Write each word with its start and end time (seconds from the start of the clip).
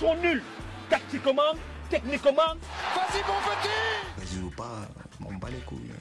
sont 0.00 0.14
nuls. 0.16 0.42
Tactiquement, 0.88 1.52
techniquement. 1.90 2.54
Vas-y, 2.94 3.20
mon 3.28 3.40
petit 3.44 3.68
Vas-y 4.16 4.42
ou 4.42 4.50
pas, 4.50 4.88
on 5.24 5.34
bat 5.34 5.50
les 5.50 5.58
couilles. 5.58 5.92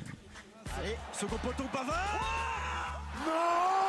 Allez, 0.79 0.97
second 1.11 1.37
poteau 1.37 1.65
Pavard 1.71 3.01
Non 3.25 3.88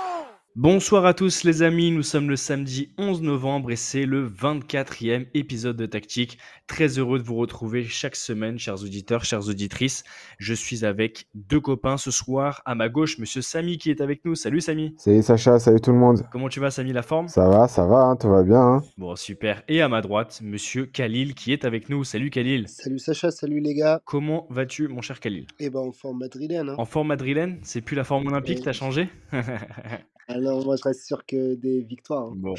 Bonsoir 0.57 1.07
à 1.07 1.15
tous 1.15 1.45
les 1.45 1.63
amis, 1.63 1.93
nous 1.93 2.03
sommes 2.03 2.29
le 2.29 2.35
samedi 2.35 2.91
11 2.99 3.23
novembre 3.23 3.71
et 3.71 3.77
c'est 3.77 4.05
le 4.05 4.29
24e 4.29 5.27
épisode 5.33 5.77
de 5.77 5.87
Tactique. 5.87 6.39
Très 6.67 6.99
heureux 6.99 7.21
de 7.21 7.25
vous 7.25 7.37
retrouver 7.37 7.85
chaque 7.85 8.17
semaine, 8.17 8.59
chers 8.59 8.83
auditeurs, 8.83 9.25
chères 9.25 9.49
auditrices. 9.49 10.03
Je 10.39 10.53
suis 10.53 10.85
avec 10.85 11.29
deux 11.35 11.61
copains 11.61 11.97
ce 11.97 12.11
soir. 12.11 12.63
À 12.65 12.75
ma 12.75 12.89
gauche, 12.89 13.19
monsieur 13.19 13.43
Samy 13.43 13.79
qui 13.79 13.91
est 13.91 14.01
avec 14.01 14.25
nous. 14.25 14.35
Salut 14.35 14.61
Samy. 14.61 14.93
Salut 14.99 15.23
Sacha, 15.23 15.61
salut 15.61 15.81
tout 15.81 15.93
le 15.93 15.99
monde. 15.99 16.25
Comment 16.33 16.49
tu 16.49 16.59
vas 16.59 16.73
Samy, 16.73 16.93
la 16.93 17.03
forme? 17.03 17.29
Ça 17.29 17.49
va, 17.49 17.69
ça 17.69 17.87
va, 17.87 17.99
hein, 18.01 18.17
tout 18.17 18.29
va 18.29 18.43
bien. 18.43 18.61
hein. 18.61 18.83
Bon, 18.99 19.15
super. 19.15 19.63
Et 19.69 19.81
à 19.81 19.89
ma 19.89 20.01
droite, 20.03 20.41
monsieur 20.43 20.85
Khalil 20.85 21.35
qui 21.35 21.53
est 21.53 21.65
avec 21.65 21.89
nous. 21.89 22.03
Salut 22.03 22.31
Khalil. 22.31 22.67
Salut 22.69 22.99
Sacha, 22.99 23.31
salut 23.31 23.61
les 23.61 23.75
gars. 23.75 24.01
Comment 24.05 24.49
vas-tu 24.51 24.89
mon 24.89 25.01
cher 25.01 25.21
Khalil? 25.21 25.47
Et 25.61 25.71
ben 25.71 25.79
en 25.79 25.93
forme 25.93 26.19
madrilène. 26.19 26.71
Hein. 26.71 26.75
En 26.77 26.87
forme 26.87 27.07
madrilène? 27.09 27.61
C'est 27.63 27.81
plus 27.83 27.95
la 27.95 28.03
forme 28.05 28.27
olympique, 28.27 28.59
Oui. 28.59 28.65
t'as 28.65 28.73
changé? 28.73 29.09
Alors 30.31 30.65
moi 30.65 30.77
je 30.77 30.83
reste 30.83 31.05
sûr 31.07 31.27
que 31.27 31.55
des 31.57 31.83
victoires. 31.83 32.29
hein. 32.29 32.39
Bon, 32.39 32.55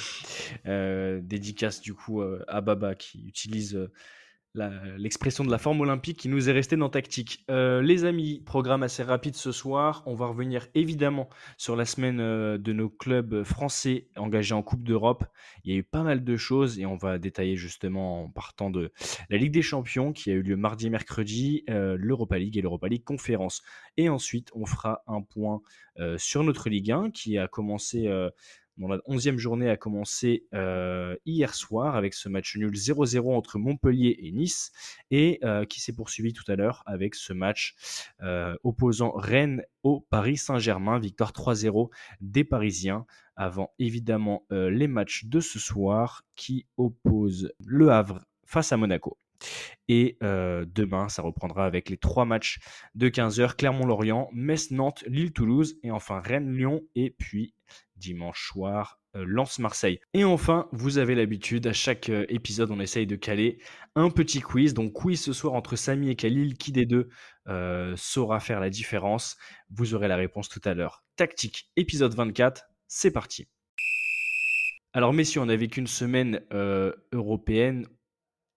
Euh, 0.67 1.21
dédicace 1.21 1.81
du 1.81 1.93
coup 1.93 2.21
euh, 2.21 2.43
à 2.47 2.61
Baba 2.61 2.95
qui 2.95 3.25
utilise 3.27 3.75
euh, 3.75 3.91
l'expression 4.53 5.45
de 5.45 5.51
la 5.51 5.57
forme 5.57 5.81
olympique 5.81 6.17
qui 6.19 6.27
nous 6.27 6.49
est 6.49 6.51
restée 6.51 6.75
dans 6.75 6.89
Tactique. 6.89 7.45
Euh, 7.49 7.81
les 7.81 8.03
amis, 8.03 8.41
programme 8.45 8.83
assez 8.83 9.01
rapide 9.01 9.35
ce 9.35 9.51
soir. 9.51 10.03
On 10.05 10.13
va 10.13 10.27
revenir 10.27 10.67
évidemment 10.75 11.29
sur 11.57 11.75
la 11.75 11.85
semaine 11.85 12.19
euh, 12.19 12.57
de 12.57 12.73
nos 12.73 12.89
clubs 12.89 13.43
français 13.43 14.07
engagés 14.17 14.53
en 14.53 14.61
Coupe 14.61 14.83
d'Europe. 14.83 15.23
Il 15.63 15.71
y 15.71 15.75
a 15.75 15.79
eu 15.79 15.83
pas 15.83 16.03
mal 16.03 16.23
de 16.23 16.37
choses 16.37 16.79
et 16.79 16.85
on 16.85 16.97
va 16.97 17.17
détailler 17.17 17.55
justement 17.55 18.23
en 18.23 18.29
partant 18.29 18.69
de 18.69 18.91
la 19.29 19.37
Ligue 19.37 19.53
des 19.53 19.61
Champions 19.61 20.11
qui 20.11 20.31
a 20.31 20.33
eu 20.33 20.41
lieu 20.41 20.57
mardi 20.57 20.87
et 20.87 20.89
mercredi, 20.89 21.63
euh, 21.69 21.95
l'Europa 21.97 22.37
League 22.37 22.57
et 22.57 22.61
l'Europa 22.61 22.89
League 22.89 23.05
Conférence. 23.05 23.61
Et 23.95 24.09
ensuite, 24.09 24.49
on 24.53 24.65
fera 24.65 25.03
un 25.07 25.21
point 25.21 25.61
sur 26.17 26.43
notre 26.43 26.69
Ligue 26.69 26.91
1 26.91 27.11
qui 27.11 27.37
a 27.37 27.47
commencé, 27.47 28.09
la 28.87 28.97
11e 29.07 29.37
journée 29.37 29.69
a 29.69 29.77
commencé 29.77 30.45
euh, 30.53 31.15
hier 31.25 31.53
soir 31.53 31.95
avec 31.95 32.13
ce 32.13 32.29
match 32.29 32.55
nul 32.57 32.73
0-0 32.73 33.35
entre 33.35 33.59
Montpellier 33.59 34.17
et 34.19 34.31
Nice 34.31 34.71
et 35.11 35.39
euh, 35.43 35.65
qui 35.65 35.81
s'est 35.81 35.93
poursuivi 35.93 36.33
tout 36.33 36.49
à 36.51 36.55
l'heure 36.55 36.83
avec 36.85 37.15
ce 37.15 37.33
match 37.33 37.75
euh, 38.21 38.55
opposant 38.63 39.11
Rennes 39.11 39.63
au 39.83 39.99
Paris 39.99 40.37
Saint-Germain, 40.37 40.99
victoire 40.99 41.31
3-0 41.31 41.89
des 42.21 42.43
Parisiens 42.43 43.05
avant 43.35 43.73
évidemment 43.79 44.45
les 44.51 44.87
matchs 44.87 45.25
de 45.25 45.39
ce 45.39 45.57
soir 45.57 46.23
qui 46.35 46.67
opposent 46.77 47.51
Le 47.65 47.89
Havre 47.89 48.23
face 48.45 48.71
à 48.71 48.77
Monaco. 48.77 49.17
Et 49.87 50.17
demain, 50.21 51.09
ça 51.09 51.23
reprendra 51.23 51.65
avec 51.65 51.89
les 51.89 51.97
trois 51.97 52.25
matchs 52.25 52.59
de 52.93 53.09
15h, 53.09 53.55
Clermont-Lorient, 53.55 54.29
Metz-Nantes, 54.31 55.03
Lille-Toulouse, 55.07 55.79
et 55.81 55.89
enfin 55.89 56.19
Rennes-Lyon, 56.19 56.83
et 56.93 57.09
puis 57.09 57.55
dimanche 58.01 58.47
soir, 58.47 58.99
euh, 59.15 59.23
Lens-Marseille. 59.25 59.99
Et 60.13 60.23
enfin, 60.25 60.67
vous 60.71 60.97
avez 60.97 61.15
l'habitude, 61.15 61.67
à 61.67 61.73
chaque 61.73 62.09
euh, 62.09 62.25
épisode, 62.29 62.71
on 62.71 62.79
essaye 62.79 63.07
de 63.07 63.15
caler 63.15 63.59
un 63.95 64.09
petit 64.09 64.41
quiz. 64.41 64.73
Donc 64.73 64.93
quiz 64.93 65.21
ce 65.21 65.31
soir 65.31 65.53
entre 65.53 65.75
Samy 65.75 66.09
et 66.09 66.15
Khalil, 66.15 66.57
qui 66.57 66.71
des 66.71 66.85
deux 66.85 67.09
euh, 67.47 67.93
saura 67.95 68.39
faire 68.39 68.59
la 68.59 68.69
différence? 68.69 69.37
Vous 69.69 69.93
aurez 69.93 70.07
la 70.07 70.17
réponse 70.17 70.49
tout 70.49 70.61
à 70.65 70.73
l'heure. 70.73 71.03
Tactique, 71.15 71.69
épisode 71.77 72.13
24, 72.13 72.63
c'est 72.87 73.11
parti. 73.11 73.47
Alors 74.93 75.13
messieurs, 75.13 75.41
on 75.41 75.49
a 75.49 75.55
vécu 75.55 75.79
une 75.79 75.87
semaine 75.87 76.41
européenne 77.13 77.85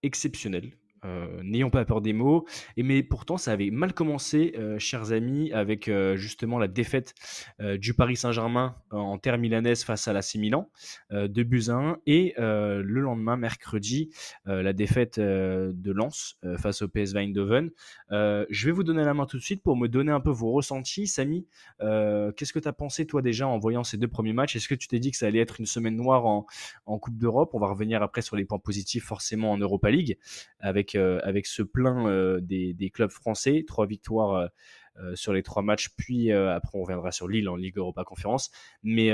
exceptionnelle. 0.03 0.73
Euh, 1.05 1.27
N'ayons 1.43 1.69
pas 1.69 1.85
peur 1.85 2.01
des 2.01 2.13
mots. 2.13 2.45
Et 2.77 2.83
mais 2.83 3.03
pourtant, 3.03 3.37
ça 3.37 3.51
avait 3.51 3.69
mal 3.69 3.93
commencé, 3.93 4.53
euh, 4.57 4.79
chers 4.79 5.11
amis, 5.11 5.51
avec 5.51 5.87
euh, 5.87 6.15
justement 6.15 6.59
la 6.59 6.67
défaite 6.67 7.13
du 7.59 7.93
Paris 7.93 8.15
Saint-Germain 8.15 8.75
en 8.91 9.17
terre 9.17 9.37
milanaise 9.37 9.83
face 9.83 10.07
à 10.07 10.13
l'AC 10.13 10.35
Milan, 10.35 10.69
de 11.11 11.71
1. 11.71 11.97
Et 12.05 12.33
le 12.37 12.99
lendemain, 12.99 13.37
mercredi, 13.37 14.09
la 14.45 14.73
défaite 14.73 15.19
de 15.19 15.91
Lens 15.91 16.37
face 16.57 16.81
au 16.81 16.87
PSV 16.87 17.19
Eindhoven. 17.19 17.71
Je 18.09 18.65
vais 18.65 18.71
vous 18.71 18.83
donner 18.83 19.03
la 19.03 19.13
main 19.13 19.25
tout 19.25 19.37
de 19.37 19.41
suite 19.41 19.63
pour 19.63 19.77
me 19.77 19.87
donner 19.87 20.11
un 20.11 20.19
peu 20.19 20.31
vos 20.31 20.51
ressentis. 20.51 21.07
Samy, 21.07 21.47
qu'est-ce 21.79 22.53
que 22.53 22.59
tu 22.59 22.67
as 22.67 22.73
pensé, 22.73 23.05
toi, 23.05 23.21
déjà, 23.21 23.47
en 23.47 23.57
voyant 23.57 23.83
ces 23.83 23.97
deux 23.97 24.07
premiers 24.07 24.33
matchs? 24.33 24.55
Est-ce 24.55 24.67
que 24.67 24.75
tu 24.75 24.87
t'es 24.87 24.99
dit 24.99 25.11
que 25.11 25.17
ça 25.17 25.27
allait 25.27 25.39
être 25.39 25.59
une 25.59 25.65
semaine 25.65 25.95
noire 25.95 26.25
en, 26.25 26.45
en 26.85 26.99
Coupe 26.99 27.17
d'Europe? 27.17 27.51
On 27.53 27.59
va 27.59 27.67
revenir 27.67 28.03
après 28.03 28.21
sur 28.21 28.35
les 28.35 28.45
points 28.45 28.59
positifs, 28.59 29.05
forcément, 29.05 29.51
en 29.51 29.57
Europa 29.57 29.89
League 29.89 30.17
avec, 30.59 30.94
euh, 30.95 31.19
avec 31.23 31.45
ce 31.45 31.61
plein 31.61 32.07
euh, 32.07 32.39
des, 32.41 32.91
clubs 32.93 33.11
français, 33.11 33.63
trois 33.67 33.85
victoires 33.85 34.49
euh, 34.97 35.15
sur 35.15 35.33
les 35.33 35.43
trois 35.43 35.61
matchs, 35.61 35.89
puis 35.97 36.31
après 36.31 36.77
on 36.77 36.83
reviendra 36.83 37.11
sur 37.11 37.27
Lille 37.27 37.49
en 37.49 37.57
Ligue 37.57 37.77
Europa 37.77 38.03
Conférence. 38.05 38.49
Mais 38.81 39.11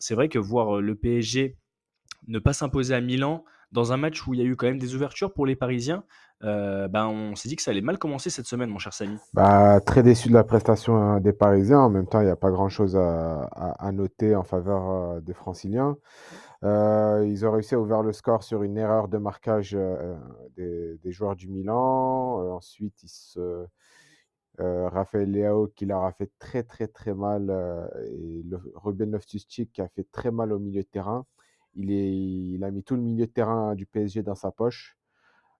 c'est 0.00 0.14
vrai 0.14 0.28
que 0.28 0.40
voir 0.40 0.80
le 0.80 0.94
PSG 0.96 1.56
ne 2.26 2.38
pas 2.40 2.52
s'imposer 2.52 2.94
à 2.94 3.00
Milan 3.00 3.44
dans 3.70 3.92
un 3.92 3.96
match 3.96 4.26
où 4.26 4.34
il 4.34 4.40
y 4.40 4.42
a 4.42 4.46
eu 4.46 4.56
quand 4.56 4.66
même 4.66 4.78
des 4.78 4.96
ouvertures 4.96 5.32
pour 5.32 5.46
les 5.46 5.54
Parisiens, 5.54 6.02
ben 6.40 7.06
on 7.06 7.36
s'est 7.36 7.48
dit 7.48 7.54
que 7.54 7.62
ça 7.62 7.70
allait 7.70 7.80
mal 7.80 7.96
commencer 7.96 8.28
cette 8.28 8.46
semaine, 8.46 8.70
mon 8.70 8.80
cher 8.80 8.92
Samy. 8.92 9.18
Bah, 9.34 9.80
très 9.80 10.02
déçu 10.02 10.30
de 10.30 10.34
la 10.34 10.42
prestation 10.42 10.96
hein, 10.96 11.20
des 11.20 11.32
Parisiens. 11.32 11.78
En 11.78 11.90
même 11.90 12.08
temps, 12.08 12.20
il 12.20 12.24
n'y 12.24 12.32
a 12.32 12.36
pas 12.36 12.50
grand-chose 12.50 12.96
à, 12.96 13.44
à- 13.44 13.92
noter 13.92 14.34
en 14.34 14.42
faveur 14.42 15.22
des 15.22 15.32
Franciliens. 15.32 15.96
Euh, 16.64 17.24
ils 17.26 17.46
ont 17.46 17.52
réussi 17.52 17.74
à 17.74 17.80
ouvrir 17.80 18.02
le 18.02 18.12
score 18.12 18.42
sur 18.42 18.62
une 18.62 18.76
erreur 18.78 19.08
de 19.08 19.18
marquage 19.18 19.74
euh, 19.74 20.16
des, 20.56 20.98
des 20.98 21.12
joueurs 21.12 21.36
du 21.36 21.48
Milan. 21.48 22.42
Euh, 22.42 22.50
ensuite, 22.50 23.04
euh, 24.60 24.88
Raphaël 24.88 25.30
Leao 25.30 25.68
qui 25.68 25.86
leur 25.86 26.04
a 26.04 26.12
fait 26.12 26.30
très 26.38 26.64
très 26.64 26.88
très 26.88 27.14
mal 27.14 27.48
euh, 27.50 27.86
et 28.06 28.44
Ruben 28.74 29.10
Loftus-Cheek 29.12 29.72
qui 29.72 29.80
a 29.82 29.88
fait 29.88 30.06
très 30.10 30.30
mal 30.32 30.52
au 30.52 30.58
milieu 30.58 30.82
de 30.82 30.88
terrain. 30.88 31.26
Il, 31.74 32.64
a 32.64 32.70
mis 32.72 32.82
tout 32.82 32.96
le 32.96 33.02
milieu 33.02 33.26
de 33.26 33.30
terrain 33.32 33.74
du 33.76 33.86
PSG 33.86 34.22
dans 34.22 34.34
sa 34.34 34.50
poche. 34.50 34.98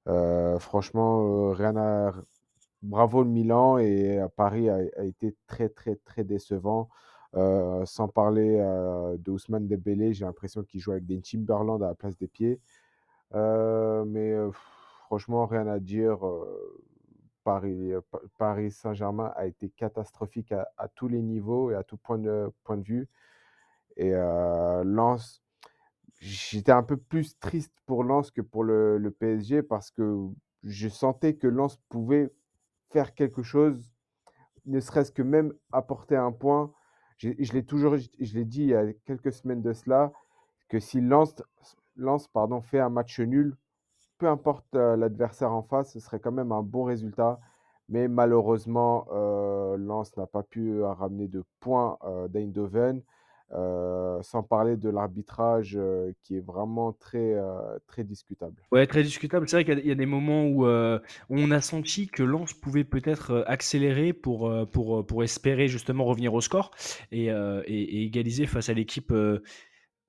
Euh, 0.09 0.59
franchement, 0.59 1.51
euh, 1.51 1.53
rien 1.53 1.77
à... 1.77 2.15
Bravo 2.83 3.25
le 3.25 3.31
Milan 3.31 3.79
et 3.79 4.21
euh, 4.21 4.29
Paris 4.37 4.69
a, 4.71 4.77
a 4.97 5.05
été 5.05 5.37
très 5.49 5.69
très 5.69 5.97
très 5.97 6.25
décevant. 6.25 6.89
Euh, 7.37 7.85
sans 7.87 8.09
parler 8.09 8.57
euh, 8.61 9.17
de 9.19 9.31
Ousmane 9.31 9.69
Dembélé, 9.69 10.15
j'ai 10.15 10.25
l'impression 10.25 10.63
qu'il 10.65 10.81
joue 10.81 10.93
avec 10.93 11.07
des 11.07 11.21
Timberland 11.21 11.83
à 11.83 11.89
la 11.89 11.95
place 11.95 12.17
des 12.17 12.29
pieds. 12.29 12.61
Euh, 13.35 14.05
mais 14.07 14.35
franchement, 15.07 15.47
rien 15.47 15.67
à 15.69 15.79
dire. 15.81 16.19
Paris, 17.45 17.93
Pa- 18.11 18.21
Paris 18.39 18.71
Saint-Germain 18.73 19.33
a 19.37 19.47
été 19.47 19.71
catastrophique 19.71 20.53
à, 20.53 20.69
à 20.77 20.89
tous 20.89 21.09
les 21.09 21.23
niveaux 21.23 21.71
et 21.71 21.75
à 21.75 21.83
tout 21.83 21.97
point 21.97 22.19
de, 22.19 22.51
point 22.65 22.77
de 22.77 22.83
vue. 22.83 23.09
Et 23.97 24.13
euh, 24.15 24.85
Lens, 24.85 25.43
j'étais 26.21 26.73
un 26.73 26.85
peu 26.85 26.97
plus 26.97 27.39
triste 27.39 27.75
pour 27.87 28.05
Lens 28.05 28.31
que 28.31 28.43
pour 28.43 28.65
le, 28.65 28.99
le 28.99 29.11
PSG 29.11 29.63
parce 29.63 29.91
que 29.91 30.19
je 30.65 30.89
sentais 30.89 31.35
que 31.37 31.49
Lens 31.49 31.79
pouvait 31.91 32.31
faire 32.91 33.15
quelque 33.15 33.43
chose, 33.43 33.91
ne 34.67 34.81
serait-ce 34.81 35.13
que 35.13 35.23
même 35.23 35.53
apporter 35.73 36.17
un 36.17 36.33
point. 36.33 36.73
Je 37.19 37.53
l'ai 37.53 37.65
toujours, 37.65 37.97
dit 37.97 38.63
il 38.63 38.69
y 38.69 38.75
a 38.75 38.93
quelques 39.05 39.33
semaines 39.33 39.63
de 39.63 39.73
cela, 39.73 40.13
que 40.69 40.79
si 40.79 41.01
Lens, 41.01 41.43
Lens 41.97 42.29
pardon, 42.29 42.61
fait 42.61 42.79
un 42.79 42.91
match 42.91 43.19
nul, 43.21 43.57
peu 44.19 44.29
importe 44.29 44.67
euh, 44.75 44.97
l'adversaire 44.97 45.53
en 45.53 45.63
face, 45.63 45.93
ce 45.93 46.01
serait 46.01 46.21
quand 46.21 46.33
même 46.33 46.53
un 46.53 46.63
bon 46.63 46.85
résultat. 46.85 47.41
Mais 47.89 48.07
malheureusement, 48.07 49.07
euh, 49.13 49.77
Lens 49.79 50.17
n'a 50.17 50.27
pas 50.27 50.43
pu 50.43 50.75
euh, 50.75 50.93
ramener 50.93 51.27
de 51.27 51.43
points 51.61 51.99
euh, 52.05 52.29
d'Eindhoven, 52.29 53.03
euh, 53.53 54.23
sans 54.23 54.43
parler 54.43 54.77
de 54.77 54.91
l'arbitrage 54.91 55.77
euh, 55.77 56.13
qui 56.23 56.37
est 56.37 56.45
vraiment 56.45 56.93
très, 56.93 57.35
euh, 57.35 57.79
très 57.87 58.05
discutable. 58.05 58.55
Ouais, 58.71 58.87
très 58.87 59.03
discutable. 59.03 59.49
C'est 59.49 59.57
vrai 59.57 59.65
qu'il 59.65 59.87
y 59.87 59.91
a- 59.91 59.95
des 59.95 60.07
moments 60.07 60.45
où 60.47 60.67
on 60.67 61.51
a 61.51 61.61
senti 61.61 62.09
que 62.09 62.23
Lens 62.23 62.53
pouvait 62.53 62.85
peut-être 62.85 63.45
accélérer 63.47 64.13
pour, 64.13 64.53
pour, 64.71 65.07
pour 65.07 65.25
espérer 65.25 65.69
justement 65.69 66.05
revenir 66.05 66.35
au 66.35 66.41
score 66.41 66.71
et, 67.11 67.27
et- 67.27 68.05
égaliser 68.05 68.47
face 68.47 68.69
à 68.69 68.75
l'équipe 68.75 69.13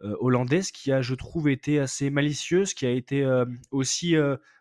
hollandaise 0.02 0.72
qui 0.72 0.92
a, 0.92 1.02
je 1.02 1.14
trouve, 1.16 1.50
été 1.50 1.80
assez 1.80 2.10
malicieuse, 2.10 2.74
qui 2.74 2.86
a 2.86 2.92
été 2.92 3.25
aussi 3.72 4.16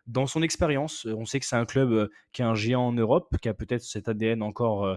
dans 0.09 0.27
son 0.27 0.43
expérience. 0.43 1.07
On 1.07 1.25
sait 1.25 1.39
que 1.39 1.47
c'est 1.47 1.57
un 1.57 1.67
club 1.67 1.93
euh, 1.93 2.09
qui 2.33 2.43
est 2.43 2.45
un 2.45 2.55
géant 2.55 2.89
en 2.89 2.93
Europe, 2.93 3.37
qui 3.41 3.49
a 3.49 3.55
peut-être 3.55 3.83
cet 3.83 4.09
ADN 4.09 4.43
encore, 4.43 4.85
euh, 4.85 4.97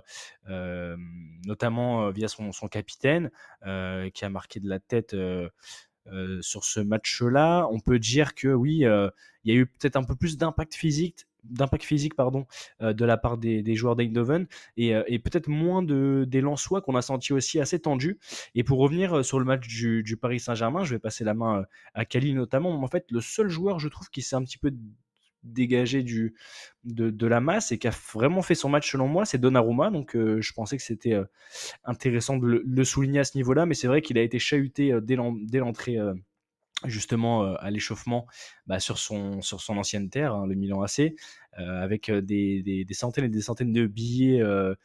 euh, 0.50 0.98
notamment 1.46 2.08
euh, 2.08 2.12
via 2.12 2.28
son, 2.28 2.52
capitaine, 2.70 3.30
euh, 3.68 4.10
qui 4.10 4.26
a 4.26 4.30
marqué 4.30 4.60
de 4.60 4.70
la 4.70 4.80
tête. 4.80 5.14
euh, 5.14 5.50
euh, 6.08 6.42
sur 6.42 6.64
ce 6.64 6.80
match-là, 6.80 7.68
on 7.72 7.80
peut 7.80 8.00
dire 8.00 8.34
que 8.34 8.48
oui, 8.48 8.86
euh, 8.86 9.10
il 9.44 9.54
y 9.54 9.58
a 9.58 9.60
eu 9.60 9.68
peut-être 9.68 9.96
un 9.98 10.04
peu 10.04 10.16
plus 10.16 10.38
d'impact 10.38 10.74
physique, 10.76 11.28
d'impact 11.44 11.84
physique 11.84 12.16
pardon, 12.16 12.46
de 12.80 13.06
la 13.06 13.18
part 13.18 13.38
des, 13.38 13.76
joueurs 13.76 13.96
d'Eindhoven 13.96 14.48
et, 14.78 14.94
et 15.08 15.20
peut-être 15.20 15.48
moins 15.48 15.82
de, 15.82 16.26
des 16.28 16.42
Lensois 16.42 16.82
qu'on 16.82 16.96
a 16.96 17.02
senti 17.02 17.34
aussi 17.34 17.60
assez 17.60 17.80
tendus. 17.80 18.20
Et 18.56 18.64
pour 18.64 18.80
revenir 18.80 19.24
sur 19.26 19.40
le 19.40 19.46
match 19.46 19.68
du, 19.68 20.18
Paris 20.18 20.40
Saint-Germain, 20.40 20.84
je 20.84 20.96
vais 20.96 21.00
passer 21.00 21.24
la 21.24 21.34
main 21.34 21.66
à 21.94 22.06
Kali 22.06 22.34
notamment. 22.34 22.72
En 22.82 22.88
fait, 22.88 23.06
le 23.10 23.22
seul 23.22 23.50
joueur, 23.50 23.80
je 23.80 23.88
trouve, 23.88 24.10
qui 24.10 24.22
s'est 24.22 24.36
un 24.36 24.44
petit 24.44 24.58
peu 24.58 24.72
dégagé 25.44 26.04
du, 26.04 26.36
de, 26.84 27.28
la 27.28 27.42
masse 27.42 27.72
et 27.72 27.78
qui 27.78 27.88
a 27.88 27.94
vraiment 28.14 28.42
fait 28.42 28.56
son 28.56 28.70
match 28.70 28.92
selon 28.92 29.08
moi, 29.08 29.26
c'est 29.26 29.38
Donnarumma. 29.38 29.90
Donc 29.90 30.16
euh, 30.16 30.42
je 30.42 30.54
pensais 30.54 30.78
que 30.78 30.84
c'était 30.84 31.14
euh, 31.14 31.26
intéressant 31.84 32.38
de 32.38 32.62
le, 32.64 32.84
souligner 32.84 33.20
à 33.20 33.24
ce 33.24 33.38
niveau-là, 33.38 33.66
mais 33.66 33.74
c'est 33.74 33.88
vrai 33.88 34.02
qu'il 34.02 34.18
a 34.18 34.22
été 34.22 34.40
chahuté 34.40 34.94
euh, 34.94 35.02
dès 35.02 35.16
l'entrée 35.60 35.98
justement 36.86 37.56
à 37.56 37.70
l'échauffement 37.72 38.26
bah, 38.68 38.80
sur, 38.80 38.98
son, 38.98 39.42
sur 39.42 39.62
son 39.62 39.78
ancienne 39.78 40.10
terre, 40.10 40.34
hein, 40.34 40.48
le 40.48 40.56
Milan 40.56 40.82
AC, 40.82 41.14
avec 41.54 42.12
des, 42.12 42.86
centaines 42.94 43.26
et 43.26 43.30
des 43.30 43.42
centaines 43.42 43.74
de 43.74 43.86
billets 43.88 44.40
de, 44.40 44.78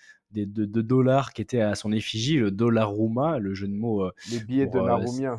de, 0.64 0.82
dollars 0.82 1.32
qui 1.32 1.42
étaient 1.42 1.60
à 1.60 1.74
son 1.74 1.92
effigie, 1.92 2.36
le 2.36 2.50
Dollaruma, 2.50 3.38
le 3.38 3.54
jeu 3.54 3.68
de 3.68 3.74
mots. 3.74 4.10
Les 4.30 4.40
billets 4.40 4.66
de 4.66 4.78
Narumia. 4.78 5.38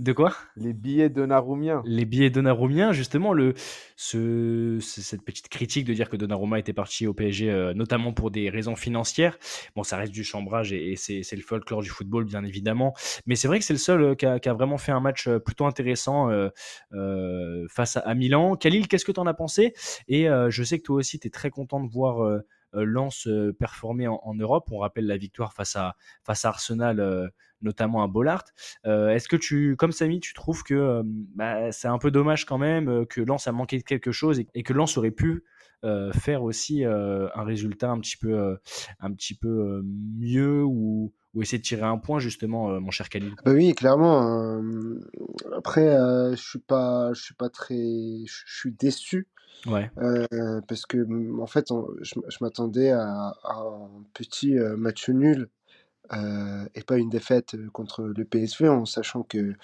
De 0.00 0.14
quoi? 0.14 0.34
Les 0.56 0.72
billets 0.72 1.10
Donnarummiens. 1.10 1.82
Les 1.84 2.06
billets 2.06 2.30
Donnarummiens, 2.30 2.90
justement, 2.90 3.34
le, 3.34 3.52
ce, 3.96 4.78
cette 4.80 5.22
petite 5.22 5.50
critique 5.50 5.84
de 5.84 5.92
dire 5.92 6.08
que 6.08 6.16
Donnarumma 6.16 6.58
était 6.58 6.72
parti 6.72 7.06
au 7.06 7.12
PSG, 7.12 7.50
euh, 7.50 7.74
notamment 7.74 8.14
pour 8.14 8.30
des 8.30 8.48
raisons 8.48 8.76
financières. 8.76 9.36
Bon, 9.76 9.82
ça 9.82 9.98
reste 9.98 10.12
du 10.12 10.24
chambrage 10.24 10.72
et, 10.72 10.96
c'est 10.96 11.36
le 11.36 11.42
folklore 11.42 11.82
du 11.82 11.90
football, 11.90 12.24
bien 12.24 12.44
évidemment. 12.44 12.94
Mais 13.26 13.36
c'est 13.36 13.46
vrai 13.46 13.58
que 13.58 13.64
c'est 13.66 13.74
le 13.74 13.78
seul 13.78 14.02
euh, 14.02 14.14
qui 14.14 14.24
a, 14.24 14.54
vraiment 14.54 14.78
fait 14.78 14.92
un 14.92 15.00
match 15.00 15.28
euh, 15.28 15.38
plutôt 15.38 15.66
intéressant 15.66 16.30
face 17.68 17.98
à, 17.98 18.14
Milan. 18.14 18.56
Khalil, 18.56 18.88
qu'est-ce 18.88 19.04
que 19.04 19.12
tu 19.12 19.20
en 19.20 19.26
as 19.26 19.34
pensé? 19.34 19.74
Et 20.08 20.28
je 20.48 20.62
sais 20.62 20.78
que 20.78 20.84
toi 20.84 20.96
aussi, 20.96 21.18
tu 21.18 21.26
es 21.26 21.30
très 21.30 21.50
content 21.50 21.80
de 21.80 21.90
voir 21.90 22.40
Lens 22.72 23.28
performer 23.58 24.08
en, 24.08 24.20
en, 24.22 24.34
Europe. 24.34 24.68
On 24.70 24.78
rappelle 24.78 25.06
la 25.06 25.16
victoire 25.16 25.52
face 25.52 25.76
à, 25.76 25.96
face 26.24 26.44
à 26.44 26.48
Arsenal 26.48 27.30
notamment 27.62 28.02
à 28.02 28.08
Bollard. 28.08 28.44
Euh, 28.86 29.08
est-ce 29.10 29.28
que 29.28 29.36
tu, 29.36 29.76
comme 29.76 29.92
Samy, 29.92 30.20
tu 30.20 30.34
trouves 30.34 30.62
que 30.62 30.74
euh, 30.74 31.02
bah, 31.04 31.72
c'est 31.72 31.88
un 31.88 31.98
peu 31.98 32.10
dommage 32.10 32.44
quand 32.46 32.58
même 32.58 32.88
euh, 32.88 33.04
que 33.04 33.20
Lens 33.20 33.46
a 33.46 33.52
manqué 33.52 33.78
de 33.78 33.82
quelque 33.82 34.12
chose 34.12 34.42
et, 34.54 34.62
que 34.62 34.72
Lens 34.72 34.96
aurait 34.96 35.10
pu 35.10 35.44
faire 36.12 36.42
aussi 36.42 36.84
un 36.84 37.42
résultat 37.42 37.88
un 37.88 37.98
petit 38.00 38.18
peu, 38.18 38.58
un 38.98 39.12
petit 39.14 39.32
peu 39.32 39.80
mieux 39.82 40.62
ou, 40.62 41.14
essayer 41.40 41.56
de 41.56 41.64
tirer 41.64 41.84
un 41.86 41.96
point 41.96 42.18
justement, 42.18 42.78
mon 42.82 42.90
cher 42.90 43.08
Khalil? 43.08 43.32
Bah 43.46 43.52
Oui, 43.52 43.72
clairement. 43.74 44.60
après, 45.56 45.86
je 45.86 46.36
suis 46.36 46.58
pas, 46.58 47.14
je 47.14 47.22
suis 47.22 47.34
pas 47.34 47.48
très, 47.48 47.74
je 48.26 48.42
suis 48.46 48.72
déçu. 48.72 49.26
Ouais. 49.66 49.90
parce 50.68 50.84
que 50.84 51.40
en 51.40 51.46
fait, 51.46 51.68
je, 52.02 52.36
m'attendais 52.42 52.90
à, 52.90 53.32
un 53.44 53.88
petit 54.12 54.56
match 54.76 55.08
nul 55.08 55.48
et 56.12 56.82
pas 56.82 56.96
une 56.96 57.10
défaite 57.10 57.54
euh, 57.54 57.68
contre 57.72 58.02
le 58.02 58.24
PSV, 58.24 58.68
en 58.68 58.84
sachant 58.84 59.22
que, 59.22 59.54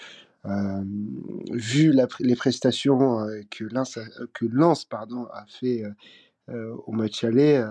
euh, 0.45 0.83
vu 1.51 1.93
les 2.19 2.35
prestations 2.35 3.27
que 3.49 3.65
Lens, 3.65 3.97
a, 3.97 4.05
a 4.95 5.45
fait 5.47 5.83
au 6.49 6.91
match 6.93 7.23
aller, 7.23 7.65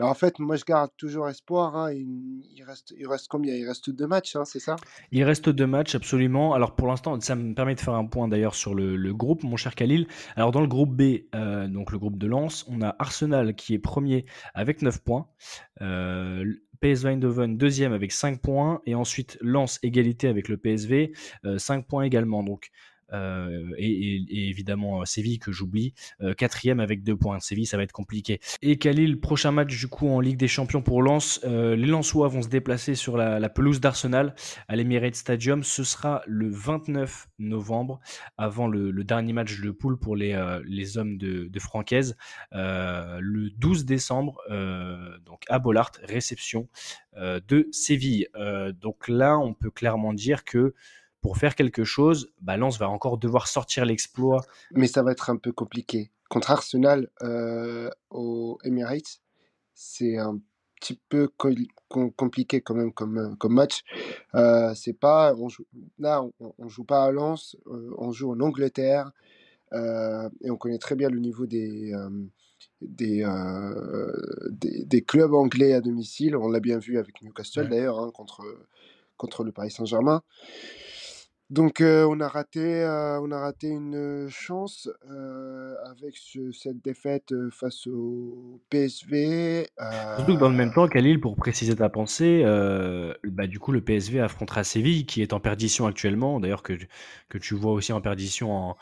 bah, 0.00 0.06
en 0.06 0.14
fait, 0.14 0.38
moi 0.38 0.56
je 0.56 0.64
garde 0.64 0.90
toujours 0.96 1.28
espoir. 1.28 1.76
Hein, 1.76 1.92
il, 1.92 2.64
reste, 2.66 2.94
il 2.98 3.06
reste 3.06 3.28
combien? 3.28 3.54
Il 3.54 3.68
reste 3.68 3.90
deux 3.90 4.06
matchs, 4.06 4.34
hein, 4.34 4.46
c'est 4.46 4.58
ça? 4.58 4.76
Il 5.12 5.22
reste 5.24 5.50
deux 5.50 5.66
matchs, 5.66 5.94
absolument. 5.94 6.54
Alors 6.54 6.74
pour 6.74 6.88
l'instant, 6.88 7.20
ça 7.20 7.36
me 7.36 7.54
permet 7.54 7.74
de 7.74 7.80
faire 7.80 7.92
un 7.94 8.06
point 8.06 8.26
d'ailleurs 8.26 8.54
sur 8.54 8.74
le, 8.74 9.12
groupe, 9.12 9.42
mon 9.42 9.56
cher 9.56 9.74
Khalil. 9.74 10.08
Alors 10.36 10.52
dans 10.52 10.62
le 10.62 10.68
groupe 10.68 10.96
B, 10.96 11.20
donc 11.68 11.92
le 11.92 11.98
groupe 11.98 12.16
de 12.16 12.26
Lens, 12.26 12.64
on 12.66 12.80
a 12.80 12.96
Arsenal 12.98 13.54
qui 13.54 13.74
est 13.74 13.78
premier 13.78 14.24
avec 14.54 14.80
9 14.80 15.00
points. 15.02 15.28
PSV 16.80 17.10
Eindhoven 17.10 17.56
deuxième 17.56 17.92
avec 17.92 18.12
5 18.12 18.40
points 18.40 18.80
et 18.86 18.94
ensuite 18.94 19.38
Lens 19.40 19.78
égalité 19.82 20.28
avec 20.28 20.48
le 20.48 20.56
PSV 20.56 21.12
5 21.58 21.78
euh, 21.78 21.82
points 21.82 22.02
également. 22.04 22.42
Donc 22.42 22.70
euh, 23.12 23.72
et, 23.76 24.48
évidemment 24.48 25.00
euh, 25.00 25.04
Séville 25.04 25.38
que 25.38 25.52
j'oublie, 25.52 25.94
euh, 26.20 26.34
quatrième 26.34 26.80
avec 26.80 27.02
deux 27.02 27.16
points. 27.16 27.40
Séville, 27.40 27.66
ça 27.66 27.76
va 27.76 27.82
être 27.82 27.92
compliqué. 27.92 28.40
Et 28.62 28.78
Khalil, 28.78 29.20
prochain 29.20 29.50
match 29.50 29.76
du 29.76 29.88
coup 29.88 30.08
en 30.08 30.20
Ligue 30.20 30.36
des 30.36 30.48
Champions 30.48 30.82
pour 30.82 31.02
Lens? 31.02 31.40
les 31.44 31.86
Lensois 31.86 32.28
vont 32.28 32.42
se 32.42 32.48
déplacer 32.48 32.94
sur 32.94 33.16
la, 33.16 33.48
pelouse 33.48 33.80
d'Arsenal 33.80 34.34
à 34.68 34.76
l'Emirates 34.76 35.14
Stadium. 35.14 35.62
Ce 35.62 35.84
sera 35.84 36.22
le 36.26 36.48
29 36.48 37.28
novembre, 37.38 38.00
avant 38.38 38.68
le, 38.68 38.92
dernier 39.04 39.32
match 39.32 39.60
de 39.60 39.70
poule 39.70 39.98
pour 39.98 40.16
les, 40.16 40.38
les 40.64 40.98
hommes 40.98 41.18
de, 41.18 41.48
de 41.48 41.58
Francaise. 41.58 42.16
le 42.52 43.50
12 43.50 43.84
décembre, 43.84 44.40
donc 45.24 45.42
à 45.48 45.58
Bollard, 45.58 45.92
réception 46.02 46.68
de 47.16 47.68
Séville. 47.72 48.28
donc 48.80 49.08
là, 49.08 49.38
on 49.38 49.54
peut 49.54 49.70
clairement 49.70 50.12
dire 50.12 50.44
que 50.44 50.74
pour 51.20 51.36
faire 51.36 51.54
quelque 51.54 51.84
chose, 51.84 52.32
Balance 52.40 52.78
va 52.78 52.88
encore 52.88 53.18
devoir 53.18 53.46
sortir 53.48 53.84
l'exploit. 53.84 54.42
Mais 54.72 54.86
ça 54.86 55.02
va 55.02 55.12
être 55.12 55.30
un 55.30 55.36
peu 55.36 55.52
compliqué. 55.52 56.10
Contre 56.28 56.50
Arsenal 56.50 57.08
euh, 57.22 57.90
au 58.10 58.58
Emirates, 58.64 59.20
c'est 59.74 60.16
un 60.16 60.40
petit 60.80 60.98
peu 61.08 61.28
compliqué 61.88 62.60
quand 62.60 62.74
même 62.74 62.92
comme, 62.92 63.18
euh, 63.18 63.34
comme 63.36 63.54
match. 63.54 63.82
Euh, 64.34 64.74
c'est 64.74 64.94
pas, 64.94 65.34
on 65.36 65.48
joue, 65.48 65.66
là, 65.98 66.22
on, 66.40 66.54
on, 66.58 66.68
joue 66.68 66.84
pas 66.84 67.04
à 67.04 67.12
Lens, 67.12 67.56
euh, 67.66 67.94
on 67.98 68.12
joue 68.12 68.32
en 68.32 68.40
Angleterre 68.40 69.12
et 69.72 70.50
on 70.50 70.56
connaît 70.56 70.78
très 70.78 70.96
bien 70.96 71.08
le 71.08 71.20
niveau 71.20 71.46
des, 71.46 71.92
des, 72.80 73.24
des, 74.50 74.84
des, 74.84 75.02
clubs 75.02 75.32
anglais 75.32 75.74
à 75.74 75.80
domicile. 75.80 76.34
On 76.34 76.48
l'a 76.48 76.58
bien 76.58 76.78
vu 76.78 76.98
avec 76.98 77.22
Newcastle 77.22 77.68
d'ailleurs 77.68 78.00
hein, 78.00 78.10
contre, 78.12 78.42
contre 79.16 79.44
le 79.44 79.52
Paris 79.52 79.70
Saint-Germain. 79.70 80.22
Donc 81.50 81.80
on 81.82 82.20
a 82.20 82.28
raté, 82.28 82.84
on 83.20 83.30
a 83.32 83.38
raté 83.40 83.68
une 83.68 84.28
chance 84.30 84.88
avec 85.84 86.16
cette 86.52 86.80
défaite 86.80 87.34
face 87.50 87.86
au 87.88 88.60
PSV. 88.70 89.66
Surtout 90.16 90.34
que 90.34 90.40
dans 90.40 90.48
le 90.48 90.54
même 90.56 90.72
temps, 90.72 90.86
Khalil, 90.86 91.20
pour 91.20 91.34
préciser 91.34 91.74
ta 91.74 91.88
pensée, 91.88 92.44
bah, 93.24 93.48
du 93.48 93.58
coup 93.58 93.72
le 93.72 93.80
PSV 93.80 94.20
affrontera 94.20 94.62
Séville 94.62 95.06
qui 95.06 95.22
est 95.22 95.32
en 95.32 95.40
perdition 95.40 95.86
actuellement, 95.86 96.38
d'ailleurs 96.38 96.62
que, 96.62 96.74
que 97.28 97.38
tu 97.38 97.54
vois 97.54 97.72
aussi 97.72 97.92
en 97.92 98.00
perdition 98.00 98.52
en, 98.52 98.76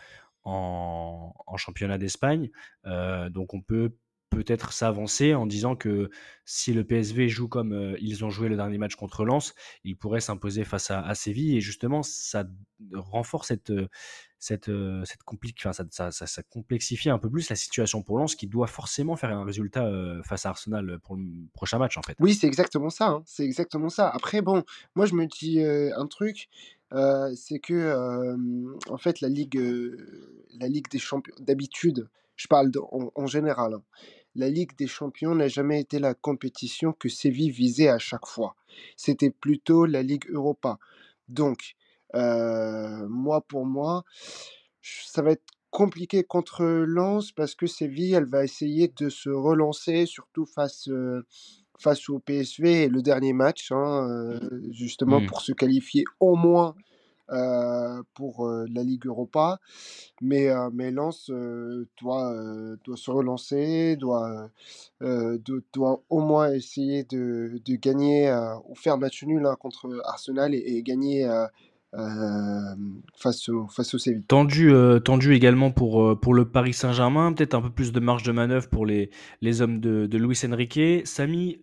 en, 0.44 1.34
en 1.46 1.56
championnat 1.56 1.96
d'Espagne. 1.96 2.50
donc 2.84 3.54
on 3.54 3.62
peut 3.62 3.92
peut-être 4.30 4.72
s'avancer 4.72 5.34
en 5.34 5.46
disant 5.46 5.76
que 5.76 6.10
si 6.44 6.72
le 6.72 6.84
PSV 6.84 7.28
joue 7.28 7.48
comme 7.48 7.72
euh, 7.72 7.96
ils 8.00 8.24
ont 8.24 8.30
joué 8.30 8.48
le 8.48 8.56
dernier 8.56 8.78
match 8.78 8.94
contre 8.94 9.24
Lens, 9.24 9.54
ils 9.84 9.96
pourraient 9.96 10.20
s'imposer 10.20 10.64
face 10.64 10.90
à, 10.90 11.14
Séville 11.14 11.56
et 11.56 11.60
justement 11.60 12.02
ça 12.02 12.44
renforce 12.94 13.48
cette 13.48 13.70
euh, 13.70 13.88
cette 14.38 14.68
euh, 14.68 15.04
cette 15.04 15.20
ça, 15.92 16.10
ça, 16.10 16.42
complexifie 16.44 17.10
un 17.10 17.18
peu 17.18 17.28
plus 17.28 17.48
la 17.50 17.56
situation 17.56 18.02
pour 18.02 18.18
Lens 18.18 18.34
qui 18.34 18.46
doit 18.46 18.66
forcément 18.66 19.16
faire 19.16 19.30
un 19.30 19.44
résultat 19.44 19.90
face 20.24 20.46
à 20.46 20.50
Arsenal 20.50 20.98
pour 21.02 21.16
le 21.16 21.24
prochain 21.52 21.78
match 21.78 21.96
en 21.98 22.02
fait. 22.02 22.16
Oui, 22.20 22.34
c'est 22.34 22.46
exactement 22.46 22.90
ça, 22.90 23.08
hein, 23.08 23.22
c'est 23.26 23.44
exactement 23.44 23.88
ça. 23.88 24.08
Après 24.08 24.40
bon, 24.40 24.62
moi 24.94 25.06
je 25.06 25.14
me 25.14 25.26
dis 25.26 25.60
un 25.62 26.06
truc, 26.06 26.48
c'est 26.90 27.58
que 27.58 28.36
en 28.88 28.98
fait 28.98 29.20
la 29.20 29.28
ligue 29.28 29.60
la 30.58 30.68
ligue 30.68 30.88
des 30.88 30.98
champions 30.98 31.34
d'habitude, 31.40 32.08
je 32.36 32.46
parle 32.46 32.70
en, 32.92 33.26
général. 33.26 33.74
Hein, 33.74 33.82
la 34.34 34.48
Ligue 34.48 34.76
des 34.76 34.86
Champions 34.86 35.34
n'a 35.34 35.48
jamais 35.48 35.80
été 35.80 35.98
la 35.98 36.14
compétition 36.14 36.92
que 36.92 37.08
Séville 37.08 37.50
visait 37.50 37.88
à 37.88 37.98
chaque 37.98 38.26
fois. 38.26 38.54
C'était 38.96 39.30
plutôt 39.30 39.86
la 39.86 40.02
Ligue 40.02 40.26
Europa. 40.30 40.78
Donc, 41.28 41.74
euh, 42.14 43.06
moi, 43.08 43.40
pour 43.42 43.66
moi, 43.66 44.04
ça 44.82 45.22
va 45.22 45.32
être 45.32 45.44
compliqué 45.70 46.24
contre 46.24 46.64
Lens 46.64 47.32
parce 47.32 47.54
que 47.54 47.66
Séville, 47.66 48.14
elle 48.14 48.24
va 48.24 48.44
essayer 48.44 48.92
de 48.96 49.08
se 49.08 49.28
relancer, 49.28 50.06
surtout 50.06 50.46
face, 50.46 50.88
euh, 50.88 51.26
face 51.78 52.08
au 52.08 52.18
PSV 52.18 52.84
et 52.84 52.88
le 52.88 53.02
dernier 53.02 53.32
match, 53.32 53.70
hein, 53.72 54.08
euh, 54.08 54.60
justement 54.70 55.20
mmh. 55.20 55.26
pour 55.26 55.42
se 55.42 55.52
qualifier 55.52 56.04
au 56.20 56.36
moins 56.36 56.74
pour 58.14 58.46
euh, 58.46 58.66
la 58.72 58.82
Ligue 58.82 59.06
Europa. 59.06 59.58
Mais, 60.20 60.48
euh, 60.48 60.70
mais 60.72 60.90
Lens 60.90 61.30
doit, 62.00 62.34
doit 62.84 62.96
se 62.96 63.10
relancer, 63.10 63.96
doit, 63.96 64.50
doit, 65.00 66.02
au 66.08 66.20
moins 66.20 66.52
essayer 66.52 67.04
de, 67.04 67.60
de 67.64 67.74
gagner 67.76 68.34
ou 68.68 68.74
faire 68.74 68.98
match 68.98 69.22
nul 69.24 69.46
hein, 69.46 69.56
contre 69.58 70.00
Arsenal 70.04 70.54
et, 70.54 70.82
gagner. 70.82 71.28
face 73.16 73.48
au, 73.48 73.66
face 73.68 73.94
au 73.94 73.98
Séville. 73.98 74.24
Tendu, 74.24 74.72
tendu 75.04 75.34
également 75.34 75.70
pour, 75.70 76.18
pour 76.20 76.34
le 76.34 76.50
Paris 76.50 76.74
Saint-Germain, 76.74 77.32
peut-être 77.32 77.54
un 77.54 77.62
peu 77.62 77.70
plus 77.70 77.92
de 77.92 78.00
marge 78.00 78.22
de 78.24 78.32
manœuvre 78.32 78.68
pour 78.68 78.84
les, 78.86 79.10
les 79.40 79.62
hommes 79.62 79.80
de, 79.80 80.06
de 80.06 80.18
Luis 80.18 80.40
Enrique. 80.44 81.06
Samy, 81.06 81.60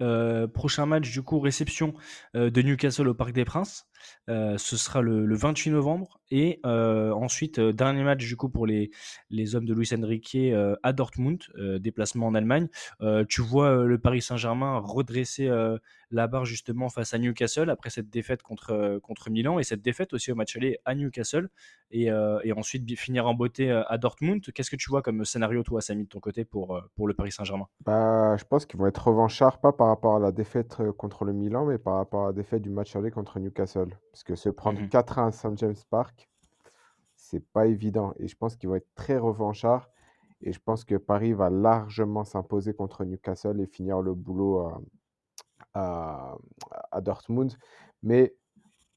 prochain 0.53 0.85
match 0.85 1.11
du 1.11 1.21
coup, 1.21 1.39
réception 1.39 1.93
de 2.33 2.61
Newcastle 2.61 3.07
au 3.07 3.13
Parc 3.13 3.33
des 3.33 3.45
Princes. 3.45 3.85
Euh, 4.29 4.57
ce 4.57 4.75
sera 4.77 5.01
le, 5.01 5.25
le 5.25 5.35
28 5.35 5.71
novembre. 5.71 6.19
Et 6.31 6.59
euh, 6.65 7.11
ensuite, 7.11 7.59
euh, 7.59 7.71
dernier 7.71 8.03
match 8.03 8.25
du 8.25 8.35
coup 8.35 8.49
pour 8.49 8.65
les, 8.65 8.89
les 9.29 9.55
hommes 9.55 9.65
de 9.65 9.73
Luis 9.73 9.89
Enrique 9.95 10.37
à 10.83 10.93
Dortmund, 10.93 11.39
déplacement 11.79 12.27
en 12.27 12.35
Allemagne. 12.35 12.67
Tu 13.29 13.41
vois 13.41 13.85
le 13.85 13.97
Paris 13.97 14.21
Saint-Germain 14.21 14.79
redresser 14.79 15.49
la 16.11 16.27
barre 16.27 16.45
justement 16.45 16.89
face 16.89 17.13
à 17.13 17.17
Newcastle 17.17 17.69
après 17.69 17.89
cette 17.89 18.09
défaite 18.09 18.41
contre, 18.41 18.99
contre 19.01 19.29
Milan 19.29 19.59
et 19.59 19.63
cette 19.63 19.81
défaite 19.81 20.13
aussi 20.13 20.31
au 20.31 20.35
match 20.35 20.55
aller 20.55 20.79
à 20.85 20.95
Newcastle 20.95 21.49
et, 21.91 22.05
et 22.05 22.53
ensuite 22.53 22.97
finir 22.97 23.27
en 23.27 23.33
beauté 23.33 23.71
à 23.71 23.97
Dortmund. 23.97 24.41
Qu'est-ce 24.53 24.71
que 24.71 24.75
tu 24.75 24.89
vois 24.89 25.01
comme 25.01 25.23
scénario, 25.25 25.63
toi, 25.63 25.81
Samy, 25.81 26.03
de 26.03 26.09
ton 26.09 26.19
côté 26.19 26.45
pour, 26.45 26.81
pour 26.95 27.07
le 27.07 27.13
Paris 27.13 27.31
Saint-Germain? 27.31 27.67
Bah, 27.85 28.35
je 28.37 28.43
pense 28.43 28.65
qu'ils 28.65 28.79
vont 28.79 28.87
être 28.87 29.07
revanchards, 29.07 29.59
pas 29.59 29.71
par 29.71 29.87
rapport 29.87 30.15
à 30.15 30.19
la 30.19 30.31
défaite 30.31 30.77
contre 30.97 31.25
le 31.25 31.33
Milan, 31.33 31.65
mais 31.65 31.77
par 31.77 31.95
rapport 31.95 32.23
à 32.23 32.27
la 32.27 32.33
défaite 32.33 32.61
du 32.61 32.69
match 32.69 32.95
aller 32.95 33.11
contre 33.11 33.39
Newcastle. 33.39 33.94
Parce 34.11 34.23
que 34.23 34.35
se 34.35 34.49
prendre 34.49 34.79
Mhm. 34.81 34.89
4-1 34.89 35.27
à 35.27 35.31
St. 35.31 35.57
James 35.57 35.75
Park, 35.89 36.29
c'est 37.15 37.39
pas 37.51 37.65
évident. 37.67 38.13
Et 38.19 38.27
je 38.27 38.35
pense 38.35 38.55
qu'ils 38.55 38.69
vont 38.69 38.75
être 38.75 38.93
très 38.95 39.17
revanchards. 39.17 39.89
Et 40.41 40.51
je 40.53 40.59
pense 40.59 40.83
que 40.83 40.95
Paris 40.95 41.33
va 41.33 41.49
largement 41.49 42.23
s'imposer 42.23 42.73
contre 42.73 43.03
Newcastle 43.05 43.59
et 43.61 43.65
finir 43.67 44.01
le 44.01 44.13
boulot 44.13 44.59
à, 44.59 44.81
à- 45.73 46.37
à 46.91 47.01
Dortmund. 47.01 47.53
Mais 48.03 48.35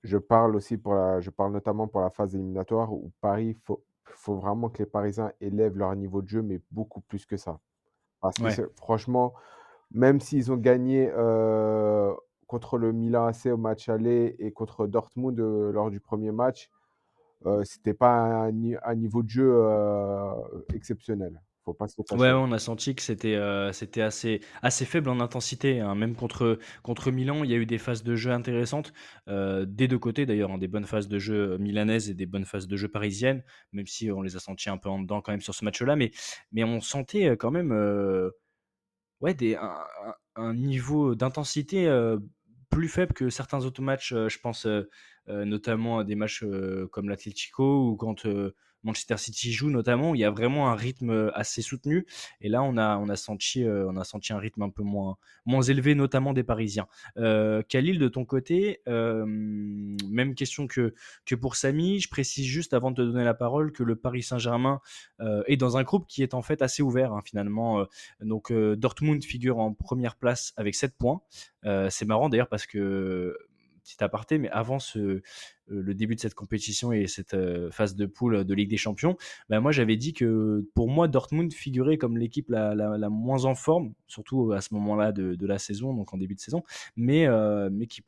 je 0.02 0.18
parle 0.18 0.56
aussi 0.56 0.76
pour 0.76 0.94
la, 0.94 1.20
je 1.20 1.30
parle 1.30 1.52
notamment 1.52 1.88
pour 1.88 2.00
la 2.00 2.10
phase 2.10 2.34
éliminatoire 2.34 2.92
où 2.92 3.10
Paris, 3.20 3.56
faut, 3.64 3.82
faut 4.04 4.36
vraiment 4.36 4.68
que 4.68 4.78
les 4.78 4.86
Parisiens 4.86 5.32
élèvent 5.40 5.76
leur 5.76 5.94
niveau 5.96 6.22
de 6.22 6.28
jeu, 6.28 6.42
mais 6.42 6.60
beaucoup 6.70 7.00
plus 7.00 7.24
que 7.26 7.36
ça. 7.36 7.60
Parce 8.20 8.36
que 8.38 8.42
Ouais. 8.44 8.68
franchement, 8.76 9.32
même 9.92 10.20
s'ils 10.20 10.50
ont 10.52 10.56
gagné 10.56 11.10
euh, 11.14 12.12
contre 12.48 12.78
le 12.78 12.92
Milan 12.92 13.26
AC 13.26 13.52
au 13.52 13.58
match 13.58 13.88
aller 13.88 14.36
et 14.40 14.52
contre 14.52 14.88
Dortmund 14.88 15.38
euh, 15.40 15.72
lors 15.72 15.90
du 15.92 16.00
premier 16.00 16.32
match, 16.32 16.70
euh, 17.46 17.62
c'était 17.64 17.94
pas 17.94 18.12
un, 18.46 18.52
ni- 18.52 18.76
un 18.84 18.94
niveau 18.96 19.22
de 19.22 19.30
jeu 19.30 19.52
euh, 19.54 20.32
exceptionnel. 20.74 21.40
Faut 21.64 21.74
pas 21.74 21.88
se 21.88 21.96
le 21.98 22.04
Ouais, 22.10 22.30
on 22.32 22.52
a 22.52 22.58
senti 22.58 22.94
que 22.94 23.02
c'était 23.02 23.34
euh, 23.34 23.70
c'était 23.72 24.00
assez, 24.00 24.40
assez 24.62 24.86
faible 24.86 25.10
en 25.10 25.20
intensité. 25.20 25.80
hein. 25.80 25.94
Même 25.94 26.14
contre, 26.16 26.58
contre 26.82 27.10
Milan, 27.10 27.44
il 27.44 27.50
y 27.50 27.54
a 27.54 27.58
eu 27.58 27.66
des 27.66 27.76
phases 27.76 28.02
de 28.02 28.16
jeu 28.16 28.30
intéressantes, 28.30 28.94
des 29.26 29.88
deux 29.88 29.98
côtés 29.98 30.24
d'ailleurs, 30.24 30.50
hein, 30.50 30.56
des 30.56 30.68
bonnes 30.68 30.86
phases 30.86 31.06
de 31.08 31.18
jeu 31.18 31.58
milanaises 31.58 32.08
et 32.08 32.14
des 32.14 32.24
bonnes 32.24 32.46
phases 32.46 32.66
de 32.66 32.76
jeu 32.78 32.88
parisiennes, 32.88 33.44
même 33.72 33.86
si 33.86 34.10
on 34.10 34.22
les 34.22 34.36
a 34.36 34.40
sentis 34.40 34.70
un 34.70 34.78
peu 34.78 34.88
en 34.88 35.00
dedans 35.02 35.20
quand 35.20 35.32
même 35.32 35.42
sur 35.42 35.54
ce 35.54 35.66
match-là. 35.66 35.96
Mais, 35.96 36.10
mais 36.50 36.64
on 36.64 36.80
sentait 36.80 37.36
quand 37.36 37.50
même 37.50 37.72
ouais, 39.20 39.34
des, 39.34 39.56
un, 40.36 40.54
niveau 40.54 41.14
d'intensité 41.14 41.86
plus 42.70 42.88
faible 42.88 43.12
que 43.14 43.30
certains 43.30 43.64
autres 43.64 43.82
matchs. 43.82 44.12
euh, 44.12 44.28
je 44.28 44.38
pense 44.38 44.66
euh, 44.66 44.88
euh, 45.28 45.44
notamment 45.44 45.98
à 45.98 46.04
des 46.04 46.14
matchs 46.14 46.44
comme 46.92 47.08
l'Atlético 47.08 47.88
ou 47.90 47.96
quand 47.96 48.26
Manchester 48.82 49.16
City 49.16 49.52
joue, 49.52 49.70
notamment, 49.70 50.14
il 50.14 50.20
y 50.20 50.24
a 50.24 50.30
vraiment 50.30 50.70
un 50.70 50.74
rythme 50.74 51.10
euh, 51.10 51.30
assez 51.34 51.62
soutenu. 51.62 52.06
Et 52.40 52.48
là, 52.48 52.62
on 52.62 52.76
a, 52.76 53.16
senti, 53.16 53.64
euh, 53.64 53.88
on 53.88 53.96
a 53.96 54.04
senti 54.04 54.32
un 54.32 54.38
rythme 54.38 54.62
un 54.62 54.70
peu 54.70 54.82
moins, 54.82 55.16
moins 55.46 55.62
élevé, 55.62 55.94
notamment 55.94 56.32
des 56.32 56.44
Parisiens. 56.44 56.86
Euh, 57.16 57.62
Khalil, 57.68 57.98
de 57.98 58.08
ton 58.08 58.24
côté, 58.24 58.80
même 58.86 60.34
question 60.34 60.66
que, 60.66 60.94
que 61.24 61.34
pour 61.34 61.56
Samy. 61.56 62.00
Je 62.00 62.08
précise 62.08 62.46
juste 62.46 62.74
avant 62.74 62.90
de 62.90 62.96
te 62.96 63.02
donner 63.02 63.24
la 63.24 63.34
parole 63.34 63.72
que 63.72 63.82
le 63.82 63.96
Paris 63.96 64.22
Saint-Germain 64.22 64.80
est 65.20 65.56
dans 65.56 65.76
un 65.76 65.82
groupe 65.82 66.06
qui 66.06 66.22
est 66.22 66.34
en 66.34 66.42
fait 66.42 66.62
assez 66.62 66.82
ouvert, 66.82 67.12
hein, 67.12 67.22
finalement. 67.24 67.86
Donc 68.20 68.52
Dortmund 68.52 69.22
figure 69.24 69.58
en 69.58 69.72
première 69.72 70.16
place 70.16 70.52
avec 70.56 70.74
7 70.74 70.96
points. 70.96 71.20
C'est 71.64 72.06
marrant 72.06 72.28
d'ailleurs 72.28 72.48
parce 72.48 72.66
que 72.66 73.36
petit 73.88 74.04
aparté, 74.04 74.38
mais 74.38 74.50
avant 74.50 74.78
ce, 74.78 75.22
le 75.66 75.94
début 75.94 76.14
de 76.14 76.20
cette 76.20 76.34
compétition 76.34 76.92
et 76.92 77.06
cette 77.06 77.36
phase 77.70 77.94
de 77.94 78.06
poule 78.06 78.44
de 78.44 78.54
Ligue 78.54 78.70
des 78.70 78.76
Champions, 78.76 79.16
ben 79.48 79.60
moi 79.60 79.72
j'avais 79.72 79.96
dit 79.96 80.12
que 80.12 80.66
pour 80.74 80.88
moi 80.88 81.08
Dortmund 81.08 81.52
figurait 81.52 81.98
comme 81.98 82.18
l'équipe 82.18 82.48
la, 82.50 83.08
moins 83.10 83.44
en 83.44 83.54
forme, 83.54 83.94
surtout 84.06 84.52
à 84.52 84.60
ce 84.60 84.74
moment-là 84.74 85.12
de, 85.12 85.46
la 85.46 85.58
saison, 85.58 85.94
donc 85.94 86.12
en 86.12 86.18
début 86.18 86.34
de 86.34 86.40
saison, 86.40 86.62
mais, 86.96 87.26
qui 87.90 88.02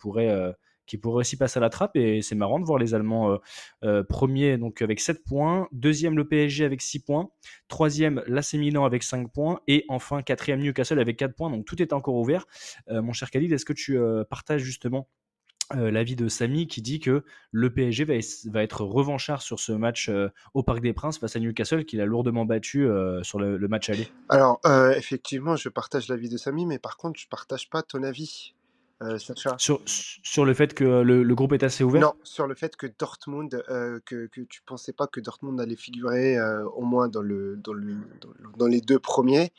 pourrait 0.99 1.21
aussi 1.21 1.37
passer 1.37 1.59
à 1.59 1.61
la 1.61 1.71
trappe. 1.71 1.97
Et 1.97 2.21
c'est 2.23 2.35
marrant 2.35 2.59
de 2.59 2.65
voir 2.65 2.79
les 2.79 2.95
Allemands 2.95 3.33
euh, 3.33 3.37
euh, 3.85 4.03
premier 4.03 4.59
donc 4.59 4.83
avec 4.83 5.01
7 5.01 5.23
points, 5.25 5.69
deuxième 5.73 6.17
le 6.17 6.27
PSG 6.27 6.65
avec 6.65 6.83
6 6.83 7.01
points, 7.01 7.31
troisième 7.69 8.23
l'AC 8.27 8.55
Milan 8.55 8.85
avec 8.85 9.03
5 9.03 9.33
points 9.33 9.61
et 9.69 9.85
enfin 9.89 10.23
quatrième 10.23 10.61
Newcastle 10.61 10.99
avec 10.99 11.17
4 11.17 11.35
points. 11.35 11.51
Donc 11.51 11.65
tout 11.65 11.81
est 11.81 11.93
encore 11.93 12.17
ouvert. 12.17 12.47
Mon 12.89 13.13
cher 13.13 13.31
Khalid, 13.31 13.53
est-ce 13.53 13.65
que 13.65 13.73
tu 13.73 13.99
partages 14.29 14.63
justement 14.63 15.09
euh, 15.77 15.91
l'avis 15.91 16.17
de 16.17 16.29
Samy 16.29 16.67
qui 16.67 16.83
dit 16.83 16.99
que 16.99 17.23
le 17.53 17.73
PSG 17.73 18.05
va, 18.05 18.15
va, 18.47 18.63
être 18.63 18.83
revanchard 18.83 19.41
sur 19.41 19.61
ce 19.61 19.71
match 19.71 20.09
euh, 20.09 20.29
au 20.53 20.65
Parc 20.65 20.81
des 20.81 20.93
Princes 20.93 21.19
face 21.19 21.37
à 21.37 21.39
Newcastle 21.39 21.85
qu'il 21.85 22.01
a 22.01 22.07
lourdement 22.07 22.45
battu 22.45 22.87
euh, 22.87 23.23
sur 23.23 23.39
le, 23.39 23.57
le, 23.57 23.69
match 23.69 23.89
aller. 23.89 24.09
Alors 24.29 24.61
effectivement, 24.97 25.55
je 25.57 25.69
partage 25.69 26.09
l'avis 26.09 26.29
de 26.29 26.37
Samy, 26.37 26.67
mais 26.67 26.79
par 26.79 26.97
contre, 26.97 27.21
je 27.21 27.29
partage 27.29 27.71
pas 27.71 27.83
ton 27.83 28.03
avis. 28.03 28.55
Sacha. 29.17 29.55
Sur, 29.57 29.81
sur 29.87 30.45
le 30.45 30.53
fait 30.53 30.75
que 30.75 30.85
le, 30.85 31.23
le, 31.23 31.35
groupe 31.35 31.55
est 31.55 31.63
assez 31.63 31.83
ouvert? 31.83 32.03
Non, 32.03 32.13
sur 32.23 32.47
le 32.47 32.55
fait 32.55 32.77
que 32.77 32.87
Dortmund, 32.87 33.65
que, 34.05 34.27
que 34.27 34.41
tu 34.43 34.61
pensais 34.67 34.93
pas 34.93 35.07
que 35.07 35.21
Dortmund 35.21 35.59
allait 35.59 35.75
figurer 35.75 36.37
au 36.75 36.83
moins 36.83 37.09
dans, 37.09 37.23
le, 37.23 37.57
dans, 37.57 37.73
le, 37.73 37.95
dans, 38.21 38.29
dans 38.59 38.67
les 38.67 38.83
deux 38.83 38.99
premiers. 38.99 39.53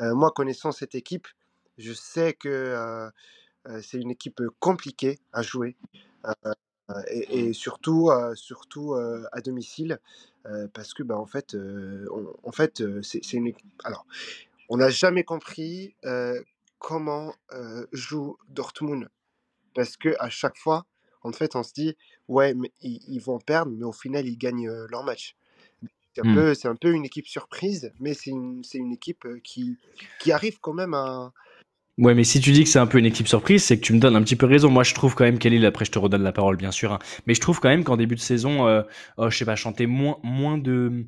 Moi, 0.00 0.32
connaissant 0.32 0.72
cette 0.72 0.96
équipe, 0.96 1.28
je 1.76 1.92
sais 1.92 2.32
que 2.32 3.08
c'est 3.82 3.98
une 3.98 4.10
équipe 4.10 4.42
compliquée 4.60 5.18
à 5.32 5.42
jouer. 5.42 5.76
Et, 7.10 7.38
et, 7.38 7.52
surtout, 7.52 8.10
surtout 8.34 8.94
à 8.94 9.40
domicile, 9.40 9.98
parce 10.72 10.94
que 10.94 11.02
bah, 11.02 11.18
en 11.18 11.26
fait, 11.26 11.54
on, 11.54 12.34
en 12.42 12.52
fait 12.52 12.82
c'est 13.02 13.32
une 13.34 13.52
alors 13.84 14.06
on 14.68 14.78
n'a 14.78 14.88
jamais 14.90 15.24
compris 15.24 15.94
comment 16.78 17.34
joue 17.92 18.36
Dortmund 18.48 19.08
parce 19.74 19.96
que 19.96 20.14
à 20.18 20.30
chaque 20.30 20.56
fois 20.56 20.86
en 21.22 21.32
fait 21.32 21.56
on 21.56 21.62
se 21.62 21.72
dit 21.72 21.96
ouais 22.28 22.54
mais 22.54 22.72
ils, 22.80 23.00
ils 23.08 23.20
vont 23.20 23.38
perdre 23.38 23.72
mais 23.72 23.84
au 23.84 23.92
final 23.92 24.26
ils 24.26 24.38
gagnent 24.38 24.70
leur 24.90 25.04
match 25.04 25.36
c'est 26.14 26.26
un, 26.26 26.32
mmh. 26.32 26.56
un 26.64 26.76
peu 26.76 26.92
une 26.92 27.04
équipe 27.04 27.26
surprise 27.26 27.92
mais 28.00 28.14
c'est 28.14 28.30
une, 28.30 28.62
une 28.74 28.92
équipe 28.92 29.26
qui, 29.44 29.76
qui 30.20 30.32
arrive 30.32 30.58
quand 30.60 30.72
même 30.72 30.94
à 30.94 31.32
Ouais, 31.98 32.14
mais 32.14 32.22
si 32.22 32.40
tu 32.40 32.52
dis 32.52 32.62
que 32.62 32.70
c'est 32.70 32.78
un 32.78 32.86
peu 32.86 32.98
une 32.98 33.06
équipe 33.06 33.26
surprise, 33.26 33.64
c'est 33.64 33.76
que 33.76 33.84
tu 33.84 33.92
me 33.92 33.98
donnes 33.98 34.14
un 34.14 34.22
petit 34.22 34.36
peu 34.36 34.46
raison. 34.46 34.70
Moi, 34.70 34.84
je 34.84 34.94
trouve 34.94 35.16
quand 35.16 35.24
même, 35.24 35.38
Kelly, 35.38 35.64
après 35.66 35.84
je 35.84 35.90
te 35.90 35.98
redonne 35.98 36.22
la 36.22 36.30
parole, 36.32 36.56
bien 36.56 36.70
sûr, 36.70 36.92
hein, 36.92 37.00
mais 37.26 37.34
je 37.34 37.40
trouve 37.40 37.58
quand 37.58 37.68
même 37.68 37.82
qu'en 37.82 37.96
début 37.96 38.14
de 38.14 38.20
saison, 38.20 38.68
euh, 38.68 38.82
oh, 39.16 39.30
je 39.30 39.36
sais 39.36 39.44
pas, 39.44 39.56
chanter 39.56 39.86
moins, 39.86 40.18
moins 40.22 40.58
de, 40.58 41.06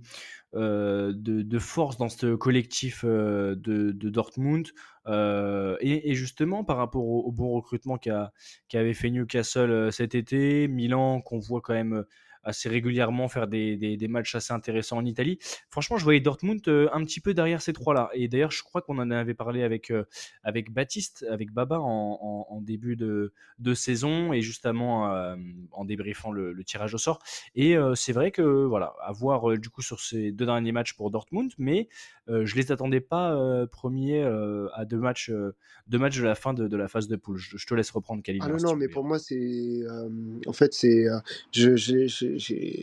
euh, 0.57 1.13
de, 1.15 1.43
de, 1.43 1.59
force 1.61 1.97
dans 1.97 2.09
ce 2.09 2.35
collectif 2.35 3.05
euh, 3.05 3.55
de, 3.55 3.93
Dortmund. 4.11 4.67
Euh, 5.07 5.77
Et, 5.81 6.15
justement, 6.15 6.65
par 6.65 6.77
rapport 6.77 7.05
au, 7.05 7.31
bon 7.31 7.51
recrutement 7.51 7.97
qu'a 7.97 8.33
qu 8.69 8.77
avait 8.77 8.95
fait 8.95 9.11
Newcastle 9.11 9.93
cet 9.93 10.17
été, 10.17 10.67
Milan, 10.67 11.21
qu'on 11.21 11.39
voit 11.39 11.61
quand 11.61 11.75
même 11.75 12.05
assez 12.43 12.69
régulièrement 12.69 13.29
faire 13.29 13.47
des, 13.47 13.77
des, 13.77 13.97
des, 13.97 14.09
matchs 14.09 14.35
assez 14.35 14.53
intéressants 14.53 14.99
en 14.99 15.05
Italie. 15.05 15.39
Franchement, 15.69 15.97
je 15.97 16.05
voyais 16.05 16.21
Dortmund 16.21 16.61
euh, 16.69 16.89
un 16.93 17.05
petit 17.05 17.21
peu 17.21 17.35
derrière 17.35 17.63
ces 17.63 17.73
trois-là. 17.73 18.11
Et 18.15 18.29
d'ailleurs, 18.29 18.51
je 18.51 18.63
crois 18.63 18.83
qu'on 18.83 18.99
en 18.99 19.11
avait 19.11 19.35
parlé 19.35 19.63
avec, 19.63 19.91
euh, 19.91 20.05
avec 20.43 20.73
Baptiste, 20.73 21.27
avec 21.31 21.53
Baba 21.53 21.81
en, 21.81 22.19
en, 22.21 22.47
en 22.49 22.61
début 22.61 22.97
de, 22.97 23.33
de, 23.59 23.75
saison 23.75 24.33
et 24.33 24.41
justement 24.41 25.15
euh, 25.15 25.37
en 25.73 25.85
débriefant 25.85 26.33
le, 26.33 26.53
le, 26.53 26.65
tirage 26.65 26.95
au 26.95 26.99
sort. 26.99 27.21
Et 27.55 27.77
euh, 27.77 27.95
c'est 27.95 28.13
vrai 28.13 28.31
que, 28.31 28.43
voilà, 28.43 28.95
à 29.03 29.13
voir 29.13 29.51
euh, 29.51 29.59
du 29.59 29.71
coup 29.71 29.83
sur 29.83 30.01
ces 30.01 30.33
deux 30.33 30.47
derniers 30.47 30.73
matchs 30.73 30.95
pour 30.95 31.11
Dortmund, 31.11 31.53
mais 31.59 31.89
je 32.29 32.55
les 32.55 32.71
attendais 32.71 33.01
pas 33.01 33.67
premiers 33.73 34.23
à 34.23 34.85
deux 34.85 34.99
matchs, 34.99 35.33
deux 35.89 35.99
matchs 35.99 36.17
de 36.17 36.23
la 36.23 36.37
fin 36.37 36.55
de, 36.55 36.69
de 36.69 36.77
la 36.77 36.87
phase 36.87 37.09
de 37.09 37.17
poule. 37.17 37.39
Je, 37.39 37.57
je 37.57 37.67
te 37.67 37.75
laisse 37.75 37.91
reprendre, 37.91 38.23
Khalil. 38.23 38.41
Ah 38.45 38.49
non, 38.49 38.57
non, 38.59 38.77
mais 38.77 38.87
pour 38.87 39.03
moi, 39.03 39.19
c'est. 39.19 39.81
en 40.47 40.53
fait, 40.53 40.73
c'est. 40.73 41.07
je, 41.51 41.75
je, 41.75 42.07
je 42.07 42.30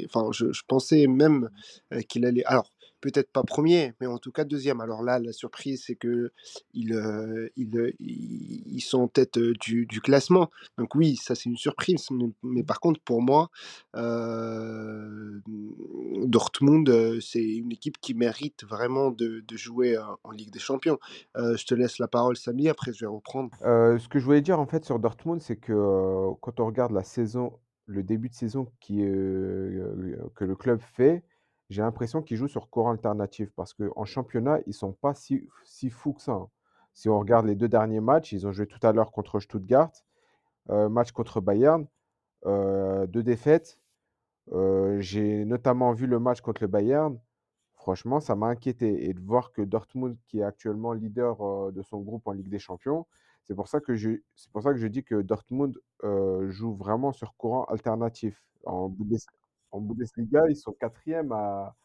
enfin, 0.05 0.29
je, 0.31 0.61
pensais 0.67 1.07
même 1.07 1.49
euh, 1.93 2.01
qu'il 2.01 2.25
allait. 2.25 2.43
Alors, 2.45 2.71
peut-être 2.99 3.31
pas 3.31 3.43
premier, 3.43 3.93
mais 4.01 4.07
en 4.07 4.17
tout 4.17 4.31
cas 4.31 4.43
deuxième. 4.43 4.81
Alors 4.81 5.03
là, 5.03 5.19
la 5.19 5.31
surprise, 5.31 5.83
c'est 5.85 5.95
que 5.95 6.31
ils, 6.73 6.93
euh, 6.93 7.47
ils, 7.55 8.81
sont 8.81 9.01
en 9.01 9.07
tête 9.07 9.37
du, 9.37 10.01
classement. 10.01 10.49
Donc 10.77 10.95
oui, 10.95 11.15
ça 11.15 11.35
c'est 11.35 11.49
une 11.49 11.57
surprise. 11.57 12.07
Mais, 12.41 12.63
par 12.63 12.79
contre, 12.79 12.99
pour 13.01 13.21
moi, 13.21 13.49
euh, 13.95 15.39
Dortmund, 16.23 17.19
c'est 17.21 17.43
une 17.43 17.71
équipe 17.71 17.99
qui 18.01 18.15
mérite 18.15 18.63
vraiment 18.63 19.11
de 19.11 19.43
jouer 19.51 19.97
en 20.23 20.31
Ligue 20.31 20.51
des 20.51 20.59
Champions. 20.59 20.97
je 21.35 21.65
te 21.65 21.75
laisse 21.75 21.99
la 21.99 22.07
parole, 22.07 22.35
Samy. 22.35 22.67
Après, 22.67 22.93
je 22.93 23.01
vais 23.01 23.11
reprendre. 23.11 23.51
ce 23.61 24.07
que 24.07 24.17
je 24.17 24.25
voulais 24.25 24.41
dire 24.41 24.59
en 24.59 24.65
fait 24.65 24.85
sur 24.85 24.97
Dortmund, 24.97 25.41
c'est 25.41 25.57
que 25.57 25.73
quand 26.41 26.59
on 26.59 26.65
regarde 26.65 26.93
la 26.93 27.03
saison 27.03 27.53
le 27.87 28.03
début 28.03 28.29
de 28.29 28.35
saison 28.35 28.71
qui, 28.79 28.97
que 28.99 30.43
le 30.45 30.55
club 30.55 30.79
fait, 30.79 31.23
j'ai 31.69 31.81
l'impression 31.81 32.21
qu'ils 32.21 32.37
jouent 32.37 32.47
sur 32.47 32.69
courant 32.69 32.91
alternatif 32.91 33.49
parce 33.55 33.73
qu'en 33.73 34.05
championnat, 34.05 34.59
ils 34.65 34.69
ne 34.69 34.73
sont 34.73 34.93
pas 34.93 35.13
si, 35.13 35.47
si 35.65 35.89
fous 35.89 36.13
que 36.13 36.21
ça. 36.21 36.33
Hein. 36.33 36.49
Si 36.93 37.09
on 37.09 37.19
regarde 37.19 37.45
les 37.45 37.55
deux 37.55 37.67
derniers 37.67 37.99
matchs, 37.99 38.31
ils 38.31 38.47
ont 38.47 38.51
joué 38.51 38.67
tout 38.67 38.79
à 38.81 38.91
l'heure 38.91 39.11
contre 39.11 39.39
Stuttgart, 39.39 39.91
match 40.69 41.11
contre 41.11 41.41
Bayern. 41.41 41.85
deux 42.45 43.23
défaites. 43.23 43.79
J'ai 44.99 45.45
notamment 45.45 45.93
vu 45.93 46.07
le 46.07 46.19
match 46.19 46.41
contre 46.41 46.63
le 46.63 46.67
Bayern. 46.67 47.19
Franchement, 47.75 48.19
ça 48.19 48.35
m'a 48.35 48.47
inquiété. 48.47 49.07
Et 49.09 49.13
de 49.13 49.21
voir 49.21 49.51
que 49.51 49.61
Dortmund, 49.61 50.17
qui 50.25 50.39
est 50.39 50.43
actuellement 50.43 50.93
leader 50.93 51.71
de 51.71 51.81
son 51.83 51.99
groupe 52.01 52.27
en 52.27 52.31
Ligue 52.31 52.49
des 52.49 52.59
Champions, 52.59 53.05
c'est 53.47 53.55
pour 53.55 53.67
ça 53.67 53.79
que 53.79 53.95
je, 53.95 54.11
pour 54.51 54.61
ça 54.63 54.71
que 54.73 54.77
je 54.79 54.87
dis 54.87 55.03
que 55.03 55.21
Dortmund 55.21 55.77
joue 56.49 56.75
vraiment 56.75 57.13
sur 57.13 57.35
courant 57.35 57.63
alternatif. 57.65 58.41
En, 58.65 58.89
Bundes- 58.89 59.25
en 59.71 59.79
Bundesliga, 59.81 60.43
ils 60.49 60.55
sont 60.57 60.73
quatrième 60.73 61.31
à, 61.31 61.75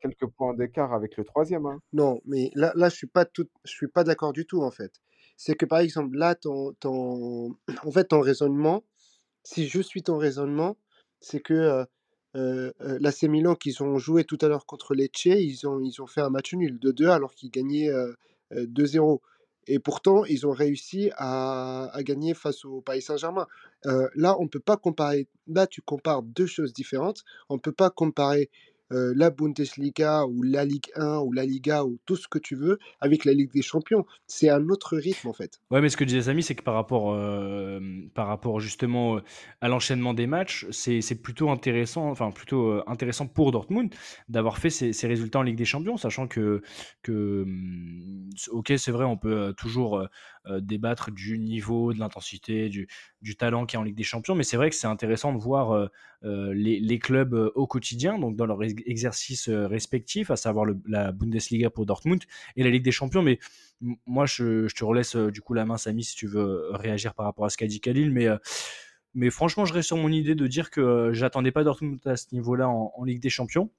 quelques 0.00 0.26
points 0.26 0.54
d'écart 0.54 0.92
avec 0.92 1.16
le 1.16 1.24
troisième. 1.24 1.66
hein. 1.66 1.80
Non, 1.92 2.20
mais 2.24 2.50
là, 2.54 2.72
là 2.74 2.88
je 2.88 2.96
suis 2.96 3.06
pas 3.06 3.26
suis 3.64 3.88
pas 3.88 4.02
d'accord 4.04 4.32
du 4.32 4.44
tout 4.46 4.62
en 4.62 4.70
fait. 4.70 4.92
C'est 5.36 5.54
que 5.54 5.64
par 5.66 5.78
exemple 5.78 6.16
là, 6.16 6.34
ton, 6.34 6.72
ton, 6.80 7.56
en 7.84 7.90
fait, 7.92 8.04
ton 8.04 8.20
raisonnement, 8.20 8.82
si 9.44 9.68
je 9.68 9.80
suis 9.80 10.02
ton 10.02 10.18
raisonnement, 10.18 10.76
c'est 11.20 11.40
que 11.40 11.54
euh, 11.54 11.84
euh, 12.36 12.72
l'AC 13.00 13.26
qu'ils 13.58 13.82
ont 13.82 13.98
joué 13.98 14.24
tout 14.24 14.38
à 14.40 14.48
l'heure 14.48 14.66
contre 14.66 14.94
Lecce, 14.94 15.26
ils 15.26 15.66
ont, 15.66 15.80
ils 15.80 16.00
ont 16.02 16.06
fait 16.06 16.20
un 16.20 16.30
match 16.30 16.54
nul 16.54 16.78
de 16.78 16.90
2 16.92 17.08
alors 17.08 17.34
qu'ils 17.34 17.50
gagnaient 17.50 17.90
euh, 17.90 18.14
2-0. 18.52 19.20
Et 19.66 19.78
pourtant, 19.78 20.24
ils 20.24 20.46
ont 20.46 20.52
réussi 20.52 21.10
à, 21.16 21.90
gagner 21.98 22.34
face 22.34 22.64
au 22.64 22.80
Paris 22.80 23.02
Saint-Germain. 23.02 23.46
Euh, 23.86 24.08
là, 24.14 24.36
on 24.40 24.48
peut 24.48 24.60
pas 24.60 24.76
comparer. 24.76 25.28
Là, 25.46 25.66
tu 25.66 25.82
compares 25.82 26.22
deux 26.22 26.46
choses 26.46 26.72
différentes. 26.72 27.24
On 27.48 27.54
ne 27.54 27.60
peut 27.60 27.72
pas 27.72 27.90
comparer 27.90 28.50
euh, 28.92 29.12
la 29.16 29.30
Bundesliga 29.30 30.26
ou 30.26 30.42
la 30.42 30.64
Ligue 30.64 30.90
1 30.96 31.18
ou 31.18 31.32
la 31.32 31.44
Liga 31.44 31.84
ou 31.84 31.98
tout 32.06 32.16
ce 32.16 32.26
que 32.26 32.38
tu 32.38 32.56
veux 32.56 32.78
avec 33.00 33.24
la 33.24 33.32
Ligue 33.32 33.52
des 33.52 33.62
Champions. 33.62 34.04
C'est 34.26 34.48
un 34.48 34.68
autre 34.68 34.96
rythme 34.96 35.28
en 35.28 35.32
fait. 35.32 35.60
Ouais, 35.70 35.80
mais 35.80 35.88
ce 35.88 35.96
que 35.96 36.04
disait 36.04 36.22
Samy, 36.22 36.42
c'est 36.42 36.54
que 36.54 36.62
par 36.62 36.74
rapport, 36.74 37.12
euh, 37.12 37.80
par 38.14 38.26
rapport 38.26 38.58
justement 38.58 39.16
euh, 39.16 39.20
à 39.60 39.68
l'enchaînement 39.68 40.14
des 40.14 40.26
matchs, 40.26 40.66
c'est 40.70 41.22
plutôt 41.22 41.50
intéressant, 41.50 42.10
enfin 42.10 42.30
plutôt 42.30 42.82
intéressant 42.88 43.26
pour 43.26 43.52
Dortmund 43.52 43.94
d'avoir 44.28 44.58
fait 44.58 44.70
ces, 44.70 44.92
ces 44.92 45.06
résultats 45.06 45.38
en 45.38 45.42
Ligue 45.42 45.56
des 45.56 45.64
Champions, 45.64 45.96
sachant 45.96 46.26
que, 46.26 46.62
que 47.02 47.42
hum, 47.42 48.30
ok, 48.50 48.72
c'est 48.76 48.92
vrai, 48.92 49.04
on 49.04 49.16
peut 49.16 49.54
toujours 49.56 50.08
débattre 50.60 51.10
du 51.10 51.38
niveau, 51.38 51.92
de 51.92 51.98
l'intensité, 51.98 52.68
du, 52.68 52.88
du 53.20 53.36
talent 53.36 53.66
qu'il 53.66 53.76
y 53.76 53.78
a 53.78 53.80
en 53.80 53.84
Ligue 53.84 53.96
des 53.96 54.02
Champions, 54.02 54.34
mais 54.34 54.42
c'est 54.42 54.56
vrai 54.56 54.70
que 54.70 54.76
c'est 54.76 54.86
intéressant 54.86 55.32
de 55.32 55.38
voir 55.38 55.90
les, 56.22 56.80
les 56.80 56.98
clubs 56.98 57.34
euh, 57.34 57.50
au 57.54 57.66
quotidien, 57.66 58.18
donc 58.18 58.36
dans 58.36 58.46
leur 58.46 58.62
ex- 58.62 58.82
exercice 58.86 59.48
euh, 59.48 59.66
respectif, 59.66 60.30
à 60.30 60.36
savoir 60.36 60.66
la 60.86 61.12
Bundesliga 61.12 61.70
pour 61.70 61.86
Dortmund 61.86 62.22
et 62.56 62.62
la 62.62 62.70
Ligue 62.70 62.84
des 62.84 62.92
Champions, 62.92 63.22
mais 63.22 63.38
Moi, 64.06 64.26
je, 64.26 64.68
te 64.68 64.84
relaisse 64.84 65.16
euh, 65.16 65.30
du 65.30 65.40
coup 65.40 65.54
la 65.54 65.64
main, 65.64 65.78
Samy, 65.78 66.04
si 66.04 66.14
tu 66.14 66.26
veux 66.26 66.40
euh, 66.40 66.76
réagir 66.76 67.14
par 67.14 67.24
rapport 67.26 67.46
à 67.46 67.50
ce 67.50 67.56
qu'a 67.56 67.66
dit 67.66 67.80
Khalil. 67.80 68.10
Mais, 68.10 68.26
euh, 68.26 68.36
mais 69.14 69.30
franchement, 69.30 69.64
je 69.64 69.72
reste 69.72 69.88
sur 69.88 69.96
mon 69.96 70.10
idée 70.12 70.34
de 70.34 70.46
dire 70.46 70.70
que 70.70 70.80
euh, 70.80 71.12
j'attendais 71.12 71.52
pas 71.52 71.64
Dortmund 71.64 71.98
à 72.06 72.16
ce 72.16 72.26
niveau-là 72.32 72.68
en, 72.68 73.04
Ligue 73.04 73.20
des 73.20 73.30
Champions. 73.30 73.70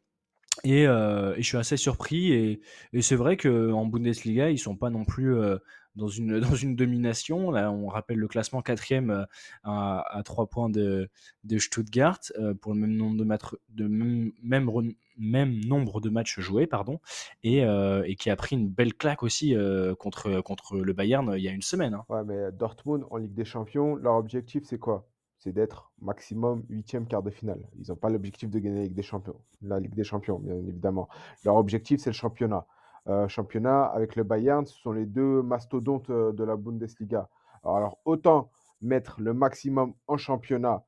Et, 0.64 0.88
euh, 0.88 1.36
je 1.38 1.44
suis 1.44 1.58
assez 1.58 1.78
surpris. 1.78 2.34
Et, 2.34 2.62
c'est 3.02 3.16
vrai 3.16 3.38
qu'en 3.38 3.86
Bundesliga, 3.86 4.50
ils 4.50 4.58
sont 4.60 4.76
pas 4.76 4.90
non 4.90 5.06
plus 5.06 5.36
euh, 5.36 5.58
dans, 5.96 6.08
une, 6.08 6.40
dans 6.40 6.56
une 6.56 6.76
domination. 6.76 7.52
Là, 7.52 7.72
on 7.72 7.88
rappelle 7.88 8.18
le 8.18 8.28
classement 8.28 8.62
quatrième 8.62 9.10
euh, 9.12 9.26
à, 9.64 10.04
à 10.18 10.24
3 10.24 10.48
points 10.48 10.70
de, 10.70 11.10
Stuttgart 11.58 12.20
euh, 12.40 12.54
pour 12.54 12.74
le 12.74 12.80
même 12.80 12.96
nombre 12.96 13.18
de, 13.18 13.24
matchs 13.24 13.56
de 13.70 13.88
même, 13.88 14.32
même, 14.44 14.68
re- 14.70 14.96
même 15.18 15.60
nombre 15.66 16.02
de 16.02 16.10
matchs 16.10 16.40
joués. 16.40 16.68
Pardon 16.68 17.00
et, 17.44 17.64
euh, 17.66 18.04
et 18.06 18.16
qui 18.16 18.30
a 18.30 18.36
pris 18.36 18.56
une 18.56 18.70
belle 18.70 18.94
claque 18.94 19.24
aussi 19.24 19.56
contre, 20.00 20.42
contre 20.42 20.78
le 20.78 20.94
Bayern 20.94 21.34
il 21.38 21.44
y 21.44 21.48
a 21.50 21.52
une 21.52 21.62
semaine. 21.62 21.94
hein. 21.94 22.06
Ouais, 22.10 22.24
mais 22.24 22.52
Dortmund 22.52 23.06
en 23.10 23.18
Ligue 23.18 23.34
des 23.34 23.46
Champions, 23.46 23.96
leur 23.96 24.16
objectif, 24.16 24.64
c'est 24.66 24.78
quoi? 24.80 25.08
C'est 25.38 25.54
d'être 25.54 25.92
maximum 26.02 26.64
huitième 26.70 27.08
quart 27.08 27.24
de 27.24 27.32
finale. 27.32 27.68
Ils 27.80 27.88
n'ont 27.90 27.96
pas 27.96 28.10
l'objectif 28.10 28.50
de 28.50 28.60
gagner 28.60 28.78
la 28.78 28.84
Ligue 28.84 28.94
des 28.96 29.02
Champions, 29.02 29.40
la 29.62 29.80
Ligue 29.80 29.96
des 29.96 30.04
Champions, 30.04 30.38
bien 30.40 30.56
évidemment. 30.56 31.08
Leur 31.46 31.56
objectif, 31.56 32.00
c'est 32.02 32.10
le 32.12 32.16
championnat. 32.16 32.66
Euh, 33.08 33.28
championnat 33.28 33.86
avec 33.86 34.16
le 34.16 34.24
Bayern, 34.24 34.66
ce 34.66 34.78
sont 34.80 34.92
les 34.92 35.08
deux 35.08 35.42
mastodontes 35.42 36.10
euh, 36.12 36.32
de 36.34 36.44
la 36.44 36.56
Bundesliga. 36.56 37.30
Alors, 37.64 37.98
autant 38.06 38.52
mettre 38.82 39.22
le 39.22 39.34
maximum 39.34 39.94
en 40.08 40.18
championnat, 40.18 40.84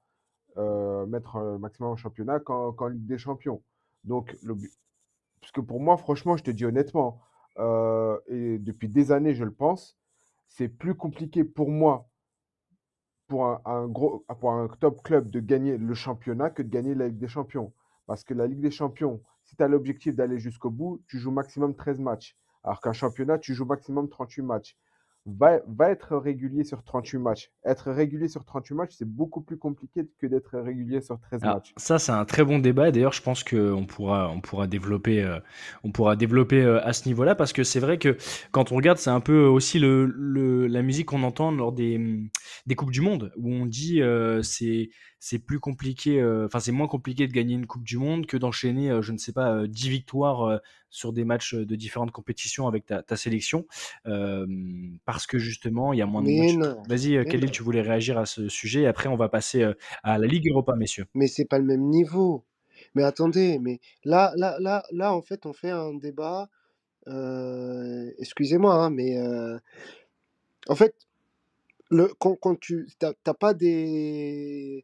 euh, 0.58 1.08
mettre 1.08 1.40
le 1.40 1.58
maximum 1.58 1.92
en 1.92 1.96
championnat 1.96 2.40
qu'en 2.40 2.88
Ligue 2.88 3.08
des 3.08 3.18
Champions. 3.18 3.64
Donc, 4.04 4.38
parce 5.42 5.52
que 5.52 5.62
pour 5.62 5.80
moi, 5.80 5.98
franchement, 5.98 6.38
je 6.38 6.44
te 6.44 6.52
dis 6.52 6.66
honnêtement, 6.66 7.20
et 8.28 8.58
depuis 8.60 8.90
des 8.90 9.12
années, 9.12 9.36
je 9.36 9.44
le 9.44 9.54
pense, 9.54 9.98
c'est 10.48 10.68
plus 10.68 10.96
compliqué 10.96 11.44
pour 11.44 11.70
moi, 11.70 12.10
pour 13.28 13.46
un 13.68 13.88
gros, 13.88 14.26
pour 14.40 14.52
un 14.52 14.68
top 14.80 15.04
club, 15.04 15.30
de 15.30 15.40
gagner 15.40 15.78
le 15.78 15.94
championnat 15.94 16.50
que 16.50 16.64
de 16.64 16.70
gagner 16.70 16.96
la 16.96 17.08
Ligue 17.08 17.20
des 17.20 17.28
Champions. 17.28 17.72
Parce 18.08 18.24
que 18.24 18.34
la 18.34 18.48
Ligue 18.48 18.62
des 18.62 18.72
Champions, 18.72 19.22
si 19.54 19.58
tu 19.58 19.64
as 19.64 19.68
l'objectif 19.68 20.16
d'aller 20.16 20.40
jusqu'au 20.40 20.72
bout, 20.72 21.04
tu 21.08 21.20
joues 21.20 21.30
maximum 21.30 21.76
13 21.76 22.00
matchs. 22.00 22.36
Alors 22.64 22.82
qu'un 22.82 22.92
championnat, 22.92 23.38
tu 23.38 23.54
joues 23.54 23.66
maximum 23.66 24.10
38 24.10 24.42
matchs. 24.42 24.76
Va, 25.26 25.60
va 25.68 25.90
être 25.92 26.16
régulier 26.16 26.64
sur 26.64 26.82
38 26.84 27.18
matchs. 27.18 27.52
Être 27.66 27.92
régulier 27.92 28.30
sur 28.30 28.46
38 28.46 28.76
matchs, 28.76 28.96
c'est 28.98 29.08
beaucoup 29.10 29.42
plus 29.42 29.58
compliqué 29.58 30.08
que 30.20 30.28
d'être 30.28 30.58
régulier 30.60 31.02
sur 31.02 31.20
13 31.20 31.44
Alors, 31.44 31.58
matchs. 31.58 31.76
ça, 31.76 32.00
c'est 32.00 32.14
un 32.14 32.24
très 32.24 32.46
bon 32.46 32.60
débat. 32.60 32.90
D'ailleurs, 32.92 33.12
je 33.12 33.22
pense 33.22 33.44
qu'on 33.44 33.86
pourra, 33.86 34.30
on 34.32 34.40
pourra 34.40 34.66
développer, 34.66 35.22
euh, 35.22 35.40
on 35.84 35.92
pourra 35.92 36.16
développer 36.16 36.62
euh, 36.64 36.82
à 36.86 36.94
ce 36.94 37.06
niveau-là 37.10 37.36
parce 37.36 37.52
que 37.52 37.66
c'est 37.66 37.82
vrai 37.82 37.98
que 37.98 38.16
quand 38.52 38.72
on 38.72 38.76
regarde, 38.78 38.98
c'est 38.98 39.10
un 39.10 39.20
peu 39.20 39.44
aussi 39.46 39.78
le, 39.78 40.06
le- 40.06 40.68
la 40.68 40.82
musique 40.82 41.08
qu'on 41.08 41.24
entend 41.24 41.52
lors 41.52 41.74
des, 41.74 41.98
hum, 41.98 42.30
des 42.66 42.76
Coupes 42.76 42.92
du 42.92 43.02
Monde 43.02 43.34
où 43.36 43.52
on 43.54 43.66
dit 43.66 44.02
euh, 44.02 44.42
c'est 44.42 44.90
c'est 45.20 45.40
plus 45.40 45.60
compliqué, 45.60 46.20
euh, 46.22 46.46
enfin 46.46 46.60
c'est 46.60 46.72
moins 46.74 46.88
compliqué 46.88 47.28
de 47.28 47.34
gagner 47.34 47.56
une 47.56 47.66
Coupe 47.68 47.84
du 47.84 47.98
Monde 47.98 48.26
que 48.26 48.38
d'enchaîner, 48.38 48.98
je 49.02 49.12
ne 49.12 49.18
sais 49.18 49.34
pas, 49.34 49.54
euh, 49.56 49.68
10 49.68 49.90
victoires 49.90 50.60
sur 50.94 51.12
des 51.12 51.26
matchs 51.26 51.56
de 51.56 51.76
différentes 51.76 52.12
compétitions 52.12 52.68
avec 52.68 52.86
ta, 52.86 53.02
ta 53.02 53.16
sélection 53.16 53.66
euh, 54.06 54.46
parce 55.06 55.26
que 55.26 55.40
justement 55.40 55.92
il 55.92 56.00
y 56.00 56.02
a 56.02 56.06
moins 56.06 56.22
de 56.22 56.30
matchs. 56.30 56.78
Vas-y, 56.88 57.18
euh, 57.18 57.24
Khalil, 57.24 57.46
non. 57.48 57.52
tu 57.52 57.64
voulais 57.64 57.82
réagir 57.82 58.18
à 58.18 58.26
ce 58.26 58.48
sujet 58.48 58.82
et 58.84 58.88
après 58.88 59.10
on 59.10 59.16
va 59.16 59.28
passer 59.28 59.66
à 60.04 60.18
la 60.18 60.28
Ligue 60.28 60.50
Europa, 60.50 60.76
messieurs. 60.76 61.08
Mais 61.16 61.28
c'est 61.28 61.46
pas 61.46 61.58
le 61.58 61.66
même 61.66 61.84
niveau. 61.90 62.46
Mais 62.96 63.04
attendez, 63.04 63.60
mais 63.60 63.80
là, 64.04 64.34
là, 64.36 64.58
là, 64.60 64.84
là, 64.92 65.14
en 65.14 65.22
fait, 65.22 65.46
on 65.46 65.54
fait 65.54 65.72
un 65.72 65.94
débat. 65.96 66.50
euh, 67.08 68.12
excusez-moi, 68.20 68.74
hein, 68.76 68.90
mais 68.90 69.18
euh, 69.18 69.58
en 70.68 70.76
fait, 70.76 70.96
le, 71.94 72.14
quand, 72.20 72.36
quand 72.36 72.60
tu 72.60 72.88
t'as 73.00 73.14
pas 73.34 73.54
des 73.54 74.84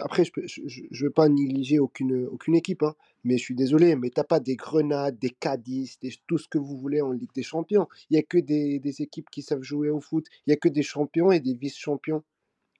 après 0.00 0.24
je 0.24 0.32
peux, 0.32 0.46
je, 0.46 0.62
je- 0.66 0.82
je 0.90 1.04
veux 1.04 1.10
pas 1.10 1.28
négliger 1.28 1.78
aucune 1.78 2.26
aucune 2.26 2.54
équipe 2.54 2.82
hein, 2.82 2.94
mais 3.24 3.38
je 3.38 3.42
suis 3.44 3.54
désolé 3.54 3.96
mais 3.96 4.10
t'as 4.10 4.24
pas 4.24 4.40
des 4.40 4.56
Grenades 4.56 5.18
des 5.18 5.30
Cadiz 5.30 5.98
des, 6.00 6.12
tout 6.26 6.38
ce 6.38 6.48
que 6.48 6.58
vous 6.58 6.76
voulez 6.76 7.00
en 7.00 7.12
Ligue 7.12 7.32
des 7.34 7.42
Champions. 7.42 7.86
Il 8.10 8.16
y 8.16 8.18
a 8.18 8.22
que 8.22 8.38
des, 8.38 8.78
des 8.78 9.02
équipes 9.02 9.30
qui 9.30 9.42
savent 9.42 9.62
jouer 9.62 9.90
au 9.90 10.00
foot. 10.00 10.26
Il 10.46 10.50
y 10.50 10.52
a 10.52 10.56
que 10.56 10.68
des 10.68 10.82
champions 10.82 11.30
et 11.32 11.40
des 11.40 11.54
vice-champions. 11.54 12.22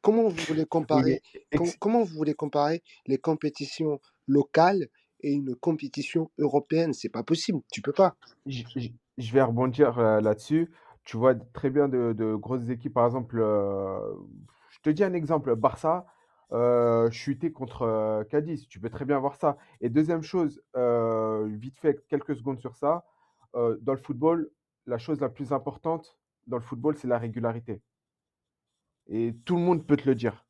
Comment 0.02 0.28
vous 0.28 0.42
voulez 0.48 0.64
comparer 0.66 1.20
com- 1.54 1.70
comment 1.78 2.02
vous 2.02 2.14
voulez 2.16 2.34
comparer 2.34 2.82
les 3.06 3.18
compétitions 3.18 4.00
locales 4.26 4.88
et 5.20 5.32
une 5.32 5.54
compétition 5.54 6.30
européenne? 6.38 6.92
C'est 6.92 7.08
pas 7.08 7.22
possible 7.22 7.60
tu 7.70 7.82
peux 7.82 7.92
pas. 7.92 8.16
Je 8.46 8.62
je- 8.76 8.88
je 9.18 9.32
vais 9.32 9.42
rebondir 9.42 9.98
euh, 9.98 10.20
là-dessus. 10.20 10.70
Tu 11.04 11.16
vois 11.16 11.34
très 11.34 11.70
bien 11.70 11.88
de, 11.88 12.34
grosses 12.34 12.68
équipes, 12.68 12.94
par 12.94 13.06
exemple, 13.06 13.38
je 13.38 14.80
te 14.82 14.90
dis 14.90 15.04
un 15.04 15.12
exemple, 15.14 15.54
Barça 15.56 16.06
chuter 17.10 17.52
contre 17.52 18.24
Cadiz, 18.30 18.68
tu 18.68 18.78
peux 18.78 18.90
très 18.90 19.04
bien 19.04 19.18
voir 19.18 19.36
ça. 19.36 19.56
Et 19.80 19.88
deuxième 19.88 20.22
chose, 20.22 20.62
vite 21.46 21.78
fait, 21.78 22.06
quelques 22.08 22.36
secondes 22.36 22.60
sur 22.60 22.76
ça, 22.76 23.04
dans 23.54 23.92
le 23.92 23.98
football, 23.98 24.50
la 24.86 24.98
chose 24.98 25.20
la 25.20 25.28
plus 25.28 25.52
importante 25.52 26.18
dans 26.46 26.56
le 26.56 26.62
football, 26.62 26.96
c'est 26.96 27.08
la 27.08 27.18
régularité. 27.18 27.80
Et 29.08 29.34
tout 29.44 29.56
le 29.56 29.62
monde 29.62 29.86
peut 29.86 29.96
te 29.96 30.08
le 30.08 30.14
dire. 30.14 30.44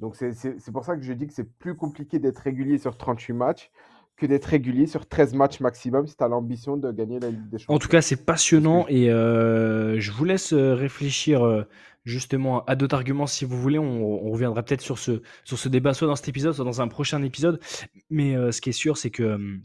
Donc 0.00 0.16
c'est 0.16 0.72
pour 0.72 0.84
ça 0.84 0.96
que 0.96 1.02
je 1.02 1.12
dis 1.12 1.26
que 1.26 1.32
c'est 1.32 1.50
plus 1.58 1.76
compliqué 1.76 2.18
d'être 2.18 2.38
régulier 2.38 2.78
sur 2.78 2.96
38 2.96 3.32
matchs 3.32 3.70
que 4.16 4.26
d'être 4.26 4.46
régulier 4.46 4.86
sur 4.86 5.06
13 5.08 5.34
matchs 5.34 5.60
maximum 5.60 6.06
si 6.06 6.16
tu 6.16 6.24
as 6.24 6.28
l'ambition 6.28 6.76
de 6.76 6.90
gagner 6.92 7.20
la 7.20 7.30
Ligue 7.30 7.48
des 7.48 7.58
En 7.68 7.78
tout 7.78 7.88
Champions. 7.88 7.88
cas, 7.88 8.02
c'est 8.02 8.24
passionnant 8.26 8.86
et 8.88 9.10
euh, 9.10 9.98
je 9.98 10.12
vous 10.12 10.24
laisse 10.24 10.52
euh, 10.52 10.74
réfléchir 10.74 11.44
euh, 11.44 11.64
justement 12.04 12.62
à 12.66 12.76
d'autres 12.76 12.94
arguments 12.94 13.26
si 13.26 13.44
vous 13.46 13.58
voulez. 13.60 13.78
On, 13.78 14.26
on 14.26 14.30
reviendra 14.30 14.62
peut-être 14.62 14.82
sur 14.82 14.98
ce, 14.98 15.22
sur 15.44 15.58
ce 15.58 15.68
débat, 15.70 15.94
soit 15.94 16.06
dans 16.08 16.16
cet 16.16 16.28
épisode, 16.28 16.52
soit 16.54 16.64
dans 16.64 16.82
un 16.82 16.88
prochain 16.88 17.22
épisode. 17.22 17.60
Mais 18.10 18.36
euh, 18.36 18.52
ce 18.52 18.60
qui 18.60 18.68
est 18.70 18.72
sûr, 18.72 18.98
c'est 18.98 19.10
que 19.10 19.22
hum, 19.22 19.62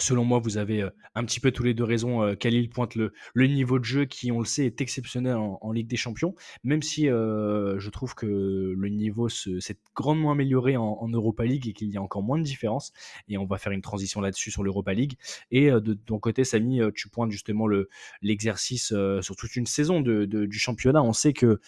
selon 0.00 0.24
moi, 0.24 0.38
vous 0.38 0.56
avez 0.56 0.82
euh, 0.82 0.90
un 1.14 1.24
petit 1.24 1.40
peu 1.40 1.50
tous 1.50 1.62
les 1.62 1.74
deux 1.74 1.84
raison. 1.84 2.22
Euh, 2.22 2.34
Khalil 2.34 2.68
pointe 2.70 2.94
le, 2.94 3.12
le 3.34 3.46
niveau 3.46 3.78
de 3.78 3.84
jeu 3.84 4.04
qui, 4.04 4.32
on 4.32 4.38
le 4.38 4.44
sait, 4.44 4.66
est 4.66 4.80
exceptionnel 4.80 5.36
en, 5.36 5.58
en 5.60 5.72
Ligue 5.72 5.88
des 5.88 5.96
Champions, 5.96 6.34
même 6.64 6.82
si 6.82 7.08
euh, 7.08 7.78
je 7.78 7.90
trouve 7.90 8.14
que 8.14 8.26
le 8.26 8.88
niveau 8.88 9.28
se- 9.28 9.60
s'est 9.60 9.78
grandement 9.94 10.32
amélioré 10.32 10.76
en, 10.76 10.98
en 11.00 11.08
Europa 11.08 11.44
League 11.44 11.66
et 11.68 11.72
qu'il 11.72 11.88
y 11.88 11.96
a 11.96 12.02
encore 12.02 12.22
moins 12.22 12.38
de 12.38 12.44
différence. 12.44 12.92
Et 13.28 13.38
on 13.38 13.46
va 13.46 13.58
faire 13.58 13.72
une 13.72 13.82
transition 13.82 14.20
là-dessus 14.20 14.50
sur 14.50 14.62
l'Europa 14.62 14.92
League. 14.94 15.14
Et 15.50 15.70
euh, 15.70 15.80
de 15.80 15.94
ton 15.94 16.18
côté, 16.18 16.44
Samy, 16.44 16.80
tu 16.94 17.08
pointes 17.08 17.30
justement 17.30 17.66
le, 17.66 17.88
l'exercice 18.22 18.92
sur 19.20 19.36
toute 19.36 19.56
une 19.56 19.66
saison 19.66 20.00
de, 20.00 20.24
de- 20.24 20.46
du 20.46 20.58
championnat. 20.58 21.02
On 21.02 21.12
sait 21.12 21.32
que 21.32 21.60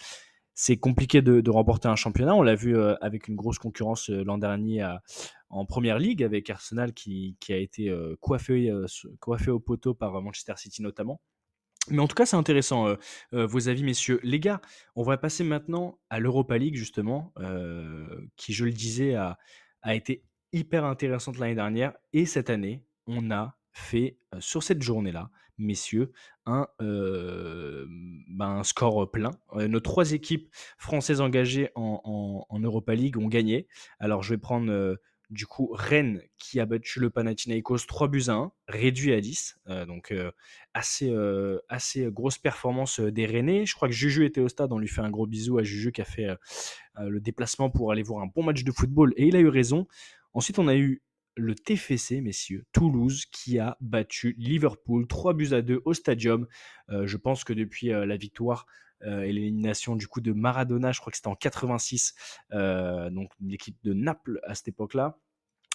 c'est 0.53 0.77
compliqué 0.77 1.21
de, 1.21 1.49
remporter 1.49 1.87
un 1.87 1.95
championnat. 1.95 2.35
On 2.35 2.41
l'a 2.41 2.55
vu 2.55 2.77
avec 3.01 3.27
une 3.27 3.35
grosse 3.35 3.59
concurrence 3.59 4.09
l'an 4.09 4.37
dernier 4.37 4.87
en 5.49 5.65
première 5.65 5.99
ligue 5.99 6.23
avec 6.23 6.49
Arsenal 6.49 6.93
qui, 6.93 7.37
a 7.49 7.55
été 7.55 7.93
coiffé, 8.19 8.71
coiffé 9.19 9.51
au 9.51 9.59
poteau 9.59 9.93
par 9.93 10.21
Manchester 10.21 10.53
City 10.57 10.81
notamment. 10.81 11.21
Mais 11.89 11.99
en 11.99 12.07
tout 12.07 12.15
cas, 12.15 12.25
c'est 12.25 12.35
intéressant, 12.35 12.87
euh, 12.87 12.95
euh, 13.33 13.47
vos 13.47 13.67
avis, 13.67 13.83
messieurs. 13.83 14.19
Les 14.23 14.39
gars, 14.39 14.61
on 14.95 15.03
va 15.03 15.17
passer 15.17 15.43
maintenant 15.43 15.99
à 16.09 16.19
l'Europa 16.19 16.57
League, 16.57 16.75
justement, 16.75 17.33
euh, 17.39 18.27
qui, 18.35 18.53
je 18.53 18.65
le 18.65 18.71
disais, 18.71 19.15
a, 19.15 19.37
été 19.83 20.23
hyper 20.53 20.85
intéressante 20.85 21.39
l'année 21.39 21.55
dernière. 21.55 21.93
Et 22.13 22.25
cette 22.25 22.49
année, 22.49 22.85
on 23.07 23.31
a 23.31 23.57
fait, 23.71 24.17
sur 24.39 24.61
cette 24.61 24.83
journée-là, 24.83 25.31
messieurs, 25.61 26.11
un, 26.45 26.67
ben, 26.79 28.63
score 28.63 29.09
plein. 29.11 29.31
nos 29.55 29.79
trois 29.79 30.11
équipes 30.11 30.49
françaises 30.77 31.21
engagées 31.21 31.69
en, 31.75 32.45
en, 32.49 32.59
Europa 32.59 32.95
League 32.95 33.17
ont 33.17 33.27
gagné. 33.27 33.67
Alors, 33.99 34.23
je 34.23 34.33
vais 34.33 34.37
prendre 34.37 34.97
du 35.31 35.47
coup, 35.47 35.71
Rennes 35.73 36.21
qui 36.37 36.59
a 36.59 36.65
battu 36.65 36.99
le 36.99 37.09
Panathinaikos 37.09 37.85
3 37.87 38.09
buts 38.09 38.25
à 38.27 38.33
1, 38.33 38.51
réduit 38.67 39.13
à 39.13 39.21
10. 39.21 39.59
Euh, 39.69 39.85
donc, 39.85 40.11
euh, 40.11 40.31
assez, 40.73 41.09
euh, 41.09 41.59
assez 41.69 42.11
grosse 42.11 42.37
performance 42.37 42.99
des 42.99 43.25
Rennais. 43.25 43.65
Je 43.65 43.73
crois 43.73 43.87
que 43.87 43.93
Juju 43.93 44.25
était 44.25 44.41
au 44.41 44.49
stade. 44.49 44.73
On 44.73 44.77
lui 44.77 44.89
fait 44.89 45.01
un 45.01 45.09
gros 45.09 45.25
bisou 45.25 45.57
à 45.57 45.63
Juju 45.63 45.93
qui 45.93 46.01
a 46.01 46.05
fait 46.05 46.27
le 46.99 47.19
déplacement 47.21 47.69
pour 47.69 47.91
aller 47.91 48.03
voir 48.03 48.21
un 48.21 48.27
bon 48.27 48.43
match 48.43 48.63
de 48.63 48.71
football. 48.71 49.13
Et 49.15 49.27
il 49.27 49.35
a 49.35 49.39
eu 49.39 49.47
raison. 49.47 49.87
Ensuite, 50.33 50.59
on 50.59 50.67
a 50.67 50.75
eu 50.75 51.01
le 51.35 51.55
TFC, 51.55 52.21
messieurs, 52.21 52.65
Toulouse, 52.71 53.25
qui 53.25 53.59
a 53.59 53.77
battu 53.81 54.35
Liverpool 54.37 55.07
3 55.07 55.33
buts 55.33 55.53
à 55.53 55.61
2 55.61 55.81
au 55.85 55.93
Stadium. 55.93 56.47
je 56.89 57.17
pense 57.17 57.43
que 57.43 57.53
depuis 57.53 57.87
la 57.87 58.17
victoire 58.17 58.65
euh, 59.03 59.21
et 59.23 59.31
l'élimination 59.31 59.95
du 59.95 60.07
coup 60.07 60.21
de 60.21 60.31
Maradona, 60.31 60.91
je 60.91 60.99
crois 60.99 61.11
que 61.11 61.17
c'était 61.17 61.27
en 61.27 61.35
86, 61.35 62.13
euh, 62.53 63.09
donc 63.09 63.31
l'équipe 63.41 63.77
de 63.83 63.93
Naples 63.93 64.39
à 64.43 64.55
cette 64.55 64.67
époque-là. 64.67 65.17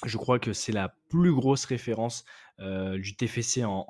Je 0.04 0.18
crois 0.18 0.38
que 0.38 0.52
c'est 0.52 0.72
la 0.72 0.94
plus 1.08 1.32
grosse 1.32 1.64
référence 1.64 2.24
du 2.58 3.16
TFC 3.16 3.64
en, 3.64 3.86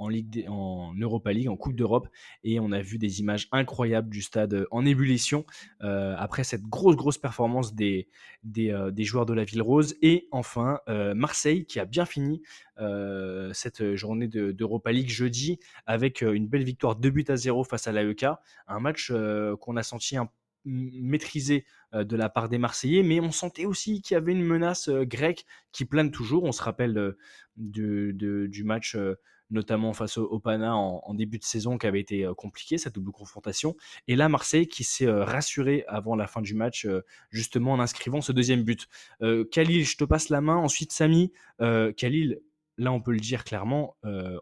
Europa 1.01 1.33
League, 1.33 1.49
en 1.49 1.57
Coupe 1.57 1.75
d'Europe. 1.75 2.09
Et 2.45 2.61
on 2.61 2.71
a 2.71 2.81
vu 2.81 2.99
des 2.99 3.21
images 3.21 3.49
incroyables 3.51 4.09
du 4.09 4.23
stade 4.23 4.67
en 4.71 4.87
ébullition 4.87 5.45
après 5.81 6.45
cette 6.45 6.63
grosse, 6.63 6.95
grosse 6.95 7.19
performance 7.19 7.75
des, 7.75 8.09
joueurs 8.99 9.27
de 9.27 9.35
la 9.35 9.45
Ville 9.45 9.63
Rose. 9.63 9.97
Et 10.01 10.29
enfin, 10.31 10.79
Marseille 10.87 11.67
qui 11.67 11.81
a 11.81 11.85
bien 11.85 12.07
fini 12.07 12.41
cette 13.53 13.97
journée 13.97 14.29
d'Europa 14.29 14.93
League 14.93 15.11
jeudi 15.11 15.59
avec 15.87 16.23
une 16.23 16.47
belle 16.47 16.65
victoire 16.65 16.95
2 16.95 17.11
buts 17.11 17.25
à 17.29 17.37
0 17.37 17.65
face 17.65 17.89
à 17.89 17.93
l'AEK. 17.93 18.27
Un 18.69 18.81
match 18.81 19.13
qu'on 19.61 19.77
a 19.77 19.83
senti 19.83 20.17
un 20.17 20.29
maîtrisé 20.67 21.65
de 21.95 22.17
la 22.17 22.29
part 22.29 22.49
des 22.49 22.59
Marseillais, 22.59 23.03
mais 23.03 23.21
on 23.21 23.31
sentait 23.31 23.65
aussi 23.65 24.03
qu'il 24.03 24.15
y 24.15 24.19
avait 24.19 24.33
une 24.33 24.45
menace 24.45 24.91
grecque 24.91 25.47
qui 25.73 25.85
plane 25.85 26.11
toujours. 26.11 26.45
On 26.45 26.53
se 26.53 26.63
rappelle 26.63 27.15
du 27.57 28.63
match 28.65 28.97
notamment 29.51 29.93
face 29.93 30.19
au, 30.19 30.39
Pana 30.41 30.77
en, 30.77 31.15
début 31.15 31.39
de 31.39 31.45
saison 31.45 31.79
qui 31.79 31.87
avait 31.87 32.01
été 32.01 32.29
compliqué, 32.37 32.79
cette 32.79 32.95
double 32.95 33.13
confrontation. 33.13 33.77
Et 34.09 34.17
là, 34.17 34.29
Marseille 34.29 34.67
qui 34.67 34.85
s'est 34.85 35.11
rassuré 35.11 35.85
avant 35.89 36.17
la 36.17 36.27
fin 36.27 36.43
du 36.43 36.55
match, 36.55 36.87
justement 37.31 37.73
en 37.73 37.81
inscrivant 37.81 38.21
ce 38.21 38.33
deuxième 38.33 38.65
but. 38.65 38.89
Khalil, 39.51 39.85
je 39.85 39.97
te 39.97 40.05
passe 40.05 40.29
la 40.29 40.41
main. 40.41 40.57
Ensuite, 40.57 40.93
Samy. 40.93 41.33
Khalil, 41.59 42.41
là, 42.79 42.93
on 42.93 43.01
peut 43.01 43.13
le 43.13 43.21
dire 43.21 43.45
clairement, 43.45 43.97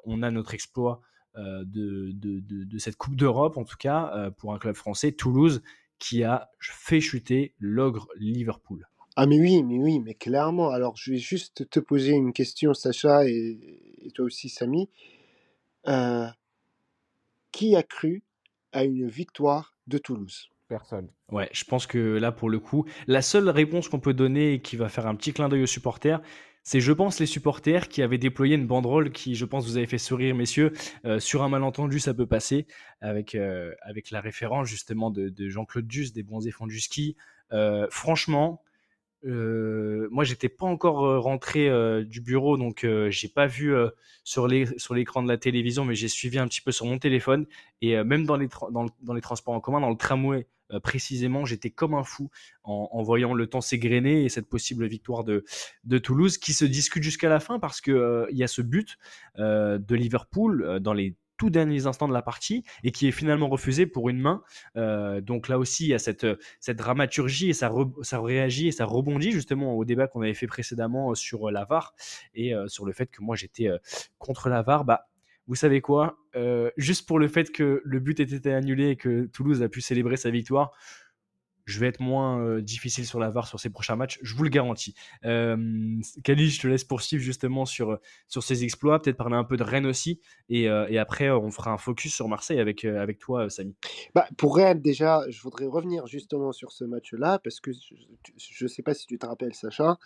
on 0.04 0.22
a 0.22 0.30
notre 0.30 0.54
exploit 0.54 1.00
de, 1.36 2.78
cette 2.78 2.96
Coupe 2.96 3.16
d'Europe, 3.16 3.56
en 3.56 3.64
tout 3.64 3.76
cas, 3.78 4.30
pour 4.38 4.54
un 4.54 4.58
club 4.58 4.74
français, 4.74 5.12
Toulouse, 5.12 5.62
qui 6.04 6.22
a 6.22 6.50
fait 6.60 7.00
chuter 7.00 7.54
l'ogre 7.58 8.08
Liverpool. 8.16 8.86
Ah 9.16 9.24
mais 9.24 9.40
oui, 9.40 9.62
mais 9.62 9.78
oui, 9.78 10.00
mais 10.00 10.14
clairement. 10.14 10.68
Alors 10.68 10.96
je 10.96 11.12
vais 11.12 11.18
juste 11.18 11.70
te 11.70 11.80
poser 11.80 12.12
une 12.12 12.34
question, 12.34 12.74
Sacha, 12.74 13.26
et, 13.26 14.10
toi 14.14 14.26
aussi, 14.26 14.50
Samy. 14.50 14.90
Euh, 15.88 16.26
qui 17.52 17.74
a 17.74 17.82
cru 17.82 18.22
à 18.72 18.84
une 18.84 19.08
victoire 19.08 19.74
de 19.86 19.96
Toulouse? 19.96 20.50
Personne. 20.68 21.08
Ouais, 21.30 21.48
je 21.52 21.64
pense 21.64 21.86
que 21.86 21.98
là, 21.98 22.32
pour 22.32 22.50
le 22.50 22.58
coup, 22.58 22.84
la 23.06 23.22
seule 23.22 23.48
réponse 23.48 23.88
qu'on 23.88 24.00
peut 24.00 24.14
donner 24.14 24.54
et 24.54 24.60
qui 24.60 24.76
va 24.76 24.90
faire 24.90 25.06
un 25.06 25.14
petit 25.14 25.32
clin 25.32 25.48
d'œil 25.48 25.62
aux 25.62 25.66
supporters, 25.66 26.20
c'est, 26.64 26.80
je 26.80 26.92
pense, 26.92 27.20
les 27.20 27.26
supporters 27.26 27.88
qui 27.88 28.02
avaient 28.02 28.18
déployé 28.18 28.56
une 28.56 28.66
banderole 28.66 29.12
qui, 29.12 29.34
je 29.34 29.44
pense, 29.44 29.66
vous 29.66 29.76
avez 29.76 29.86
fait 29.86 29.98
sourire, 29.98 30.34
messieurs. 30.34 30.72
Euh, 31.04 31.20
sur 31.20 31.42
un 31.42 31.50
malentendu, 31.50 32.00
ça 32.00 32.14
peut 32.14 32.26
passer, 32.26 32.66
avec, 33.02 33.34
euh, 33.34 33.72
avec 33.82 34.10
la 34.10 34.22
référence 34.22 34.66
justement 34.66 35.10
de, 35.10 35.32
Jean-Claude 35.48 35.86
Duss, 35.86 36.14
des 36.14 36.22
bons 36.22 36.40
fonds 36.50 36.66
du 36.66 36.80
ski. 36.80 37.16
Euh, 37.52 37.86
franchement, 37.90 38.62
moi, 39.22 40.24
j'étais 40.24 40.48
pas 40.50 40.66
encore 40.66 41.22
rentré 41.22 41.70
du 42.04 42.20
bureau, 42.20 42.58
donc 42.58 42.86
j'ai 43.08 43.28
pas 43.28 43.46
vu 43.46 43.74
sur 44.22 44.48
l'écran 44.48 45.22
de 45.22 45.28
la 45.28 45.38
télévision, 45.38 45.86
mais 45.86 45.94
j'ai 45.94 46.08
suivi 46.08 46.38
un 46.38 46.46
petit 46.46 46.60
peu 46.60 46.72
sur 46.72 46.84
mon 46.84 46.98
téléphone. 46.98 47.46
Et 47.80 48.02
même 48.04 48.26
dans 48.26 48.36
les 48.36 49.20
transports 49.22 49.54
en 49.54 49.60
commun, 49.60 49.80
dans 49.80 49.88
le 49.88 49.96
tramway, 49.96 50.46
précisément, 50.82 51.44
j'étais 51.44 51.70
comme 51.70 51.94
un 51.94 52.04
fou 52.04 52.30
en, 52.62 53.02
voyant 53.02 53.34
le 53.34 53.46
temps 53.46 53.60
s'égrener 53.60 54.24
et 54.24 54.28
cette 54.28 54.48
possible 54.48 54.86
victoire 54.86 55.24
de, 55.24 55.44
de 55.84 55.98
Toulouse 55.98 56.38
qui 56.38 56.52
se 56.52 56.64
discute 56.64 57.02
jusqu'à 57.02 57.28
la 57.28 57.40
fin 57.40 57.58
parce 57.58 57.80
qu'il 57.80 58.26
il 58.30 58.36
y 58.36 58.44
a 58.44 58.48
ce 58.48 58.62
but 58.62 58.96
de 59.36 59.94
Liverpool 59.94 60.80
dans 60.80 60.92
les 60.92 61.16
tout 61.36 61.50
derniers 61.50 61.86
instants 61.86 62.08
de 62.08 62.12
la 62.12 62.22
partie 62.22 62.64
et 62.84 62.92
qui 62.92 63.08
est 63.08 63.12
finalement 63.12 63.48
refusé 63.48 63.86
pour 63.86 64.08
une 64.08 64.20
main. 64.20 64.42
donc 65.22 65.48
là 65.48 65.58
aussi, 65.58 65.84
il 65.84 65.88
y 65.88 65.94
a 65.94 65.98
cette, 65.98 66.26
cette 66.60 66.78
dramaturgie 66.78 67.50
et 67.50 67.52
ça, 67.52 67.72
ça 68.02 68.20
réagit 68.20 68.68
et 68.68 68.72
ça 68.72 68.84
rebondit 68.84 69.32
justement 69.32 69.76
au 69.76 69.84
débat 69.84 70.06
qu'on 70.06 70.22
avait 70.22 70.34
fait 70.34 70.46
précédemment 70.46 71.14
sur 71.14 71.50
la 71.50 71.64
VAR 71.64 71.94
et 72.34 72.54
sur 72.66 72.86
le 72.86 72.92
fait 72.92 73.06
que 73.06 73.22
moi 73.22 73.36
j'étais 73.36 73.68
contre 74.18 74.48
la 74.48 74.62
VAR. 74.62 74.84
Bah, 74.84 75.08
vous 75.46 75.54
savez 75.54 75.80
quoi? 75.80 76.16
Euh, 76.36 76.70
Juste 76.76 77.06
pour 77.06 77.18
le 77.18 77.28
fait 77.28 77.50
que 77.52 77.82
le 77.84 78.00
but 78.00 78.20
ait 78.20 78.24
été 78.24 78.52
annulé 78.52 78.90
et 78.90 78.96
que 78.96 79.26
Toulouse 79.26 79.62
a 79.62 79.68
pu 79.68 79.80
célébrer 79.80 80.16
sa 80.16 80.30
victoire, 80.30 80.72
je 81.66 81.80
vais 81.80 81.86
être 81.86 82.00
moins 82.00 82.40
euh, 82.40 82.60
difficile 82.60 83.06
sur 83.06 83.18
la 83.18 83.30
VAR 83.30 83.46
sur 83.46 83.58
ces 83.58 83.70
prochains 83.70 83.96
matchs, 83.96 84.18
je 84.22 84.34
vous 84.34 84.42
le 84.42 84.50
garantis. 84.50 84.94
Euh, 85.24 85.56
Kali, 86.22 86.50
je 86.50 86.60
te 86.60 86.66
laisse 86.66 86.84
poursuivre 86.84 87.22
justement 87.22 87.64
sur, 87.64 87.98
sur 88.28 88.42
ces 88.42 88.64
exploits, 88.64 89.00
peut-être 89.00 89.16
parler 89.16 89.36
un 89.36 89.44
peu 89.44 89.56
de 89.56 89.62
Rennes 89.62 89.86
aussi, 89.86 90.20
et, 90.48 90.68
euh, 90.68 90.86
et 90.88 90.98
après 90.98 91.30
on 91.30 91.50
fera 91.50 91.72
un 91.72 91.78
focus 91.78 92.14
sur 92.14 92.28
Marseille 92.28 92.60
avec, 92.60 92.84
avec 92.84 93.18
toi, 93.18 93.48
Samy. 93.48 93.74
Bah, 94.14 94.26
pour 94.36 94.56
Rennes, 94.56 94.80
déjà, 94.80 95.24
je 95.28 95.40
voudrais 95.40 95.66
revenir 95.66 96.06
justement 96.06 96.52
sur 96.52 96.72
ce 96.72 96.84
match-là, 96.84 97.38
parce 97.42 97.60
que 97.60 97.70
je 97.72 98.64
ne 98.64 98.68
sais 98.68 98.82
pas 98.82 98.94
si 98.94 99.06
tu 99.06 99.18
te 99.18 99.26
rappelles, 99.26 99.54
Sacha, 99.54 99.98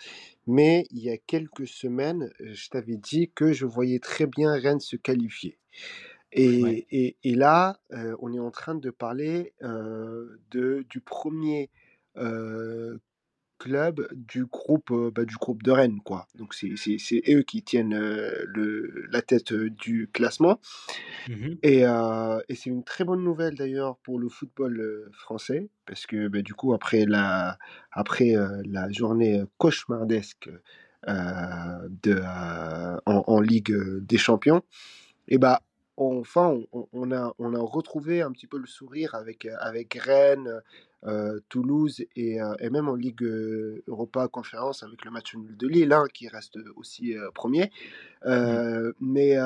mais 0.46 0.86
il 0.90 1.02
y 1.02 1.10
a 1.10 1.18
quelques 1.18 1.66
semaines, 1.66 2.30
je 2.40 2.68
t'avais 2.68 2.96
dit 2.96 3.30
que 3.34 3.52
je 3.52 3.66
voyais 3.66 3.98
très 3.98 4.26
bien 4.26 4.52
Rennes 4.52 4.80
se 4.80 4.96
qualifier. 4.96 5.58
Et, 6.32 7.16
et, 7.22 7.34
là, 7.34 7.80
on 8.20 8.32
est 8.32 8.38
en 8.38 8.50
train 8.50 8.74
de 8.74 8.90
parler 8.90 9.54
de, 9.62 10.84
du 10.88 11.00
premier 11.00 11.70
club 13.58 14.06
du 14.12 14.46
groupe, 14.46 14.92
bah, 15.14 15.24
du 15.24 15.34
groupe 15.36 15.62
de 15.62 15.70
Rennes. 15.70 16.00
Quoi. 16.04 16.28
Donc 16.36 16.54
c'est 16.54 17.22
eux 17.28 17.42
qui 17.42 17.62
tiennent 17.62 17.98
le, 17.98 19.06
la 19.10 19.22
tête 19.22 19.52
du 19.52 20.08
classement. 20.12 20.60
Mmh 21.28 21.54
et, 21.62 21.80
et 21.80 22.54
c'est 22.54 22.70
une 22.70 22.84
très 22.84 23.04
bonne 23.04 23.24
nouvelle 23.24 23.54
d'ailleurs 23.54 23.96
pour 23.98 24.18
le 24.18 24.28
football 24.28 25.10
français, 25.12 25.68
parce 25.86 26.06
que 26.06 26.28
bah, 26.28 26.42
du 26.42 26.54
coup, 26.54 26.74
après 26.74 27.04
la, 27.06 27.58
après, 27.90 28.34
la 28.66 28.90
journée 28.90 29.42
cauchemardesque 29.56 30.50
de, 31.06 32.20
en, 33.06 33.24
en, 33.26 33.40
Ligue 33.40 33.74
des 34.02 34.18
Champions, 34.18 34.62
et 35.26 35.38
bah, 35.38 35.62
enfin, 35.98 36.60
on, 36.92 37.12
a, 37.12 37.34
on 37.38 37.54
a 37.54 37.60
retrouvé 37.60 38.22
un 38.22 38.32
petit 38.32 38.46
peu 38.46 38.58
le 38.58 38.66
sourire 38.66 39.14
avec, 39.14 39.46
euh, 39.46 39.54
avec 39.60 39.94
Rennes, 39.94 40.62
euh, 41.06 41.38
Toulouse 41.48 42.04
et, 42.16 42.40
euh, 42.40 42.54
et, 42.60 42.70
même 42.70 42.88
en 42.88 42.94
Ligue 42.94 43.22
Europa 43.86 44.28
Conférence 44.28 44.82
avec 44.82 45.04
le 45.04 45.10
match 45.10 45.34
nul 45.34 45.56
de 45.56 45.68
Lille, 45.68 45.92
hein, 45.92 46.04
qui 46.12 46.28
reste 46.28 46.58
aussi 46.76 47.14
premier. 47.34 47.70
Mmh. 48.24 48.92
mais, 49.00 49.36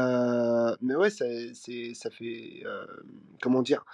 mais 0.80 0.94
ouais, 0.94 1.10
ça, 1.10 1.24
ça 1.54 2.10
fait. 2.10 2.62
comment 3.42 3.62
dire? 3.62 3.84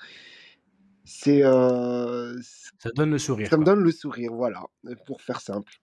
C'est, 1.05 1.42
Ça 1.42 2.90
donne 2.94 3.11
le 3.11 3.18
sourire. 3.18 3.49
Ça 3.49 3.57
me 3.57 3.64
donne 3.64 3.83
le 3.83 3.92
sourire, 3.92 4.33
voilà, 4.33 4.64
pour 5.07 5.23
faire 5.23 5.40
simple. 5.40 5.81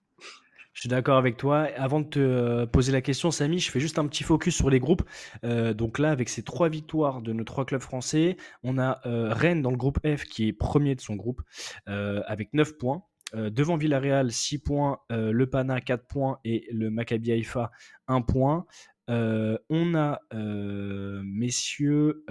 Je 0.76 0.80
suis 0.80 0.90
d'accord 0.90 1.16
avec 1.16 1.38
toi. 1.38 1.68
Avant 1.76 2.00
de 2.00 2.06
te 2.06 2.18
euh, 2.18 2.66
poser 2.66 2.92
la 2.92 3.00
question, 3.00 3.30
Samy, 3.30 3.60
je 3.60 3.70
fais 3.70 3.80
juste 3.80 3.98
un 3.98 4.06
petit 4.06 4.24
focus 4.24 4.54
sur 4.54 4.68
les 4.68 4.78
groupes. 4.78 5.04
Euh, 5.42 5.72
donc 5.72 5.98
là, 5.98 6.10
avec 6.10 6.28
ces 6.28 6.42
trois 6.42 6.68
victoires 6.68 7.22
de 7.22 7.32
nos 7.32 7.44
trois 7.44 7.64
clubs 7.64 7.80
français, 7.80 8.36
on 8.62 8.76
a 8.76 9.00
euh, 9.06 9.32
Rennes 9.32 9.62
dans 9.62 9.70
le 9.70 9.78
groupe 9.78 9.98
F 10.06 10.24
qui 10.24 10.48
est 10.48 10.52
premier 10.52 10.94
de 10.94 11.00
son 11.00 11.16
groupe 11.16 11.40
avec 11.86 12.52
9 12.52 12.76
points. 12.76 13.04
devant 13.34 13.78
Villarreal, 13.78 14.30
6 14.30 14.58
points, 14.58 14.98
le 15.08 15.46
Pana, 15.46 15.80
4 15.80 16.06
points 16.06 16.40
et 16.44 16.66
le 16.70 16.90
Maccabi 16.90 17.32
Haïfa, 17.32 17.70
1 18.08 18.20
point. 18.20 18.66
on 19.08 19.94
a, 19.94 20.20
messieurs, 21.24 22.22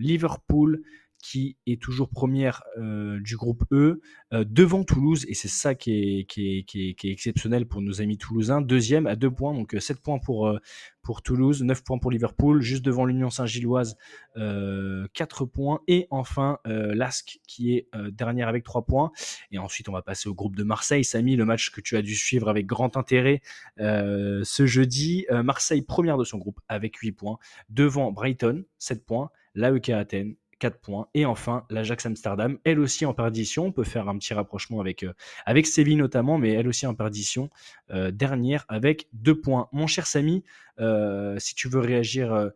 Liverpool 0.00 0.82
qui 1.24 1.56
est 1.66 1.80
toujours 1.80 2.10
première 2.10 2.62
du 2.76 3.38
groupe 3.38 3.64
E, 3.72 4.02
devant 4.30 4.84
Toulouse, 4.84 5.24
et 5.26 5.32
c'est 5.32 5.48
ça 5.48 5.74
qui 5.74 6.18
est, 6.20 6.24
qui, 6.24 6.58
est, 6.58 6.64
qui, 6.64 6.90
est, 6.90 7.10
exceptionnel 7.10 7.64
pour 7.66 7.80
nos 7.80 8.02
amis 8.02 8.18
toulousains. 8.18 8.60
Deuxième 8.60 9.06
à 9.06 9.16
deux 9.16 9.30
points, 9.30 9.54
donc 9.54 9.74
7 9.78 10.02
points 10.02 10.18
pour, 10.18 10.54
pour 11.00 11.22
Toulouse, 11.22 11.62
9 11.62 11.82
points 11.82 11.98
pour 11.98 12.10
Liverpool, 12.10 12.60
juste 12.60 12.84
devant 12.84 13.06
l'Union 13.06 13.30
Saint-Gilloise, 13.30 13.96
4 14.34 15.46
points, 15.46 15.80
et 15.88 16.06
enfin 16.10 16.58
l'ASC 16.66 17.40
qui 17.46 17.74
est 17.74 17.88
dernière 18.10 18.48
avec 18.48 18.62
3 18.62 18.84
points. 18.84 19.10
Et 19.50 19.56
ensuite, 19.58 19.88
on 19.88 19.92
va 19.92 20.02
passer 20.02 20.28
au 20.28 20.34
groupe 20.34 20.56
de 20.56 20.62
Marseille. 20.62 21.04
Samy, 21.04 21.36
le 21.36 21.46
match 21.46 21.70
que 21.70 21.80
tu 21.80 21.96
as 21.96 22.02
dû 22.02 22.14
suivre 22.14 22.50
avec 22.50 22.66
grand 22.66 22.98
intérêt 22.98 23.40
ce 23.78 24.66
jeudi. 24.66 25.24
Marseille 25.30 25.80
première 25.80 26.18
de 26.18 26.24
son 26.24 26.36
groupe 26.36 26.60
avec 26.68 26.96
8 26.96 27.12
points, 27.12 27.38
devant 27.70 28.12
Brighton, 28.12 28.66
7 28.78 29.06
points, 29.06 29.30
l'AEK 29.54 29.88
Athènes, 29.90 30.34
4 30.64 30.80
points. 30.80 31.08
Et 31.12 31.26
enfin, 31.26 31.66
l'Ajax 31.68 32.06
Amsterdam, 32.06 32.58
elle 32.64 32.80
aussi 32.80 33.04
en 33.04 33.12
perdition. 33.12 33.66
On 33.66 33.72
peut 33.72 33.84
faire 33.84 34.08
un 34.08 34.16
petit 34.16 34.32
rapprochement 34.32 34.80
avec, 34.80 35.02
euh, 35.02 35.12
avec 35.44 35.66
Séville 35.66 35.96
notamment, 35.96 36.38
mais 36.38 36.52
elle 36.52 36.68
aussi 36.68 36.86
en 36.86 36.94
perdition. 36.94 37.50
Euh, 37.90 38.10
dernière 38.10 38.64
avec 38.68 39.06
2 39.12 39.38
points. 39.38 39.68
Mon 39.72 39.86
cher 39.86 40.06
Samy, 40.06 40.42
euh, 40.80 41.38
si 41.38 41.54
tu 41.54 41.68
veux 41.68 41.80
réagir 41.80 42.50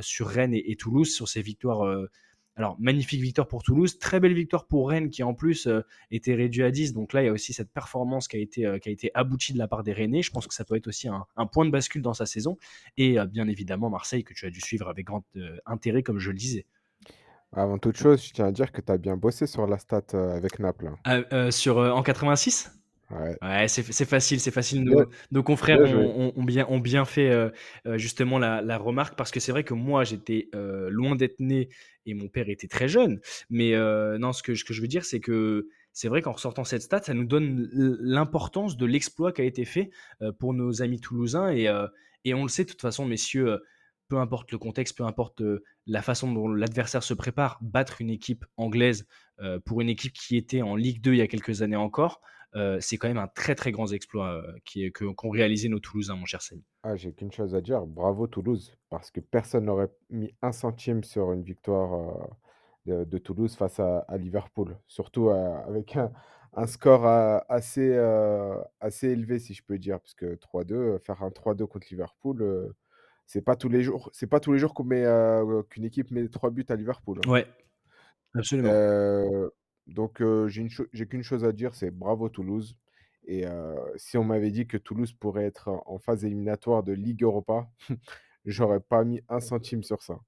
sur 0.00 0.28
Rennes 0.28 0.54
et, 0.54 0.76
Toulouse, 0.76 1.12
sur 1.12 1.28
ces 1.28 1.42
victoires. 1.42 1.82
alors, 2.56 2.76
magnifique 2.78 3.20
victoire 3.20 3.48
pour 3.48 3.62
Toulouse, 3.62 3.98
très 3.98 4.20
belle 4.20 4.34
victoire 4.34 4.66
pour 4.66 4.88
Rennes 4.88 5.10
qui 5.10 5.22
en 5.22 5.34
plus 5.34 5.68
était 6.10 6.34
réduit 6.34 6.62
à 6.62 6.70
10. 6.70 6.92
Donc 6.92 7.12
là, 7.12 7.22
il 7.22 7.26
y 7.26 7.28
a 7.28 7.32
aussi 7.32 7.52
cette 7.52 7.72
performance 7.72 8.28
qui 8.28 8.36
a 8.36 8.38
été, 8.38 8.78
qui 8.80 8.88
a 8.88 8.92
été 8.92 9.10
aboutie 9.14 9.52
de 9.52 9.58
la 9.58 9.66
part 9.66 9.82
des 9.82 9.92
Rennais. 9.92 10.22
Je 10.22 10.30
pense 10.30 10.46
que 10.46 10.54
ça 10.54 10.64
peut 10.64 10.76
être 10.76 10.86
aussi 10.86 11.08
un, 11.08 11.26
un 11.36 11.46
point 11.46 11.66
de 11.66 11.70
bascule 11.70 12.02
dans 12.02 12.14
sa 12.14 12.24
saison. 12.24 12.56
Et 12.96 13.16
bien 13.28 13.48
évidemment, 13.48 13.90
Marseille 13.90 14.22
que 14.24 14.32
tu 14.32 14.46
as 14.46 14.50
dû 14.50 14.60
suivre 14.60 14.88
avec 14.88 15.06
grand 15.06 15.24
intérêt, 15.66 16.02
comme 16.02 16.20
je 16.20 16.30
le 16.30 16.36
disais. 16.36 16.66
Avant 17.56 17.78
toute 17.78 17.96
chose, 17.96 18.24
je 18.26 18.32
tiens 18.32 18.46
à 18.46 18.52
dire 18.52 18.72
que 18.72 18.80
tu 18.80 18.90
as 18.90 18.98
bien 18.98 19.16
bossé 19.16 19.46
sur 19.46 19.66
la 19.66 19.78
stat 19.78 20.02
euh, 20.14 20.36
avec 20.36 20.58
Naples. 20.58 20.88
Hein. 20.88 20.98
Ah, 21.04 21.20
euh, 21.32 21.50
sur, 21.50 21.78
euh, 21.78 21.90
en 21.90 22.02
86 22.02 22.70
Ouais. 23.10 23.36
Ouais, 23.42 23.68
c'est 23.68 23.82
facile, 24.06 24.40
c'est 24.40 24.50
facile. 24.50 24.82
Nos, 24.82 25.04
nos 25.30 25.42
confrères 25.42 25.78
ont, 25.78 26.32
ont, 26.34 26.42
bien, 26.42 26.66
ont 26.68 26.80
bien 26.80 27.04
fait 27.04 27.52
justement 27.96 28.38
la, 28.38 28.62
la, 28.62 28.78
remarque 28.78 29.14
parce 29.14 29.30
que 29.30 29.40
c'est 29.40 29.52
vrai 29.52 29.62
que 29.62 29.74
moi 29.74 30.04
j'étais 30.04 30.48
loin 30.88 31.14
d'être 31.14 31.38
né 31.38 31.68
et 32.06 32.14
mon 32.14 32.28
père 32.28 32.48
était 32.48 32.66
très 32.66 32.88
jeune. 32.88 33.20
Mais 33.50 33.74
non, 34.18 34.32
ce 34.32 34.42
que, 34.42 34.54
ce 34.54 34.64
que 34.64 34.72
je 34.72 34.80
veux 34.80 34.88
dire, 34.88 35.04
c'est 35.04 35.20
que 35.20 35.68
c'est 35.92 36.08
vrai 36.08 36.22
qu'en 36.22 36.32
ressortant 36.32 36.64
cette 36.64 36.80
stat, 36.80 37.02
ça 37.02 37.12
nous 37.12 37.26
donne 37.26 37.68
l'importance 37.72 38.78
de 38.78 38.86
l'exploit 38.86 39.32
qui 39.32 39.42
a 39.42 39.44
été 39.44 39.66
fait 39.66 39.90
pour 40.38 40.54
nos 40.54 40.82
amis 40.82 40.98
toulousains. 40.98 41.52
Et, 41.52 41.70
et 42.24 42.34
on 42.34 42.42
le 42.42 42.48
sait 42.48 42.64
de 42.64 42.70
toute 42.70 42.80
façon, 42.80 43.04
messieurs, 43.04 43.60
peu 44.08 44.18
importe 44.18 44.52
le 44.52 44.58
contexte, 44.58 44.96
peu 44.96 45.04
importe 45.04 45.42
la 45.86 46.02
façon 46.02 46.32
dont 46.32 46.48
l'adversaire 46.48 47.02
se 47.02 47.14
prépare, 47.14 47.58
battre 47.60 48.00
une 48.00 48.10
équipe 48.10 48.44
anglaise 48.56 49.06
pour 49.64 49.80
une 49.80 49.88
équipe 49.88 50.12
qui 50.12 50.36
était 50.36 50.62
en 50.62 50.76
Ligue 50.76 51.00
2 51.00 51.12
il 51.14 51.18
y 51.18 51.22
a 51.22 51.26
quelques 51.26 51.62
années 51.62 51.76
encore, 51.76 52.20
c'est 52.80 52.96
quand 52.96 53.08
même 53.08 53.18
un 53.18 53.28
très 53.28 53.54
très 53.54 53.72
grand 53.72 53.92
exploit 53.92 54.42
qui, 54.64 54.90
qu'ont 54.92 55.30
réalisé 55.30 55.68
nos 55.68 55.80
Toulousains, 55.80 56.16
mon 56.16 56.24
cher 56.24 56.42
Samy. 56.42 56.64
Ah, 56.82 56.96
j'ai 56.96 57.12
qu'une 57.12 57.32
chose 57.32 57.54
à 57.54 57.60
dire, 57.60 57.86
bravo 57.86 58.26
Toulouse, 58.26 58.76
parce 58.90 59.10
que 59.10 59.20
personne 59.20 59.64
n'aurait 59.64 59.90
mis 60.10 60.32
un 60.42 60.52
centime 60.52 61.02
sur 61.02 61.32
une 61.32 61.42
victoire 61.42 62.28
de, 62.86 63.18
Toulouse 63.18 63.56
face 63.56 63.80
à, 63.80 64.04
Liverpool, 64.16 64.78
surtout 64.86 65.30
avec 65.30 65.96
un, 65.96 66.66
score 66.66 67.06
assez, 67.06 67.96
assez 68.80 69.08
élevé, 69.08 69.38
si 69.38 69.54
je 69.54 69.64
peux 69.64 69.78
dire, 69.78 70.00
parce 70.00 70.14
que 70.14 70.36
3-2, 70.36 71.00
faire 71.00 71.22
un 71.22 71.30
3-2 71.30 71.66
contre 71.66 71.86
Liverpool 71.90 72.74
c'est 73.26 73.42
pas 73.42 73.56
tous 73.56 73.68
les 73.68 73.82
jours, 73.82 74.10
c'est 74.12 74.26
pas 74.26 74.40
tous 74.40 74.52
les 74.52 74.58
jours 74.58 74.74
qu'on 74.74 74.84
met 74.84 75.04
qu'une 75.70 75.84
équipe 75.84 76.10
met 76.10 76.28
trois 76.28 76.50
buts 76.50 76.66
à 76.68 76.76
Liverpool. 76.76 77.20
Hein. 77.24 77.30
Ouais, 77.30 77.46
absolument. 78.34 78.70
donc 79.86 80.22
j'ai 80.46 81.06
qu'une 81.06 81.22
chose 81.22 81.44
à 81.44 81.52
dire, 81.52 81.74
c'est 81.74 81.90
bravo 81.90 82.28
Toulouse. 82.28 82.76
Et 83.26 83.44
si 83.96 84.18
on 84.18 84.24
m'avait 84.24 84.50
dit 84.50 84.66
que 84.66 84.76
Toulouse 84.76 85.12
pourrait 85.12 85.44
être 85.44 85.70
en 85.86 85.98
phase 85.98 86.24
éliminatoire 86.24 86.82
de 86.82 86.92
Ligue 86.92 87.22
Europa, 87.22 87.68
j'aurais 88.44 88.80
pas 88.80 89.04
mis 89.04 89.22
un 89.28 89.40
centime 89.40 89.82
sur 89.82 90.02
ça. 90.02 90.18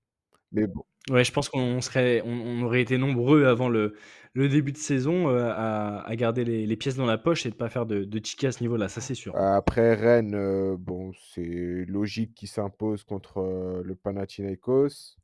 Mais 0.57 0.67
bon. 0.67 0.85
Ouais, 1.11 1.23
je 1.23 1.31
pense 1.31 1.49
qu'on 1.49 1.81
serait, 1.81 2.21
on, 2.25 2.63
aurait 2.63 2.81
été 2.81 2.99
nombreux 2.99 3.45
avant 3.45 3.69
le, 3.69 3.95
le 4.33 4.49
début 4.49 4.73
de 4.73 4.79
saison 4.79 5.29
euh, 5.29 5.53
à, 5.55 6.01
à, 6.01 6.17
garder 6.17 6.45
les, 6.45 6.67
les, 6.67 6.77
pièces 6.77 6.97
dans 6.97 7.07
la 7.07 7.19
poche 7.19 7.47
et 7.47 7.51
de 7.51 7.55
pas 7.55 7.69
faire 7.69 7.87
de, 7.87 8.03
de 8.03 8.19
tickets 8.19 8.49
à 8.49 8.53
ce 8.53 8.63
niveau-là, 8.63 8.89
ça 8.89 9.01
c'est 9.01 9.15
sûr. 9.15 9.37
Après 9.37 9.95
Rennes, 9.95 10.35
euh, 10.35 10.77
bon, 10.77 11.13
c'est 11.33 11.85
logique 11.87 12.35
qu'il 12.35 12.49
s'impose 12.49 13.05
contre 13.05 13.39
euh, 13.39 13.83
le 13.85 13.95
Panathinaikos. 13.95 15.17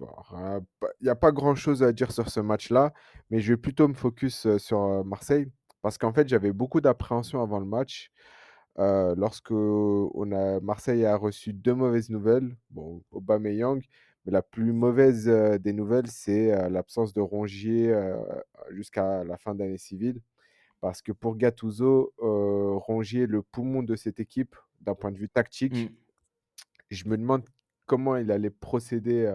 Il 0.00 0.06
n'y 1.02 1.08
a 1.08 1.14
pas 1.14 1.30
grand-chose 1.30 1.84
à 1.84 1.92
dire 1.92 2.10
sur 2.10 2.28
ce 2.28 2.40
match-là, 2.40 2.92
mais 3.30 3.38
je 3.38 3.52
vais 3.52 3.56
plutôt 3.56 3.86
me 3.86 3.94
focus 3.94 4.56
sur 4.56 5.04
Marseille 5.04 5.46
parce 5.80 5.96
qu'en 5.96 6.12
fait 6.12 6.28
j'avais 6.28 6.52
beaucoup 6.52 6.80
d'appréhension 6.80 7.40
avant 7.40 7.60
le 7.60 7.66
match. 7.66 8.10
lorsque 8.76 9.52
on 9.52 10.32
a, 10.32 10.58
Marseille 10.58 11.04
a 11.04 11.14
reçu 11.14 11.52
deux 11.52 11.74
mauvaises 11.74 12.10
nouvelles, 12.10 12.56
bon, 12.70 13.04
Aubameyang, 13.12 13.80
mais 14.24 14.32
la 14.32 14.42
plus 14.42 14.72
mauvaise 14.72 15.26
des 15.26 15.72
nouvelles, 15.72 16.08
c'est 16.08 16.68
l'absence 16.70 17.12
de 17.12 17.20
Rongier 17.20 17.94
jusqu'à 18.70 19.24
la 19.24 19.36
fin 19.36 19.54
d'année 19.54 19.78
civile. 19.78 20.20
Parce 20.80 21.02
que 21.02 21.12
pour 21.12 21.36
Gattuso, 21.36 22.12
Rongier 22.18 23.22
est 23.22 23.26
le 23.26 23.42
poumon 23.42 23.82
de 23.82 23.96
cette 23.96 24.20
équipe 24.20 24.56
d'un 24.80 24.94
point 24.94 25.12
de 25.12 25.18
vue 25.18 25.28
tactique. 25.28 25.74
Mmh. 25.74 25.94
Je 26.90 27.08
me 27.08 27.16
demande 27.16 27.44
comment 27.86 28.16
il 28.16 28.30
allait 28.30 28.50
procéder 28.50 29.32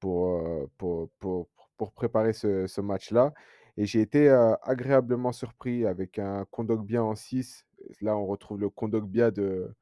pour, 0.00 0.42
pour, 0.76 1.10
pour, 1.18 1.48
pour, 1.76 1.92
préparer 1.92 2.32
ce, 2.32 2.66
ce 2.66 2.80
match-là. 2.80 3.32
Et 3.76 3.86
j'ai 3.86 4.00
été 4.00 4.28
agréablement 4.62 5.32
surpris 5.32 5.86
avec 5.86 6.18
un 6.18 6.44
Kondogbia 6.50 7.02
en 7.02 7.14
6. 7.14 7.64
Là, 8.00 8.16
on 8.16 8.26
retrouve 8.26 8.60
le 8.60 8.68
Kondogbia 8.68 9.30
de, 9.30 9.72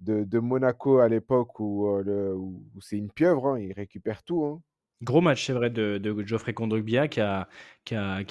de, 0.00 0.38
Monaco 0.38 0.98
à 0.98 1.08
l'époque 1.08 1.60
où, 1.60 1.86
euh, 1.86 2.36
c'est 2.80 2.96
une 2.96 3.10
pieuvre, 3.10 3.48
hein, 3.48 3.58
il 3.58 3.72
récupère 3.72 4.22
tout. 4.22 4.44
Hein. 4.44 4.62
Gros 5.02 5.22
match, 5.22 5.46
c'est 5.46 5.54
vrai, 5.54 5.70
de, 5.70 5.98
Geoffrey 6.26 6.52
Kondogbia 6.52 7.08
qui 7.08 7.20
a, 7.20 7.48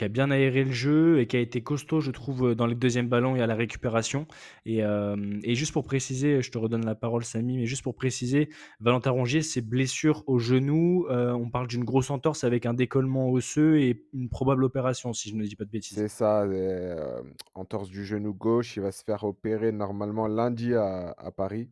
bien 0.09 0.29
aéré 0.29 0.63
le 0.63 0.71
jeu 0.71 1.19
et 1.19 1.25
qui 1.25 1.35
a 1.35 1.39
été 1.39 1.63
costaud, 1.63 1.99
je 1.99 2.11
trouve, 2.11 2.53
dans 2.53 2.67
les 2.67 2.75
deuxièmes 2.75 3.09
ballons 3.09 3.35
et 3.35 3.41
à 3.41 3.47
la 3.47 3.55
récupération. 3.55 4.27
Et, 4.65 4.83
euh, 4.83 5.15
juste 5.43 5.73
pour 5.73 5.83
préciser, 5.83 6.43
je 6.43 6.51
te 6.51 6.59
redonne 6.59 6.85
la 6.85 6.93
parole, 6.93 7.23
Samy, 7.23 7.57
mais 7.57 7.65
juste 7.65 7.81
pour 7.81 7.95
préciser, 7.95 8.49
Valentin 8.81 9.09
Rongier, 9.09 9.41
ses 9.41 9.61
blessures 9.61 10.23
au 10.27 10.37
genou, 10.37 11.07
euh, 11.09 11.31
on 11.31 11.49
parle 11.49 11.67
d'une 11.67 11.83
grosse 11.83 12.11
entorse 12.11 12.43
avec 12.43 12.67
un 12.67 12.75
décollement 12.75 13.31
osseux 13.31 13.79
et 13.79 14.05
une 14.13 14.29
probable 14.29 14.63
opération, 14.63 15.11
si 15.11 15.29
je 15.29 15.35
ne 15.35 15.43
dis 15.43 15.55
pas 15.55 15.65
de 15.65 15.71
bêtises. 15.71 15.97
C'est 15.97 16.07
ça, 16.07 16.43
euh, 16.43 17.21
entorse 17.55 17.89
du 17.89 18.05
genou 18.05 18.31
gauche, 18.31 18.77
il 18.77 18.83
va 18.83 18.91
se 18.91 19.03
faire 19.03 19.23
opérer 19.23 19.71
normalement 19.71 20.27
lundi 20.27 20.75
à 20.75 21.31
Paris 21.35 21.67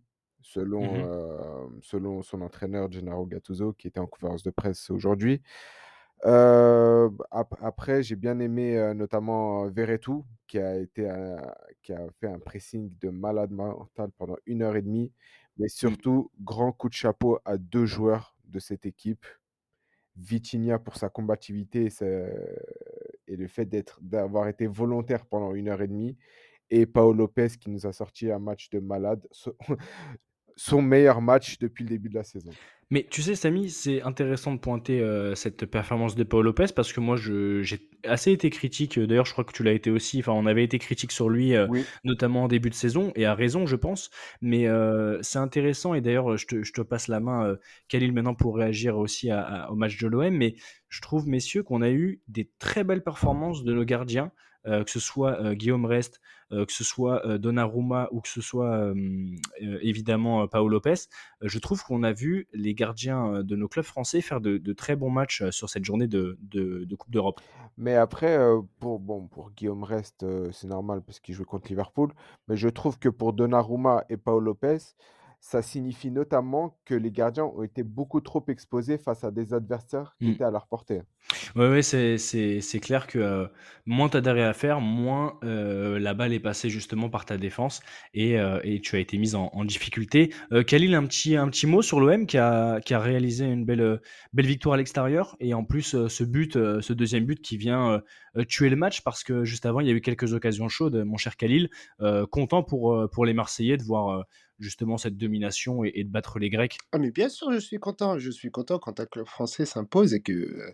selon, 0.54 0.84
mmh 0.84 1.80
selon 1.82 2.22
son 2.24 2.42
entraîneur 2.42 2.92
Gennaro 2.92 3.26
Gattuso, 3.26 3.74
qui 3.74 3.88
était 3.88 4.00
en 4.00 4.08
conférence 4.08 4.44
de 4.44 4.50
presse 4.50 4.90
aujourd'hui. 4.90 5.42
après, 6.24 8.04
j'ai 8.04 8.16
bien 8.16 8.40
aimé 8.40 8.94
notamment 8.96 9.68
Verretou, 9.68 10.26
qui 10.48 10.60
a, 10.60 10.78
été, 10.78 11.10
qui 11.82 11.94
a 11.94 12.08
fait 12.20 12.28
un 12.28 12.40
pressing 12.40 12.92
de 13.00 13.10
malade 13.10 13.52
mental 13.52 14.10
pendant 14.18 14.38
une 14.46 14.62
heure 14.62 14.76
et 14.76 14.82
demie. 14.82 15.12
Mais 15.58 15.66
mmh. 15.66 15.70
surtout, 15.70 16.32
grand 16.42 16.72
coup 16.72 16.90
de 16.90 16.94
chapeau 16.94 17.40
à 17.46 17.58
deux 17.58 17.86
joueurs 17.86 18.36
de 18.46 18.60
cette 18.60 18.86
équipe. 18.86 19.26
Vitinha 20.16 20.80
pour 20.80 20.96
sa 20.96 21.10
combativité 21.10 21.90
et, 22.02 22.06
et 23.28 23.36
le 23.36 23.48
fait 23.48 23.70
d'avoir 24.02 24.48
été 24.48 24.66
volontaire 24.66 25.26
pendant 25.26 25.54
une 25.54 25.68
heure 25.70 25.82
et 25.82 25.88
demie. 25.88 26.18
Et 26.70 26.86
Paolo 26.86 27.14
Lopez 27.14 27.50
qui 27.60 27.70
nous 27.70 27.86
a 27.86 27.94
sorti 27.94 28.32
un 28.32 28.40
match 28.40 28.70
de 28.70 28.80
malade 28.80 29.26
son 30.58 30.82
meilleur 30.82 31.22
match 31.22 31.60
depuis 31.60 31.84
le 31.84 31.90
début 31.90 32.10
de 32.10 32.16
la 32.16 32.24
saison. 32.24 32.52
Mais 32.90 33.06
tu 33.10 33.22
sais, 33.22 33.36
Samy, 33.36 33.70
c'est 33.70 34.02
intéressant 34.02 34.54
de 34.54 34.60
pointer 34.60 35.06
cette 35.36 35.66
performance 35.66 36.16
de 36.16 36.24
Paul 36.24 36.46
Lopez 36.46 36.68
parce 36.74 36.94
que 36.94 37.02
moi, 37.02 37.18
j'ai 37.18 37.90
assez 38.06 38.32
été 38.32 38.50
critique. 38.50 38.98
D'ailleurs, 38.98 39.26
je 39.26 39.34
crois 39.34 39.44
que 39.44 39.52
tu 39.52 39.62
l'as 39.64 39.74
été 39.74 39.92
aussi. 39.92 40.20
Enfin, 40.20 40.32
on 40.32 40.46
avait 40.46 40.64
été 40.64 40.80
critique 40.80 41.12
sur 41.12 41.28
lui, 41.28 41.54
notamment 42.06 42.44
en 42.44 42.48
début 42.48 42.70
de 42.70 42.76
saison, 42.76 43.12
et 43.16 43.26
à 43.26 43.36
raison, 43.36 43.66
je 43.66 43.76
pense. 43.76 44.10
Mais 44.42 44.68
c'est 45.22 45.40
intéressant, 45.40 45.96
et 45.96 46.02
d'ailleurs, 46.02 46.38
je 46.38 46.48
te, 46.48 46.64
je 46.64 46.72
te, 46.72 46.80
passe 46.80 47.10
la 47.10 47.20
main, 47.20 47.58
Khalil, 47.90 48.14
maintenant 48.14 48.36
pour 48.36 48.56
réagir 48.56 48.98
aussi 48.98 49.32
au 49.70 49.76
match 49.76 49.98
de 49.98 50.08
l'OM. 50.08 50.34
Mais 50.34 50.56
je 50.88 51.02
trouve, 51.02 51.28
messieurs, 51.28 51.64
qu'on 51.64 51.82
a 51.82 51.90
eu 51.90 52.22
des 52.30 52.50
très 52.58 52.86
belles 52.86 53.04
performances 53.04 53.66
de 53.66 53.74
nos 53.74 53.84
gardiens. 53.84 54.32
Euh, 54.68 54.84
que 54.84 54.92
ce 54.92 55.00
soit 55.00 55.42
euh, 55.42 55.54
Guillaume 55.54 55.86
Rest, 55.86 56.20
euh, 56.20 56.22
que 56.52 56.72
ce 56.72 56.84
soit 56.84 57.38
Donnarumma 57.38 58.08
ou 58.12 58.22
que 58.22 58.30
ce 58.30 58.42
soit 58.42 58.94
évidemment 59.82 60.48
Paolo 60.48 60.70
Lopez, 60.70 61.08
je 61.42 61.60
trouve 61.60 61.84
qu'on 61.84 62.04
a 62.04 62.14
vu 62.14 62.48
les 62.54 62.74
gardiens 62.74 63.44
de 63.44 63.56
nos 63.56 63.68
clubs 63.68 63.86
français 63.86 64.22
faire 64.22 64.42
de, 64.42 64.74
très 64.74 64.96
bons 64.96 65.10
matchs 65.10 65.50
sur 65.50 65.70
cette 65.70 65.86
journée 65.86 66.08
de, 66.08 66.38
Coupe 66.98 67.12
d'Europe. 67.12 67.42
Mais 67.78 67.96
après, 67.96 68.40
pour, 68.80 69.00
bon, 69.00 69.28
pour 69.28 69.52
Guillaume 69.52 69.84
Rest, 69.84 70.26
c'est 70.52 70.68
normal 70.68 71.02
parce 71.06 71.20
qu'il 71.20 71.36
joue 71.36 71.46
contre 71.46 71.68
Liverpool. 71.70 72.14
Mais 72.48 72.58
je 72.58 72.70
trouve 72.70 72.98
que 72.98 73.10
pour 73.10 73.34
Donnarumma 73.34 74.06
et 74.10 74.18
Paolo 74.18 74.48
Lopez, 74.48 74.78
ça 75.40 75.62
signifie 75.62 76.12
notamment 76.12 76.80
que 76.86 76.96
les 76.96 77.12
gardiens 77.12 77.46
ont 77.46 77.64
été 77.64 77.84
beaucoup 77.84 78.22
trop 78.22 78.44
exposés 78.48 78.98
face 78.98 79.24
à 79.24 79.32
des 79.32 79.54
adversaires 79.54 80.18
qui 80.22 80.30
Mmh. 80.30 80.32
étaient 80.32 80.44
à 80.44 80.52
leur 80.52 80.68
portée. 80.68 81.02
Ouais, 81.56 81.68
ouais, 81.70 81.82
c'est 81.82 82.18
c'est 82.18 82.62
c'est 82.62 82.80
clair 82.80 83.06
que, 83.08 83.20
heu, 83.20 83.50
moins 83.86 84.08
tu 84.10 84.18
as 84.18 84.22
d'arrêts 84.22 84.44
à 84.44 84.54
faire, 84.54 84.80
moins, 84.82 85.38
la 85.44 86.14
balle 86.14 86.32
est 86.34 86.40
passée 86.40 86.70
justement 86.70 87.10
par 87.10 87.26
ta 87.26 87.38
défense 87.38 87.82
et 88.14 88.36
et 88.64 88.80
tu 88.82 88.96
as 88.96 89.00
été 89.00 89.18
mise 89.18 89.36
en 89.36 89.50
en 89.54 89.66
difficulté. 89.66 90.34
Khalil, 90.68 90.94
un 90.96 91.06
petit 91.06 91.36
un 91.36 91.50
petit 91.50 91.68
mot 91.68 91.82
sur 91.82 92.00
l'OM 92.00 92.26
qui 92.28 92.38
a 92.38 92.80
qui 92.82 92.94
a 92.94 93.00
réalisé 93.00 93.46
une 93.46 93.66
belle, 93.66 94.00
belle 94.34 94.46
victoire 94.48 94.76
à 94.76 94.78
l'extérieur 94.78 95.36
et 95.40 95.54
en 95.54 95.64
plus, 95.66 96.08
ce 96.08 96.24
but, 96.24 96.54
ce 96.54 96.94
2e 96.94 97.26
but 97.26 97.42
qui 97.42 97.58
vient, 97.58 98.02
tuer 98.48 98.70
le 98.70 98.76
match 98.76 99.02
parce 99.02 99.24
que 99.24 99.44
juste 99.44 99.66
avant, 99.66 99.80
il 99.82 99.88
y 99.88 99.90
a 99.90 99.94
eu 99.94 100.02
quelques 100.02 100.34
occasions 100.34 100.70
chaudes, 100.70 101.04
mon 101.06 101.18
cher 101.18 101.36
Khalil. 101.38 101.70
Content 102.32 102.64
pour, 102.64 103.10
pour 103.12 103.26
les 103.26 103.34
Marseillais 103.34 103.78
de 103.78 103.84
voir, 103.84 104.26
justement 104.60 104.98
cette 104.98 105.18
domination 105.18 105.84
et 105.84 105.92
et 105.96 106.04
de 106.04 106.10
battre 106.10 106.40
les 106.40 106.50
Grecs? 106.50 106.84
Ah 106.94 107.00
mais 107.00 107.12
bien 107.12 107.28
sûr, 107.30 107.52
je 107.52 107.58
suis 107.60 107.80
content. 107.80 108.18
Je 108.18 108.32
suis 108.32 108.50
content 108.52 108.80
quand 108.80 109.00
un 109.00 109.06
club 109.06 109.26
français 109.28 109.66
s'impose 109.66 110.14
et 110.14 110.22
que 110.22 110.74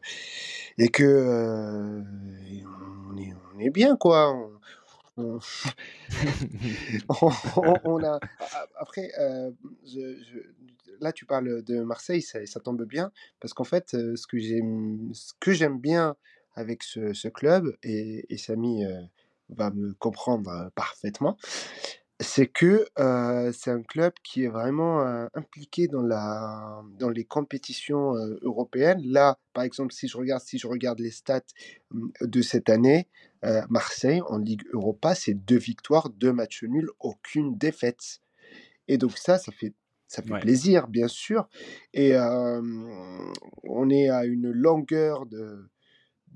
et 0.77 0.89
que, 0.89 2.03
et 2.49 2.65
on 3.09 3.17
est 3.17 3.33
on 3.53 3.59
est 3.59 3.69
bien 3.71 3.95
quoi. 3.97 4.31
On 4.33 4.59
on 5.17 5.39
a 8.03 8.19
après, 8.79 9.11
je 9.85 10.23
je 10.23 10.39
là 10.99 11.11
tu 11.11 11.25
parles 11.25 11.63
de 11.63 11.81
Marseille, 11.81 12.21
ça 12.21 12.45
ça 12.45 12.59
tombe 12.59 12.83
bien 12.85 13.11
parce 13.39 13.53
qu'en 13.53 13.63
fait, 13.63 13.93
heu, 13.93 14.15
ce 14.15 14.27
que 14.27 14.37
j'aime 14.39 15.11
ce 15.13 15.33
que 15.39 15.51
j'aime 15.53 15.79
bien 15.79 16.15
avec 16.55 16.83
ce 16.83 17.13
ce 17.13 17.27
club 17.27 17.75
et 17.83 18.25
et 18.33 18.37
Samy, 18.37 18.83
va 19.49 19.69
me 19.71 19.93
comprendre, 19.95 20.71
parfaitement, 20.75 21.37
c'est 22.19 22.47
que, 22.47 22.85
c'est 23.53 23.71
un 23.71 23.81
club 23.83 24.13
qui 24.23 24.43
est 24.43 24.47
vraiment, 24.47 25.01
impliqué 25.33 25.87
dans 25.87 26.01
la 26.01 26.81
dans 26.99 27.09
les 27.09 27.25
compétitions, 27.25 28.13
européennes. 28.41 29.01
Là, 29.03 29.39
par 29.53 29.63
exemple, 29.63 29.93
si 29.93 30.07
je 30.07 30.17
regarde 30.17 30.41
si 30.43 30.57
je 30.59 30.67
regarde 30.67 30.99
les 30.99 31.11
stats, 31.11 31.41
mmh, 31.91 32.07
de 32.21 32.41
cette 32.41 32.69
année, 32.69 33.09
Marseille 33.69 34.21
en 34.27 34.37
Ligue 34.37 34.63
Europa, 34.73 35.15
c'est 35.15 35.33
2 35.33 35.57
victoires, 35.57 36.09
2 36.09 36.31
matchs 36.33 36.63
nuls, 36.63 36.89
aucune 36.99 37.57
défaite 37.57 38.19
et 38.87 38.97
donc 38.97 39.17
ça, 39.17 39.37
ça 39.39 39.51
fait 39.51 39.73
ça 40.07 40.21
fait 40.23 40.33
Ouais. 40.33 40.45
plaisir 40.45 40.87
bien 40.89 41.07
sûr 41.07 41.49
et 41.93 42.13
on 43.63 43.89
est 43.89 44.09
à 44.09 44.25
une 44.25 44.51
longueur 44.51 45.25
de 45.25 45.69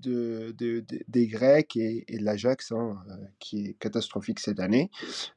de 0.02 0.54
de 0.58 0.86
des 1.08 1.28
Grecs 1.28 1.76
et 1.78 2.06
de 2.20 2.24
l'Ajax, 2.24 2.72
hein, 2.72 2.98
heu, 3.10 3.28
qui 3.40 3.68
est 3.68 3.74
catastrophique 3.80 4.40
cette 4.40 4.60
année. 4.60 4.90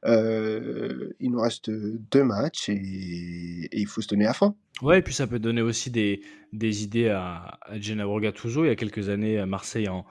Heu, 0.05 1.15
il 1.19 1.31
nous 1.31 1.41
reste, 1.41 1.69
2 1.71 2.23
matchs 2.23 2.69
et 2.69 3.69
il 3.73 3.87
faut 3.87 4.01
se 4.01 4.07
donner 4.09 4.27
à 4.27 4.33
fond. 4.33 4.55
Ouais 4.81 4.97
et 4.99 5.01
puis 5.03 5.13
ça 5.13 5.27
peut 5.27 5.37
donner 5.37 5.61
aussi 5.61 5.91
des 5.91 6.21
des 6.53 6.83
idées 6.83 7.09
à 7.09 7.59
à 7.61 7.79
Gennaro. 7.79 8.19
Il 8.19 8.23
y 8.25 8.69
a 8.69 8.75
quelques 8.75 9.09
années, 9.09 9.37
à 9.37 9.45
Marseille 9.45 9.87
en 9.89 10.05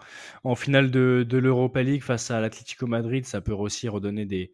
en 0.45 0.55
finale 0.55 0.91
de 0.93 1.39
l'Europa 1.39 1.83
League 1.83 2.03
face 2.03 2.31
à 2.31 2.41
l'Atlético 2.41 2.87
Madrid, 2.87 3.25
ça 3.27 3.41
peut 3.41 3.53
aussi 3.53 3.89
redonner 3.89 4.27
des 4.27 4.53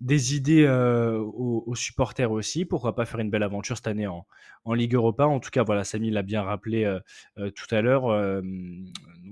des 0.00 0.36
idées, 0.36 0.64
heu, 0.66 1.18
aux 1.20 1.74
supporters 1.76 2.32
aussi. 2.32 2.64
Pourquoi 2.64 2.94
pas 2.96 3.06
faire 3.06 3.20
une 3.20 3.30
belle 3.30 3.42
aventure 3.44 3.76
cette 3.76 3.88
année 3.88 4.06
en 4.08 4.26
en 4.64 4.74
Ligue 4.74 4.94
Europa? 4.94 5.26
En 5.26 5.40
tout 5.40 5.50
cas, 5.50 5.62
voilà, 5.64 5.84
Samy 5.84 6.10
l'a 6.10 6.22
bien 6.22 6.42
rappelé, 6.42 6.98
tout 7.36 7.74
à 7.74 7.82
l'heure, 7.82 8.06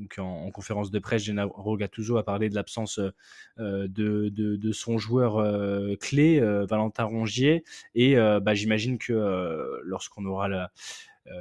donc 0.02 0.18
en 0.18 0.42
en 0.46 0.50
conférence 0.50 0.90
de 0.90 0.98
presse, 0.98 1.22
Gennaro 1.24 1.76
Gattuso 1.76 2.16
a 2.18 2.24
parlé 2.24 2.48
de 2.50 2.54
l'absence, 2.54 2.98
heu 2.98 3.12
heu, 3.60 3.88
de 3.88 4.72
son 4.72 4.98
joueur, 4.98 5.38
heu, 5.40 5.96
clé, 6.00 6.40
Valentin 6.68 7.04
Rongier 7.04 7.64
et 7.94 8.16
bah, 8.16 8.54
j'imagine 8.54 8.98
que, 8.98 9.12
lorsqu'on 9.84 10.24
aura 10.26 10.48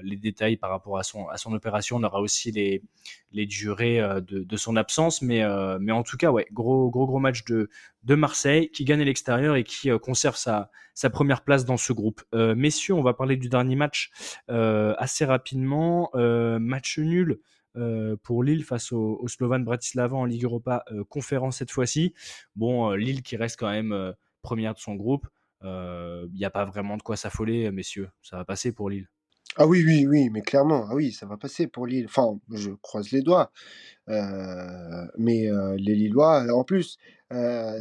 les 0.03 0.15
détails 0.17 0.57
par 0.57 0.69
rapport 0.69 0.99
à 0.99 1.03
son 1.03 1.53
opération, 1.53 1.97
on 1.97 2.03
aura 2.03 2.21
aussi 2.21 2.51
les 2.51 3.45
durées, 3.47 3.99
de 4.21 4.57
son 4.57 4.75
absence 4.75 5.21
mais 5.21 5.43
en 5.45 6.03
tout 6.03 6.17
cas, 6.17 6.31
gros 6.51 6.89
gros 6.89 7.07
gros 7.07 7.19
match 7.19 7.43
de 7.45 8.15
Marseille 8.15 8.69
qui 8.71 8.85
gagne 8.85 9.01
à 9.01 9.05
l'extérieur 9.05 9.55
et 9.55 9.63
qui, 9.63 9.89
conserve 10.01 10.35
sa 10.37 10.69
1re 11.11 11.41
place 11.43 11.65
dans 11.65 11.77
ce 11.77 11.93
groupe. 11.93 12.21
Messieurs, 12.33 12.93
on 12.93 13.01
va 13.03 13.13
parler 13.13 13.37
du 13.37 13.49
dernier 13.49 13.75
match, 13.75 14.11
assez 14.47 15.25
rapidement. 15.25 16.11
Match 16.13 16.99
nul, 16.99 17.39
heu, 17.77 18.17
pour 18.23 18.43
Lille 18.43 18.63
face 18.63 18.91
au 18.91 19.17
au 19.21 19.27
Slovan 19.27 19.63
Bratislava 19.63 20.15
en 20.17 20.25
Ligue 20.25 20.43
Europa, 20.45 20.83
heu, 20.91 21.03
conférence 21.05 21.57
cette 21.57 21.71
fois-ci. 21.71 22.13
Bon, 22.55 22.91
heu, 22.91 22.95
Lille 22.97 23.21
qui 23.23 23.35
reste 23.37 23.57
quand 23.59 23.69
même, 23.71 23.93
heu, 23.93 24.13
1re 24.41 24.73
de 24.73 24.79
son 24.79 24.95
groupe. 24.95 25.27
Il 25.63 26.37
y 26.39 26.45
a 26.45 26.49
pas 26.49 26.65
vraiment 26.65 26.97
de 26.97 27.03
quoi 27.03 27.15
s'affoler, 27.17 27.71
messieurs. 27.71 28.09
Ça 28.23 28.37
va 28.37 28.45
passer 28.45 28.71
pour 28.73 28.89
Lille. 28.89 29.07
Ah 29.57 29.67
oui, 29.67 29.83
oui, 29.85 30.07
oui, 30.07 30.29
mais 30.29 30.41
clairement, 30.41 30.85
ah 30.89 30.95
oui, 30.95 31.11
ça 31.11 31.25
va 31.25 31.35
passer 31.35 31.67
pour 31.67 31.85
Lille. 31.85 32.05
Enfin, 32.05 32.39
je 32.53 32.71
croise 32.81 33.11
les 33.11 33.21
doigts, 33.21 33.51
mais 34.07 35.49
les 35.77 35.95
Lillois 35.95 36.45
en 36.53 36.63
plus, 36.63 36.97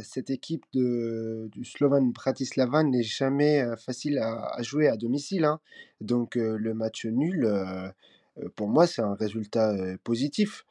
cette 0.03 0.29
équipe 0.29 0.65
du 0.73 1.63
Slovan 1.65 2.11
Bratislava 2.11 2.83
n'est 2.83 3.03
jamais, 3.03 3.63
facile 3.77 4.19
à 4.19 4.61
jouer 4.61 4.89
à 4.89 4.97
domicile, 4.97 5.45
hein. 5.45 5.59
Donc 6.01 6.35
le 6.35 6.73
match 6.73 7.05
nul, 7.05 7.47
pour 8.55 8.67
moi, 8.69 8.87
c'est 8.87 9.01
un 9.01 9.15
résultat, 9.15 9.73
positif. 10.03 10.65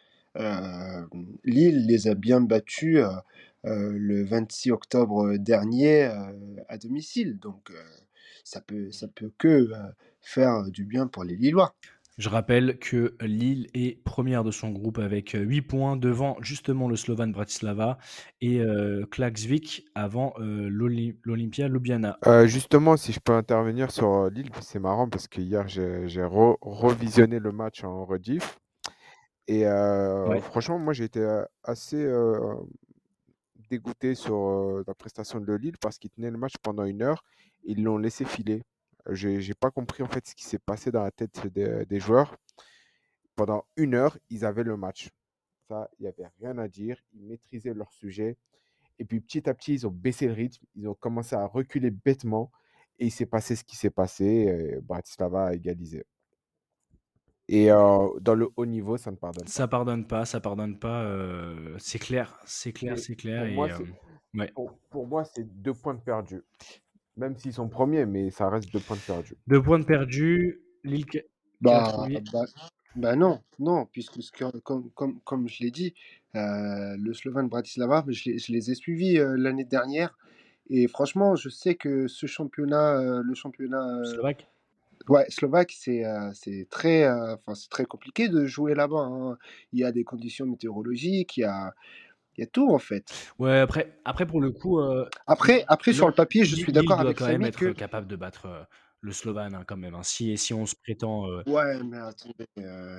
Lille 1.45 1.87
les 1.87 2.09
a 2.09 2.15
bien 2.15 2.41
battus, 2.41 3.01
le 3.65 4.25
26 4.25 4.71
octobre 4.71 5.37
dernier, 5.37 6.05
à 6.69 6.79
domicile. 6.79 7.39
Donc 7.39 7.73
ça 8.45 8.61
peut 8.61 8.91
ça 8.93 9.09
peut 9.09 9.33
que, 9.39 9.71
faire 10.21 10.71
du 10.71 10.85
bien 10.85 11.07
pour 11.07 11.25
les 11.25 11.37
Lillois. 11.37 11.75
Je 12.21 12.29
rappelle 12.29 12.79
que 12.79 13.15
Lille 13.23 13.69
est 13.73 14.05
1re 14.05 14.45
de 14.45 14.51
son 14.51 14.69
groupe 14.69 14.99
avec, 14.99 15.35
heu, 15.35 15.39
8 15.41 15.63
points 15.63 15.97
devant 15.97 16.37
justement 16.43 16.87
le 16.87 16.95
Slovan 16.95 17.33
Bratislava 17.33 17.97
et 18.43 18.61
Klaksvik 19.11 19.87
avant, 19.95 20.35
l'Olim 20.39 21.15
l'Olympia 21.25 21.67
Ljubljana. 21.69 22.19
Heu, 22.27 22.47
justement, 22.47 22.99
si 22.99 23.13
je 23.15 23.21
peux 23.21 23.33
intervenir 23.33 23.91
sur, 23.91 24.29
Lille, 24.29 24.51
c'est 24.61 24.79
marrant 24.79 25.09
parce 25.09 25.29
qu'hier 25.29 25.67
j'ai 25.67 26.09
j'ai 26.09 26.23
re 26.23 26.59
revisionné 26.61 27.39
le 27.39 27.53
match 27.53 27.85
en 27.85 28.05
rediff 28.05 28.59
et 29.49 29.65
Ouais. 29.65 30.41
franchement, 30.43 30.79
moi 30.79 30.93
j'ai 30.93 31.05
été, 31.05 31.27
assez, 31.65 32.07
dégoûté 33.71 34.15
sur, 34.15 34.83
la 34.87 34.95
prestation 34.95 35.41
de 35.41 35.55
Lille 35.55 35.79
parce 35.81 35.97
qu'ils 35.99 36.11
tenaient 36.11 36.31
le 36.31 36.37
match 36.39 36.53
pendant 36.63 36.85
1 36.85 37.01
heure, 37.01 37.25
ils 37.65 37.83
l'ont 37.83 37.97
laissé 37.97 38.27
filer. 38.27 38.63
J'ai 39.11 39.41
j'ai 39.41 39.55
pas 39.55 39.71
compris 39.71 40.03
en 40.03 40.09
fait 40.09 40.27
ce 40.27 40.35
qui 40.35 40.45
s'est 40.45 40.59
passé 40.59 40.91
dans 40.91 41.03
la 41.03 41.11
tête 41.11 41.47
des 41.49 41.87
des 41.87 42.01
joueurs. 42.01 42.37
Pendant 43.37 43.65
1 43.77 43.95
heure, 43.95 44.19
ils 44.31 44.45
avaient 44.45 44.65
le 44.65 44.77
match. 44.77 45.11
Ça, 45.69 45.91
il 45.99 46.05
y 46.05 46.09
avait 46.09 46.29
rien 46.41 46.59
à 46.59 46.69
dire, 46.69 46.99
ils 47.15 47.23
maîtrisaient 47.25 47.75
leur 47.75 47.93
sujet 47.93 48.39
et 48.99 49.05
puis 49.07 49.21
petit 49.21 49.49
à 49.51 49.55
petit, 49.55 49.75
ils 49.75 49.87
ont 49.89 49.91
baissé 49.91 50.27
le 50.29 50.35
rythme, 50.35 50.65
ils 50.77 50.89
ont 50.89 50.95
commencé 50.95 51.37
à 51.37 51.47
reculer 51.47 51.91
bêtement 51.91 52.53
et 52.99 53.07
il 53.07 53.13
s'est 53.13 53.27
passé 53.27 53.57
ce 53.57 53.65
qui 53.65 53.77
s'est 53.77 53.91
passé 53.91 54.25
et 54.27 54.81
Bratislava 54.83 55.47
a 55.49 55.55
égalisé. 55.55 56.05
Et 57.49 57.71
heu, 57.71 58.19
dans 58.21 58.35
le 58.35 58.49
haut 58.57 58.65
niveau, 58.67 58.97
ça 58.97 59.11
ne 59.11 59.17
pardonne 59.17 59.51
pas. 59.51 59.51
Ça 59.51 59.69
pardonne 59.69 60.07
pas, 60.07 60.25
ça 60.27 60.41
pardonne 60.41 60.79
pas, 60.79 61.05
heu, 61.05 61.77
c'est 61.79 61.99
clair, 61.99 62.39
c'est 62.47 62.73
clair, 62.73 62.99
Et 62.99 62.99
c'est 62.99 63.17
clair 63.17 63.45
pour 63.45 63.47
et 63.47 63.55
moi, 63.55 63.69
c'est 63.71 63.85
hem, 63.85 63.95
ouais. 64.35 64.55
pour 64.55 64.79
pour 64.91 65.07
moi, 65.07 65.25
c'est 65.25 65.45
2 65.45 65.75
points 65.75 65.95
de 65.95 66.01
perdus. 66.01 66.43
Même 67.21 67.37
s'ils 67.37 67.53
sont 67.53 67.69
1ers, 67.69 68.07
mais 68.07 68.31
ça 68.31 68.49
reste 68.49 68.73
2 68.73 68.81
points 68.81 68.97
de 68.97 69.03
perdus. 69.03 69.37
2 69.47 69.63
points 69.63 69.79
de 69.79 69.85
perdus, 69.85 70.63
Lille 70.85 71.05
Bah 71.61 71.83
1er. 71.85 72.25
bah 72.33 72.47
bah 72.97 73.17
non, 73.17 73.43
non, 73.59 73.87
puisque 73.87 74.23
ce 74.23 74.33
que 74.33 74.59
comme 74.61 74.91
comme 74.93 75.21
comme 75.25 75.47
je 75.49 75.63
l'ai 75.63 75.71
dit, 75.71 75.95
heu, 76.35 76.97
le 76.97 77.13
Slovan 77.15 77.49
Bratislava, 77.49 78.05
je 78.09 78.31
les 78.31 78.39
je 78.39 78.51
les 78.53 78.71
ai 78.71 78.75
suivis, 78.75 79.19
heu, 79.19 79.35
l'année 79.37 79.65
dernière 79.65 80.19
et 80.71 80.89
franchement, 80.89 81.37
je 81.37 81.49
sais 81.51 81.75
que 81.77 82.09
ce 82.09 82.27
championnat, 82.27 83.01
heu, 83.03 83.23
le 83.23 83.35
championnat, 83.35 83.87
Slovaque? 84.03 84.51
ouais, 85.09 85.27
slovaque, 85.31 85.73
c'est, 85.79 86.05
c'est 86.35 86.69
très, 86.71 87.07
c'est 87.55 87.71
très 87.71 87.87
compliqué 87.87 88.29
de 88.29 88.47
jouer 88.47 88.75
là-bas, 88.75 89.01
hein. 89.11 89.39
Il 89.73 89.81
y 89.81 89.85
a 89.85 89.93
des 89.93 90.05
conditions 90.05 90.47
météorologiques, 90.47 91.37
il 91.39 91.43
y 91.43 91.45
a 91.45 91.75
il 92.37 92.41
y 92.43 92.45
a 92.45 92.47
tout 92.47 92.71
en 92.71 92.79
fait. 92.79 93.25
Ouais, 93.39 93.59
après 93.59 94.01
après 94.05 94.27
pour 94.27 94.41
le 94.41 94.51
coup, 94.53 94.79
heu, 94.81 95.09
Après 95.27 95.65
après 95.69 95.95
sur 95.95 96.09
le 96.09 96.13
papier, 96.15 96.45
je 96.45 96.55
suis 96.57 96.73
d'accord 96.73 97.01
avec 97.01 97.19
quand 97.19 97.27
même 97.27 97.45
Samy 97.45 97.45
être 97.45 97.71
que 97.71 97.73
capable 97.73 98.07
de 98.07 98.17
battre, 98.17 98.47
heu, 98.47 98.65
le 99.01 99.13
Slovan, 99.13 99.55
hein, 99.55 99.65
quand 99.67 99.77
même, 99.77 99.95
hein. 99.95 100.03
Si 100.03 100.37
si 100.39 100.53
on 100.55 100.67
se 100.67 100.75
prétend, 100.77 101.27
heu 101.31 101.45
Ouais, 101.47 101.83
mais 101.83 101.97
attendez, 101.97 102.47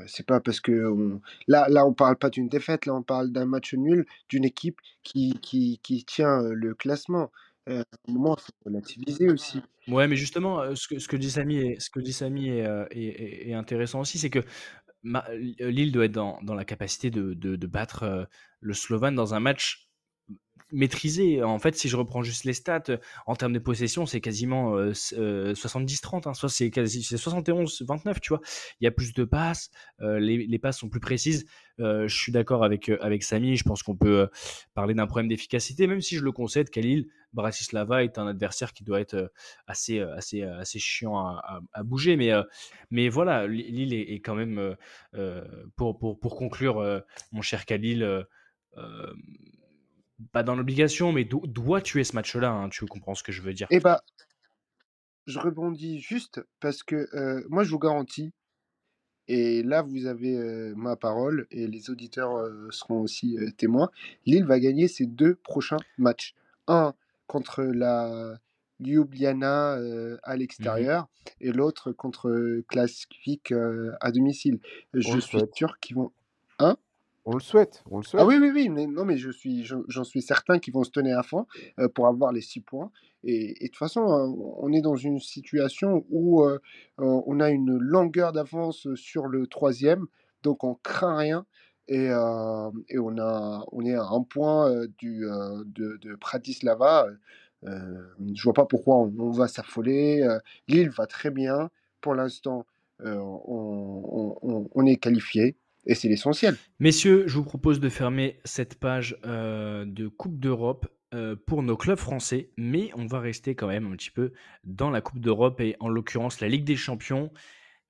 c'est 0.08 0.26
pas 0.26 0.40
parce 0.42 0.60
qu'on 0.60 1.22
là 1.48 1.68
là, 1.70 1.86
on 1.86 1.94
parle 1.94 2.18
pas 2.18 2.30
d'une 2.32 2.50
défaite, 2.50 2.86
là, 2.88 2.96
on 2.96 3.04
parle 3.04 3.32
d'un 3.32 3.46
match 3.46 3.74
nul, 3.76 4.06
d'une 4.30 4.46
équipe 4.46 4.80
qui 5.04 5.34
qui 5.42 5.80
qui 5.84 6.04
tient, 6.06 6.42
le 6.42 6.74
classement. 6.74 7.32
Heu, 7.70 7.82
à 7.82 7.84
un 8.10 8.12
moment, 8.12 8.36
il 8.38 8.42
faut 8.42 8.52
relativiser 8.66 9.30
aussi. 9.30 9.62
Ouais, 9.88 10.08
mais 10.08 10.16
justement, 10.16 10.76
ce 10.76 10.88
que 10.88 11.00
ce 11.00 11.08
que 11.08 11.16
dit 11.18 11.32
Samy 11.32 11.58
est 11.58 11.80
ce 11.80 11.90
que 11.90 12.00
dit 12.00 12.14
Samy 12.14 12.50
est, 12.50 13.50
est 13.50 13.54
intéressant 13.54 14.00
aussi, 14.02 14.20
c'est 14.20 14.30
que 14.30 14.40
Lille 15.04 15.92
doit 15.92 16.06
être 16.06 16.14
dans 16.14 16.54
la 16.54 16.66
capacité 16.66 17.10
de 17.12 17.68
battre, 17.68 18.04
heu, 18.04 18.28
le 18.60 18.74
Slovan 18.74 19.16
dans 19.16 19.34
un 19.34 19.40
match 19.40 19.91
maîtrisé. 20.72 21.44
En 21.44 21.60
fait, 21.60 21.76
si 21.76 21.90
je 21.90 21.98
reprends 21.98 22.24
juste 22.24 22.44
les 22.44 22.54
stats, 22.54 22.84
en 23.26 23.36
termes 23.36 23.54
de 23.54 23.60
possession, 23.60 24.06
c'est 24.06 24.22
quasiment 24.22 24.76
70-30. 24.78 26.28
Hein. 26.28 26.34
Soit 26.34 26.50
c'est 26.50 26.70
quasi 26.70 27.02
71-29, 27.02 28.20
tu 28.20 28.30
vois. 28.30 28.42
Il 28.80 28.86
y 28.86 28.88
a 28.88 28.92
plus 28.92 29.14
de 29.14 29.24
passes, 29.24 29.70
les, 30.00 30.60
passes 30.60 30.80
sont 30.80 30.90
plus 30.90 31.00
précises. 31.00 31.46
je 31.80 32.08
suis 32.08 32.32
d'accord 32.32 32.64
avec, 32.64 32.90
avec 32.90 33.24
Samy. 33.24 33.56
Je 33.58 33.64
pense 33.64 33.84
qu'on 33.84 33.96
peut 33.96 34.30
parler 34.74 34.94
d'un 34.94 35.08
problème 35.08 35.28
d'efficacité, 35.28 35.88
même 35.88 36.02
si 36.02 36.16
je 36.16 36.24
le 36.24 36.32
concède. 36.32 36.70
Khalil 36.70 37.08
Bratislava 37.34 38.04
est 38.04 38.18
un 38.18 38.28
adversaire 38.28 38.74
qui 38.74 38.84
doit 38.84 39.00
être 39.00 39.32
assez, 39.68 40.00
assez, 40.00 40.44
assez 40.44 40.80
chiant 40.80 41.18
à, 41.18 41.84
bouger. 41.84 42.16
Mais, 42.18 42.32
mais 42.90 43.10
voilà, 43.10 43.48
Lille 43.48 43.94
est, 43.94 44.22
quand 44.22 44.36
même, 44.36 44.76
pour, 45.76 45.98
pour, 45.98 46.20
pour, 46.20 46.36
conclure, 46.36 47.04
mon 47.32 47.42
cher 47.42 47.66
Khalil, 47.66 48.26
pas 50.32 50.44
dans 50.44 50.56
l'obligation, 50.56 51.12
mais 51.12 51.24
doit 51.26 51.82
tuer 51.82 52.04
ce 52.04 52.16
match-là. 52.16 52.52
Hein, 52.52 52.70
tu 52.70 52.86
comprends 52.86 53.16
ce 53.16 53.24
que 53.24 53.32
je 53.32 53.42
veux 53.42 53.54
dire 53.54 53.68
Eh 53.72 53.80
bah, 53.80 54.04
je 55.28 55.40
rebondis 55.40 56.00
juste 56.00 56.42
parce 56.60 56.84
que 56.84 57.08
moi, 57.50 57.64
je 57.64 57.72
vous 57.72 57.80
garantis, 57.80 58.34
et 59.28 59.64
là, 59.64 59.82
vous 59.82 60.08
avez 60.08 60.74
ma 60.76 60.96
parole, 60.96 61.48
et 61.52 61.68
les 61.68 61.90
auditeurs 61.90 62.48
seront 62.72 63.02
aussi 63.02 63.38
témoins, 63.58 63.90
Lille 64.26 64.46
va 64.46 64.60
gagner 64.60 64.88
ses 64.88 65.06
deux 65.06 65.36
prochains 65.36 65.78
matchs. 65.98 66.36
Un 66.68 66.94
contre 67.28 67.64
la 67.64 68.40
Ljubljana 68.80 69.74
à 70.24 70.36
mmh 70.36 70.40
l'extérieur, 70.40 71.08
et 71.40 71.52
l'autre 71.52 71.92
contre 71.92 72.62
Classique 72.68 73.54
à 74.02 74.12
domicile. 74.12 74.60
Je 74.94 75.20
suis 75.20 75.40
sûr 75.54 75.80
qu'ils 75.80 75.96
vont... 75.96 76.12
Hein? 76.60 76.78
On 77.32 77.36
le 77.36 77.42
souhaite, 77.42 77.84
on 77.90 78.02
souhaite. 78.02 78.22
Ah 78.22 78.26
oui, 78.26 78.36
oui, 78.40 78.52
oui, 78.54 78.68
mais 78.68 78.88
non, 78.88 79.06
mais 79.06 79.18
je 79.18 79.32
suis, 79.32 79.64
j'en 79.64 80.04
suis 80.04 80.22
certain 80.22 80.60
qu'ils 80.60 80.74
vont 80.74 80.84
se 80.84 80.92
tenir 80.92 81.18
à 81.18 81.24
fond 81.24 81.48
euh, 81.80 81.88
pour 81.88 82.08
avoir 82.08 82.34
les 82.34 82.42
six 82.42 82.60
points. 82.60 82.92
Et, 83.24 83.54
de 83.54 83.68
toute 83.68 83.78
façon, 83.78 84.02
hein, 84.02 84.36
on 84.58 84.74
est 84.74 84.82
dans 84.82 84.98
une 84.98 85.20
situation 85.20 86.06
où 86.10 86.44
euh, 86.44 86.60
on 86.98 87.40
a 87.40 87.50
une 87.50 87.78
longueur 87.78 88.34
d'avance 88.34 88.94
sur 88.96 89.28
le 89.28 89.48
troisième, 89.48 90.08
donc 90.44 90.66
on 90.66 90.76
craint 90.76 91.16
rien. 91.16 91.46
Et, 91.88 92.10
euh, 92.10 92.70
et 92.90 93.00
on, 93.00 93.18
a, 93.18 93.66
on 93.72 93.86
est 93.86 93.96
à 93.96 94.04
un 94.04 94.24
point 94.24 94.86
du, 94.98 95.22
de, 95.66 95.98
de 95.98 96.18
je 97.64 98.44
vois 98.44 98.54
pas 98.54 98.66
pourquoi 98.66 98.98
on, 98.98 99.32
va 99.32 99.48
s'affoler. 99.48 100.28
Lille 100.68 100.90
va 100.90 101.08
très 101.08 101.32
bien. 101.32 101.70
Pour 102.02 102.16
l'instant, 102.16 102.66
on, 103.04 104.86
est 104.86 104.98
qualifié. 104.98 105.56
Et 105.86 105.96
c'est 105.96 106.08
l'essentiel. 106.08 106.58
Messieurs, 106.80 107.24
je 107.28 107.36
vous 107.36 107.44
propose 107.44 107.80
de 107.80 107.90
fermer 107.90 108.40
cette 108.46 108.76
page 108.76 109.18
euh, 109.26 109.86
de 109.86 110.08
Coupe 110.08 110.40
d'Europe 110.40 110.88
euh, 111.14 111.36
pour 111.36 111.64
nos 111.64 111.76
clubs 111.76 111.98
français, 111.98 112.52
mais 112.56 112.92
on 112.96 113.08
va 113.08 113.20
rester 113.20 113.56
quand 113.56 113.68
même 113.68 113.92
un 113.92 113.96
petit 113.96 114.12
peu 114.12 114.32
dans 114.64 114.92
la 114.92 115.02
Coupe 115.02 115.20
d'Europe 115.20 115.60
et 115.60 115.76
en 115.80 115.90
l'occurrence 115.90 116.40
la 116.40 116.50
Ligue 116.50 116.66
des 116.66 116.76
Champions. 116.76 117.32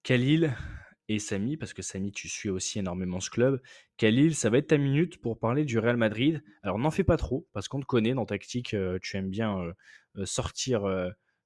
Khalil 0.03 0.55
et 1.09 1.19
Samy, 1.19 1.57
parce 1.57 1.73
que 1.73 1.81
Samy, 1.81 2.13
tu 2.13 2.29
suis 2.29 2.49
aussi 2.49 2.79
énormément 2.79 3.19
ce 3.19 3.29
club. 3.29 3.61
Khalil, 3.97 4.35
ça 4.35 4.49
va 4.49 4.59
être 4.59 4.67
ta 4.67 4.77
minute 4.77 5.17
pour 5.17 5.37
parler 5.37 5.65
du 5.65 5.77
Real 5.77 5.97
Madrid. 5.97 6.41
Alors 6.63 6.79
n'en 6.79 6.91
fais 6.91 7.03
pas 7.03 7.17
trop, 7.17 7.47
parce 7.51 7.67
qu'on 7.67 7.81
te 7.81 7.85
connaît 7.85 8.13
dans 8.13 8.25
Tactique, 8.25 8.73
euh, 8.73 8.99
tu 9.01 9.17
aimes 9.17 9.29
bien 9.29 9.59
sortir 10.25 10.83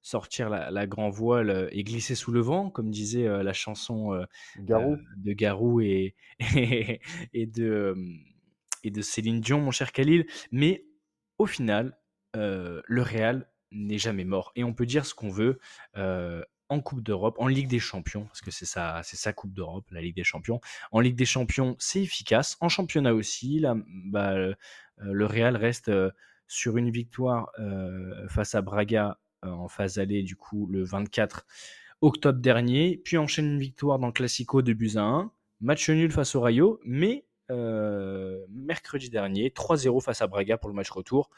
sortir 0.06 0.48
la, 0.48 0.86
grand 0.86 1.10
voile 1.10 1.50
euh, 1.50 1.68
et 1.72 1.82
glisser 1.82 2.14
sous 2.14 2.30
le 2.30 2.40
vent, 2.40 2.70
comme 2.70 2.92
disait 2.92 3.26
euh, 3.26 3.42
la 3.42 3.52
chanson 3.52 4.14
euh, 4.14 4.24
Garou. 4.60 4.98
de 5.16 5.32
Garou 5.32 5.80
et, 5.80 6.14
et, 7.32 7.46
de, 7.46 7.96
et 8.84 8.92
de 8.92 9.02
Céline 9.02 9.40
Dion, 9.40 9.60
mon 9.60 9.72
cher 9.72 9.90
Khalil. 9.90 10.26
Mais 10.52 10.84
au 11.38 11.46
final, 11.46 11.98
le 12.34 13.02
Real 13.02 13.50
n'est 13.72 13.98
jamais 13.98 14.24
mort. 14.24 14.52
Et 14.54 14.62
on 14.62 14.74
peut 14.74 14.86
dire 14.86 15.06
ce 15.06 15.14
qu'on 15.14 15.30
veut 15.30 15.58
en 15.94 16.80
Coupe 16.80 17.02
d'Europe, 17.02 17.36
en 17.38 17.48
Ligue 17.48 17.68
des 17.68 17.78
Champions, 17.78 18.26
parce 18.26 18.42
que 18.42 18.50
c'est 18.50 18.66
ça, 18.66 19.00
c'est 19.02 19.16
sa 19.16 19.32
Coupe 19.32 19.54
d'Europe, 19.54 19.86
la 19.90 20.02
Ligue 20.02 20.14
des 20.14 20.24
Champions. 20.24 20.60
En 20.92 21.00
Ligue 21.00 21.16
des 21.16 21.24
Champions, 21.24 21.74
c'est 21.78 22.02
efficace. 22.02 22.56
En 22.60 22.68
championnat 22.68 23.14
aussi, 23.14 23.58
là, 23.58 23.74
bah, 23.86 24.36
le 24.98 25.26
Real 25.26 25.56
reste 25.56 25.90
sur 26.46 26.76
une 26.76 26.90
victoire 26.90 27.50
face 28.28 28.54
à 28.54 28.62
Braga 28.62 29.18
en 29.46 29.68
phase 29.68 29.98
aller 29.98 30.22
du 30.22 30.36
coup 30.36 30.66
le 30.66 30.84
24 30.84 31.46
octobre 32.00 32.40
dernier, 32.40 33.00
puis 33.04 33.16
enchaîne 33.16 33.46
une 33.46 33.58
victoire 33.58 33.98
dans 33.98 34.06
le 34.06 34.12
Classico 34.12 34.62
de 34.62 34.72
buts 34.72 34.92
à 34.96 35.02
1, 35.02 35.32
match 35.60 35.88
nul 35.88 36.10
face 36.10 36.34
au 36.34 36.40
Rayo, 36.40 36.80
mais 36.84 37.24
euh, 37.50 38.44
mercredi 38.50 39.08
dernier, 39.08 39.50
3-0 39.50 40.02
face 40.02 40.20
à 40.20 40.26
Braga 40.26 40.58
pour 40.58 40.68
le 40.68 40.74
match 40.74 40.90
retour. 40.90 41.30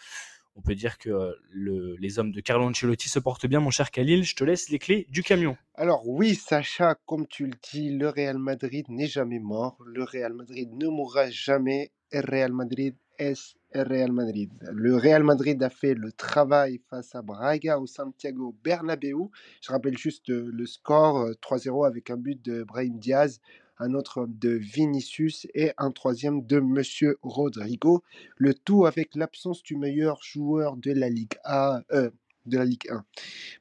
On 0.57 0.61
peut 0.61 0.75
dire 0.75 0.99
que 0.99 1.11
euh, 1.11 1.33
le, 1.51 1.95
les 2.01 2.19
hommes 2.19 2.33
de 2.33 2.41
Carlo 2.41 2.65
Ancelotti 2.65 3.09
se 3.09 3.21
portent 3.21 3.47
bien, 3.47 3.61
mon 3.61 3.71
cher 3.71 3.93
Khalil. 3.93 4.25
Je 4.25 4.35
te 4.35 4.43
laisse 4.43 4.71
les 4.71 4.81
clés 4.81 5.07
du 5.09 5.23
camion. 5.23 5.57
Alors 5.75 6.09
oui, 6.09 6.35
Sacha, 6.35 6.97
comme 7.07 7.29
tu 7.29 7.47
le 7.47 7.53
dis, 7.71 7.91
le 7.91 8.09
Real 8.09 8.39
Madrid 8.39 8.87
n'est 8.89 9.07
jamais 9.07 9.39
mort. 9.39 9.77
Le 9.87 10.03
Real 10.03 10.33
Madrid 10.33 10.69
ne 10.73 10.89
mourra 10.89 11.31
jamais. 11.31 11.93
Et 12.11 12.21
Real 12.21 12.53
Madrid 12.53 12.97
Le 13.21 14.95
Real 14.97 15.25
Madrid 15.25 15.63
a 15.63 15.71
fait 15.71 15.95
le 15.95 16.13
travail 16.13 16.81
face 16.89 17.15
à 17.15 17.23
Braga 17.23 17.79
au 17.79 17.87
Santiago 17.87 18.55
Bernabéu. 18.63 19.31
Je 19.61 19.73
rappelle 19.73 19.99
juste 19.99 20.31
euh, 20.31 20.49
le 20.53 20.67
score 20.67 21.29
3-0 21.43 21.85
euh, 21.85 21.89
avec 21.89 22.11
un 22.11 22.17
but 22.17 22.41
de 22.45 22.63
Brahim 22.63 22.99
Diaz, 22.99 23.41
un 23.79 23.95
autre 23.95 24.27
de 24.29 24.51
Vinicius 24.51 25.49
et 25.55 25.73
un 25.79 25.91
troisième 25.91 26.47
de 26.47 26.61
Monsieur 26.61 27.19
Rodrigo. 27.23 28.03
Le 28.37 28.55
tout 28.55 28.87
avec 28.87 29.15
l'absence 29.17 29.63
du 29.63 29.77
meilleur 29.77 30.23
joueur 30.23 30.77
de 30.77 30.93
la 30.93 31.09
Ligue 31.09 31.39
A. 31.45 31.83
Euh, 31.93 32.11
de 32.47 32.57
la 32.57 32.65
Ligue 32.65 32.89
1. 32.89 33.05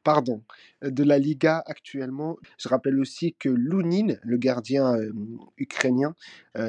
Pardon, 0.05 0.43
de 0.81 1.03
la 1.03 1.19
Liga 1.19 1.61
actuellement. 1.65 2.37
Je 2.57 2.69
rappelle 2.69 2.97
aussi 3.01 3.35
que 3.37 3.49
Lounin, 3.49 4.15
le 4.21 4.37
gardien 4.37 4.95
ukrainien 5.57 6.15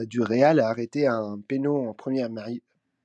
du 0.07 0.21
Real, 0.21 0.59
a 0.59 0.69
arrêté 0.69 1.07
un 1.07 1.41
péno 1.47 1.77
en 1.89 1.95
première, 1.95 2.29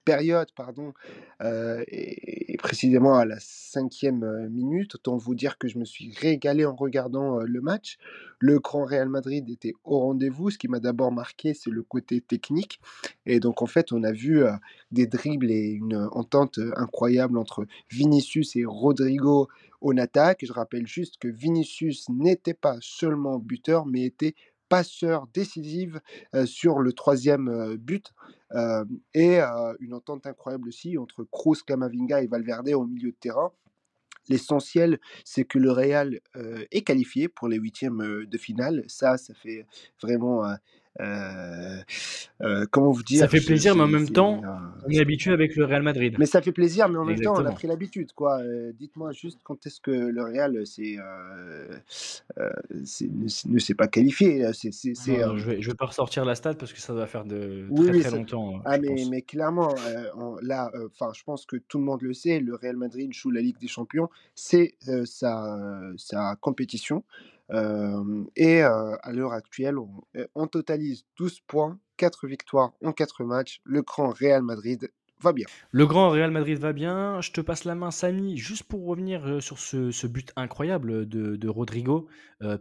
période, 0.04 0.49
pardon, 0.56 0.93
euh, 1.41 1.84
et, 1.88 2.58
précisément 2.58 3.16
à 3.16 3.26
la 3.26 3.38
cinquième 3.39 4.24
euh, 4.24 4.49
minute. 4.49 4.95
Autant 4.95 5.18
vous 5.18 5.36
dire 5.36 5.58
que 5.58 5.68
je 5.68 5.78
me 5.78 5.86
suis 5.86 6.14
régalé 6.20 6.66
en 6.66 6.76
regardant 6.76 7.39
euh, 7.39 7.43
le 7.45 7.62
match. 7.62 7.97
Le 8.39 8.60
grand 8.60 8.86
Real 8.86 9.10
Madrid 9.10 9.49
était 9.49 9.74
au 9.84 9.99
rendez-vous. 9.99 10.49
Ce 10.49 10.58
qui 10.58 10.68
m'a 10.68 10.80
d'abord 10.80 11.12
marqué, 11.12 11.54
c'est 11.54 11.70
le 11.70 11.84
côté 11.84 12.22
technique. 12.22 12.80
Et 13.26 13.39
donc, 13.39 13.62
en 13.62 13.66
fait, 13.66 13.91
on 13.91 14.04
a 14.04 14.12
vu 14.12 14.43
des 14.91 15.08
dribbles 15.08 15.49
et 15.49 15.70
une 15.70 15.95
entente 16.12 16.60
incroyable 16.76 17.38
entre 17.38 17.66
Vinicius 17.89 18.56
et 18.58 18.66
Rodrigo 18.66 19.47
en 19.82 19.97
attaque. 19.97 20.45
Je 20.45 20.51
rappelle 20.51 20.88
juste 20.88 21.18
que 21.20 21.28
Vinicius 21.30 22.10
n'était 22.10 22.54
pas 22.54 22.78
seulement 22.82 23.39
buteur, 23.39 23.86
mais 23.86 24.04
était 24.04 24.36
passeur 24.74 25.28
décisive 25.36 26.01
sur 26.45 26.80
le 26.80 26.93
troisième 26.93 27.76
but. 27.76 28.11
et 29.13 29.39
une 29.80 29.93
entente 29.93 30.26
incroyable 30.26 30.67
aussi 30.67 30.97
entre 30.97 31.24
Cruz, 31.26 31.61
Camavinga 31.63 32.24
et 32.24 32.28
Valverde 32.28 32.69
au 32.69 32.86
milieu 32.86 33.11
de 33.11 33.17
terrain. 33.19 33.51
L'essentiel, 34.30 34.99
c'est 35.26 35.43
que 35.43 35.59
le 35.59 35.71
Real 35.71 36.19
est 36.71 36.82
qualifié 36.82 37.28
pour 37.28 37.47
les 37.49 37.57
huitièmes 37.57 38.26
de 38.26 38.38
finale. 38.39 38.84
Ça, 38.88 39.17
ça 39.17 39.36
fait 39.36 39.67
vraiment 40.01 40.43
comment 41.00 42.91
vous 42.91 43.04
dire 43.04 43.20
Ça 43.20 43.28
fait 43.28 43.41
plaisir, 43.41 43.76
mais 43.76 43.84
en 43.84 43.88
même 43.88 44.10
temps, 44.10 44.41
on 44.86 44.89
est 44.89 45.00
habitué 45.00 45.32
avec 45.32 45.56
le 45.56 45.66
Real 45.66 45.84
Madrid. 45.84 46.16
Mais 46.20 46.26
ça 46.26 46.41
fait 46.41 46.52
plaisir, 46.52 46.89
mais 46.89 46.98
en 46.98 47.06
même 47.06 47.20
temps, 47.20 47.36
on 47.36 47.46
a 47.46 47.52
pris 47.52 47.68
l'habitude. 47.68 48.12
quoi. 48.14 48.39
Euh, 48.41 48.72
dites-moi 48.74 49.12
juste 49.12 49.39
quand 49.44 49.66
est-ce 49.66 49.80
que 49.80 49.91
le 49.91 50.24
Real 50.24 50.62
c'est, 50.66 50.98
ne, 53.46 53.60
s'est 53.60 53.76
pas 53.76 53.88
qualifié. 53.88 54.52
C'est, 54.54 54.72
je, 54.72 55.46
vais, 55.46 55.56
vais 55.58 55.74
pas 55.74 55.86
ressortir 55.86 56.26
la 56.26 56.36
stat 56.36 56.56
parce 56.56 56.74
que 56.74 56.80
ça 56.80 56.94
va 56.94 57.08
faire 57.08 57.26
de 57.26 57.68
très, 57.76 58.00
très 58.00 58.12
longtemps. 58.12 58.62
Ah, 58.66 58.78
mais, 58.78 59.06
mais, 59.10 59.22
clairement, 59.22 59.74
là, 60.41 60.72
enfin, 60.86 61.12
je 61.16 61.24
pense 61.24 61.46
que 61.46 61.58
tout 61.58 61.78
le 61.78 61.86
monde 61.86 62.02
le 62.02 62.14
sait, 62.14 62.39
le 62.39 62.56
Real 62.56 62.78
Madrid 62.78 63.12
joue 63.14 63.32
la 63.32 63.41
Ligue 63.41 63.60
des 63.60 63.68
Champions. 63.68 64.10
C'est 64.36 64.76
sa, 65.06 65.60
sa 65.98 66.36
compétition 66.39 67.04
et 67.50 68.62
à 68.62 69.12
l'heure 69.12 69.34
actuelle, 69.34 69.78
on, 70.36 70.48
totalise 70.48 71.06
12 71.18 71.41
points, 71.48 71.80
4 71.98 72.28
victoires 72.28 72.74
en 72.84 72.91
4 72.91 73.24
matchs. 73.24 73.62
Le 73.64 73.82
grand 73.82 74.10
Real 74.10 74.41
Madrid 74.41 74.89
va 75.22 75.34
bien. 75.34 75.46
Le 75.72 75.86
grand 75.86 76.10
Real 76.10 76.32
Madrid 76.32 76.58
va 76.58 76.74
bien. 76.74 77.22
Je 77.22 77.32
te 77.32 77.41
passe 77.41 77.64
la 77.64 77.76
main, 77.76 77.91
Samy, 77.91 78.38
juste 78.38 78.64
pour 78.64 78.86
revenir 78.86 79.41
sur 79.41 79.58
ce, 79.58 80.08
but 80.08 80.32
incroyable 80.36 81.08
de, 81.08 81.48
Rodrigo. 81.48 82.08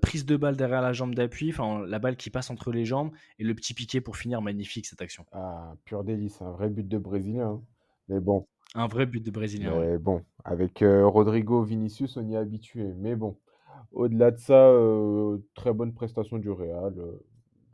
prise 0.00 0.24
de 0.24 0.36
balle 0.36 0.56
derrière 0.56 0.82
la 0.82 0.92
jambe 0.92 1.14
d'appui, 1.14 1.50
enfin 1.50 1.84
la 1.86 1.98
balle 1.98 2.16
qui 2.16 2.30
passe 2.30 2.50
entre 2.50 2.72
les 2.72 2.84
jambes 2.84 3.10
et 3.38 3.44
le 3.44 3.54
petit 3.54 3.74
piqué 3.74 4.00
pour 4.00 4.16
finir. 4.16 4.42
Magnifique 4.42 4.86
cette 4.86 5.02
action. 5.02 5.26
Ah, 5.32 5.74
pur 5.84 6.04
délice, 6.04 6.40
un 6.40 6.50
vrai 6.50 6.68
but 6.68 6.86
de 6.86 6.98
Brésilien. 6.98 7.48
Hein. 7.48 7.62
Mais 8.08 8.20
bon. 8.20 8.46
Un 8.74 8.86
vrai 8.86 9.06
but 9.06 9.22
de 9.22 9.30
Brésilien. 9.30 9.78
Mais 9.78 9.98
bon, 9.98 10.24
avec 10.44 10.82
Rodrigo, 10.82 11.62
Vinicius, 11.62 12.16
on 12.16 12.26
y 12.26 12.34
est 12.34 12.38
habitué. 12.38 12.92
Mais 12.96 13.16
bon. 13.16 13.36
Au-delà 13.92 14.30
de 14.30 14.38
ça, 14.38 14.72
très 15.54 15.72
bonne 15.72 15.92
prestation 15.92 16.38
du 16.38 16.50
Real. 16.50 16.94
Euh, 16.98 17.24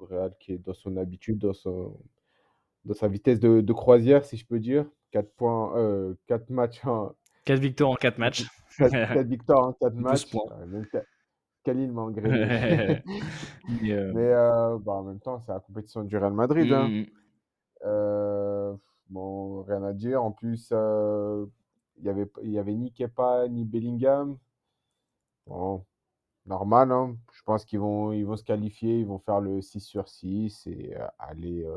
Real 0.00 0.32
qui 0.40 0.52
est 0.52 0.58
dans 0.58 0.74
son 0.74 0.96
habitude, 0.96 1.38
dans, 1.38 1.52
son, 1.52 1.96
dans 2.84 2.94
sa 2.94 3.08
vitesse 3.08 3.40
de, 3.40 3.72
croisière, 3.72 4.24
si 4.24 4.36
je 4.36 4.46
peux 4.46 4.58
dire. 4.60 4.86
4 5.10 5.30
points, 5.36 5.76
euh, 5.78 6.14
4 6.26 6.50
matchs 6.50 6.84
en 6.84 7.12
4 7.44 7.60
victoires 7.60 7.90
en 7.90 7.94
4 7.94 8.18
matchs. 8.18 8.46
4, 8.78 8.90
4 8.92 9.26
victoires 9.26 9.66
en 9.68 9.72
4 9.72 9.94
12 9.94 10.02
matchs. 10.04 10.30
points. 10.30 10.44
Euh, 10.60 10.66
même 10.66 10.86
Ka- 10.86 11.04
Khalil 11.64 11.92
m'a 11.92 12.02
engrainé. 12.02 13.02
Mais, 13.68 13.92
euh, 13.92 14.12
Mais 14.14 14.30
bah, 14.84 14.92
en 14.92 15.02
même 15.02 15.20
temps, 15.20 15.40
c'est 15.40 15.52
la 15.52 15.60
compétition 15.60 16.04
du 16.04 16.16
Real 16.16 16.32
Madrid. 16.32 16.70
hein. 16.72 16.88
mm, 16.88 17.04
Euh, 17.84 18.74
bon, 19.10 19.62
rien 19.62 19.82
à 19.84 19.92
dire. 19.92 20.22
En 20.22 20.30
plus, 20.30 20.70
il 20.70 22.04
y 22.04 22.08
avait, 22.08 22.30
il 22.42 22.50
y 22.50 22.58
avait 22.58 22.74
ni 22.74 22.92
Kepa 22.92 23.48
ni 23.48 23.64
Bellingham. 23.64 24.36
Bon, 25.46 25.84
normal, 26.48 26.90
hein. 26.90 27.16
Je 27.32 27.42
pense 27.44 27.64
qu'ils 27.64 27.78
vont, 27.78 28.12
ils 28.12 28.24
vont 28.24 28.36
se 28.36 28.44
qualifier, 28.44 29.00
ils 29.00 29.06
vont 29.06 29.18
faire 29.18 29.40
le 29.40 29.62
6 29.62 29.80
sur 29.80 30.08
6 30.08 30.66
et 30.66 30.96
euh, 30.96 31.06
aller 31.18 31.64
euh, 31.64 31.76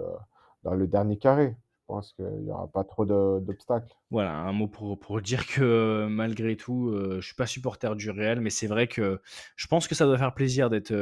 dans 0.64 0.74
le 0.74 0.88
dernier 0.88 1.18
carré. 1.18 1.56
Je 1.82 1.96
pense 1.96 2.14
qu'il 2.14 2.26
n'y 2.26 2.52
aura 2.52 2.68
pas 2.68 2.86
trop 2.86 3.06
d'obstacles. 3.06 3.94
Voilà, 4.12 4.34
un 4.34 4.54
mot 4.54 4.68
pour, 4.68 5.22
dire 5.22 5.46
que 5.46 6.08
malgré 6.10 6.56
tout, 6.56 6.90
euh, 6.90 7.20
je 7.20 7.26
suis 7.26 7.36
pas 7.36 7.48
supporter 7.48 7.96
du 7.96 8.10
Real, 8.10 8.40
mais 8.40 8.50
c'est 8.50 8.68
vrai 8.68 8.88
que 8.88 9.22
je 9.58 9.68
pense 9.68 9.90
que 9.90 9.96
ça 9.96 10.06
doit 10.06 10.18
faire 10.18 10.34
plaisir 10.34 10.70
d'être 10.70 10.94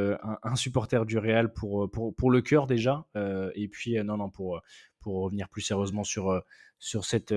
un, 0.43 0.55
supporter 0.55 1.05
du 1.05 1.19
Real 1.19 1.53
pour, 1.53 1.91
pour, 1.91 2.31
le 2.31 2.41
cœur 2.41 2.65
déjà. 2.65 3.05
et 3.53 3.67
puis, 3.67 4.03
non, 4.03 4.17
non, 4.17 4.31
pour, 4.31 4.61
pour 4.99 5.21
revenir 5.23 5.47
plus 5.47 5.61
sérieusement 5.61 6.03
sur, 6.03 6.41
sur 6.79 7.05
cette, 7.05 7.35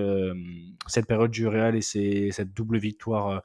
cette 0.87 1.07
période 1.07 1.31
du 1.31 1.47
Real 1.47 1.77
et 1.77 1.83
cette 1.83 2.55
double 2.55 2.79
victoire, 2.79 3.43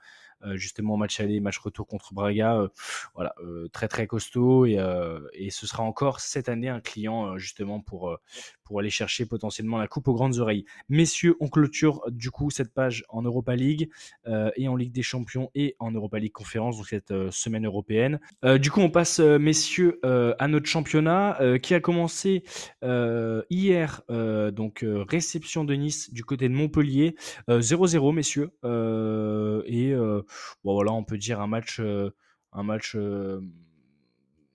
justement, 0.56 0.98
match 0.98 1.20
aller, 1.20 1.40
match 1.40 1.58
retour 1.60 1.88
contre 1.88 2.14
Braga. 2.14 2.56
euh, 2.58 2.68
voilà, 3.16 3.34
euh, 3.42 3.68
très 3.70 3.88
très 3.88 4.08
costaud. 4.08 4.66
Et, 4.66 4.80
euh, 4.80 5.20
et 5.34 5.50
ce 5.50 5.68
sera 5.68 5.84
encore 5.84 6.20
cette 6.20 6.50
année 6.50 6.70
un 6.70 6.82
client, 6.82 7.34
euh, 7.34 7.38
justement, 7.38 7.80
pour, 7.82 8.10
euh, 8.12 8.18
pour 8.68 8.80
aller 8.80 8.90
chercher 8.90 9.26
potentiellement 9.26 9.78
la 9.78 9.88
coupe 9.88 10.08
aux 10.10 10.14
grandes 10.14 10.40
oreilles. 10.40 10.66
Messieurs, 10.90 11.36
on 11.40 11.48
clôture 11.48 12.02
du 12.10 12.32
coup 12.32 12.50
cette 12.52 12.74
page 12.74 13.06
en 13.08 13.22
Europa 13.22 13.56
League 13.56 13.90
euh, 14.28 14.52
et 14.58 14.68
en 14.68 14.76
Ligue 14.76 14.92
des 14.92 15.04
Champions 15.04 15.50
et 15.56 15.76
en 15.80 15.92
Europa 15.92 16.20
League 16.20 16.34
Conférence, 16.34 16.78
donc 16.78 16.88
cette 16.88 17.12
euh, 17.12 17.32
semaine 17.32 17.66
européenne. 17.66 18.20
Euh, 18.44 18.58
du 18.58 18.70
coup, 18.70 18.82
on 18.82 18.90
passe, 18.90 19.20
messieurs, 19.20 20.00
à 20.04 20.48
notre 20.48 20.66
championnat 20.66 21.40
qui 21.62 21.74
a 21.74 21.80
commencé 21.80 22.44
hier, 23.50 24.02
donc 24.10 24.86
réception 25.10 25.64
de 25.64 25.74
Nice 25.74 26.12
du 26.12 26.24
côté 26.24 26.50
de 26.50 26.54
Montpellier, 26.54 27.16
Euh, 27.50 27.62
0-0, 27.62 28.14
messieurs. 28.14 28.52
Et 29.66 29.94
voilà, 30.64 30.92
on 30.92 31.04
peut 31.04 31.18
dire 31.18 31.40
un 31.40 31.48
match, 31.48 31.80
un 31.80 32.64
match, 32.64 32.96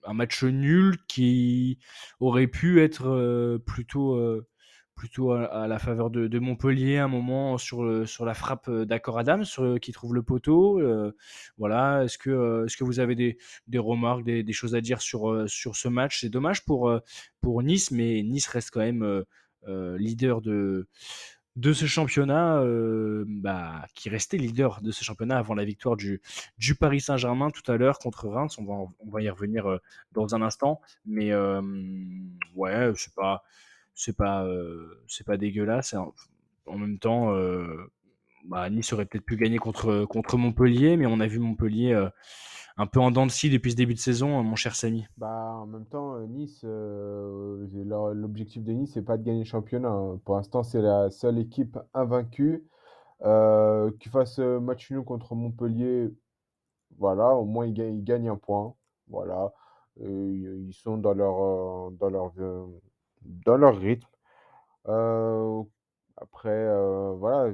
un 0.05 0.13
match 0.13 0.43
nul 0.43 0.97
qui 1.07 1.79
aurait 2.19 2.47
pu 2.47 2.81
être 2.81 3.57
plutôt, 3.65 4.19
plutôt 4.95 5.31
à, 5.31 5.67
la 5.67 5.79
faveur 5.79 6.09
de, 6.09 6.27
de 6.27 6.39
Montpellier 6.39 6.97
un 6.97 7.07
moment 7.07 7.57
sur, 7.57 8.07
sur 8.07 8.25
la 8.25 8.33
frappe 8.33 8.69
d'Accor 8.69 9.19
Adam 9.19 9.43
sur, 9.43 9.79
qui 9.79 9.91
trouve 9.91 10.13
le 10.15 10.23
poteau. 10.23 10.81
voilà, 11.57 12.03
est-ce 12.03 12.17
que, 12.17 12.65
est-ce 12.65 12.77
que 12.77 12.83
vous 12.83 12.99
avez 12.99 13.15
des, 13.15 13.37
remarques, 13.77 14.23
des, 14.23 14.53
choses 14.53 14.75
à 14.75 14.81
dire 14.81 15.01
sur, 15.01 15.47
ce 15.47 15.87
match? 15.87 16.21
C'est 16.21 16.29
dommage 16.29 16.65
pour, 16.65 16.93
pour 17.41 17.63
Nice, 17.63 17.91
mais 17.91 18.23
Nice 18.23 18.47
reste 18.47 18.71
quand 18.71 18.81
même 18.81 19.23
leader 19.97 20.41
de, 20.41 20.87
de 21.55 21.73
ce 21.73 21.85
championnat, 21.85 22.63
bah, 23.27 23.85
qui 23.93 24.09
restait 24.09 24.37
leader 24.37 24.81
de 24.81 24.91
ce 24.91 25.03
championnat 25.03 25.37
avant 25.37 25.53
la 25.53 25.65
victoire 25.65 25.95
du, 25.95 26.21
du 26.57 26.75
Paris 26.75 27.01
Saint-Germain 27.01 27.51
tout 27.51 27.69
à 27.71 27.77
l'heure 27.77 27.99
contre 27.99 28.27
Reims. 28.27 28.57
On 28.57 28.65
va, 28.65 28.73
on 28.73 29.09
va 29.09 29.21
y 29.21 29.29
revenir 29.29 29.79
dans 30.13 30.33
un 30.35 30.41
instant. 30.41 30.81
Mais 31.05 31.33
ouais, 32.55 32.91
c'est 32.95 33.13
pas, 33.13 33.43
pas, 34.17 34.47
c'est 35.07 35.25
pas 35.25 35.37
dégueulasse. 35.37 35.95
En, 36.65 36.77
même 36.77 36.97
temps, 36.97 37.35
bah, 38.45 38.69
Nice 38.69 38.91
aurait 38.93 39.05
peut-être 39.05 39.25
pu 39.25 39.37
gagner 39.37 39.59
contre, 39.59 40.05
contre 40.05 40.37
Montpellier, 40.37 40.97
mais 40.97 41.05
on 41.05 41.19
a 41.19 41.27
vu 41.27 41.37
Montpellier 41.37 42.09
un 42.77 42.85
peu 42.87 42.99
en 42.99 43.11
dents 43.11 43.25
de 43.25 43.31
scie 43.31 43.49
depuis 43.49 43.71
ce 43.71 43.75
début 43.77 43.93
de 43.95 43.99
saison, 43.99 44.43
mon 44.43 44.55
cher 44.55 44.75
Samy. 44.75 45.05
Bah, 45.17 45.53
en 45.61 45.67
même 45.67 45.85
temps, 45.85 46.15
euh, 46.15 46.25
Nice, 46.27 46.61
euh, 46.65 47.67
l'objectif 48.15 48.63
de 48.63 48.71
Nice, 48.73 48.91
c'est 48.93 49.03
pas 49.03 49.17
de 49.17 49.23
gagner 49.23 49.39
le 49.39 49.45
championnat. 49.45 49.89
hein. 49.89 50.19
Pour 50.25 50.35
l'instant, 50.35 50.63
c'est 50.63 50.81
la 50.81 51.11
seule 51.11 51.37
équipe 51.39 51.77
invaincue. 51.93 52.65
Euh, 53.23 53.91
qu'ils 53.99 54.11
fassent 54.11 54.39
euh, 54.39 54.59
match 54.61 54.91
nul 54.91 55.03
contre 55.03 55.35
Montpellier, 55.35 56.11
voilà, 56.99 57.35
au 57.35 57.45
moins 57.45 57.65
ils, 57.67 57.73
ga- 57.73 57.87
ils 57.89 58.03
gagnent 58.03 58.29
un 58.29 58.37
point. 58.37 58.75
Voilà, 59.09 59.53
Euh, 60.01 60.63
ils 60.67 60.73
sont 60.73 60.97
dans 60.97 61.13
leur, 61.13 61.41
euh, 61.43 61.91
dans 61.99 62.09
leur, 62.09 62.33
euh, 62.39 62.67
rythme. 63.71 64.07
Euh, 64.87 65.63
après, 66.17 66.49
euh, 66.49 67.13
voilà, 67.17 67.53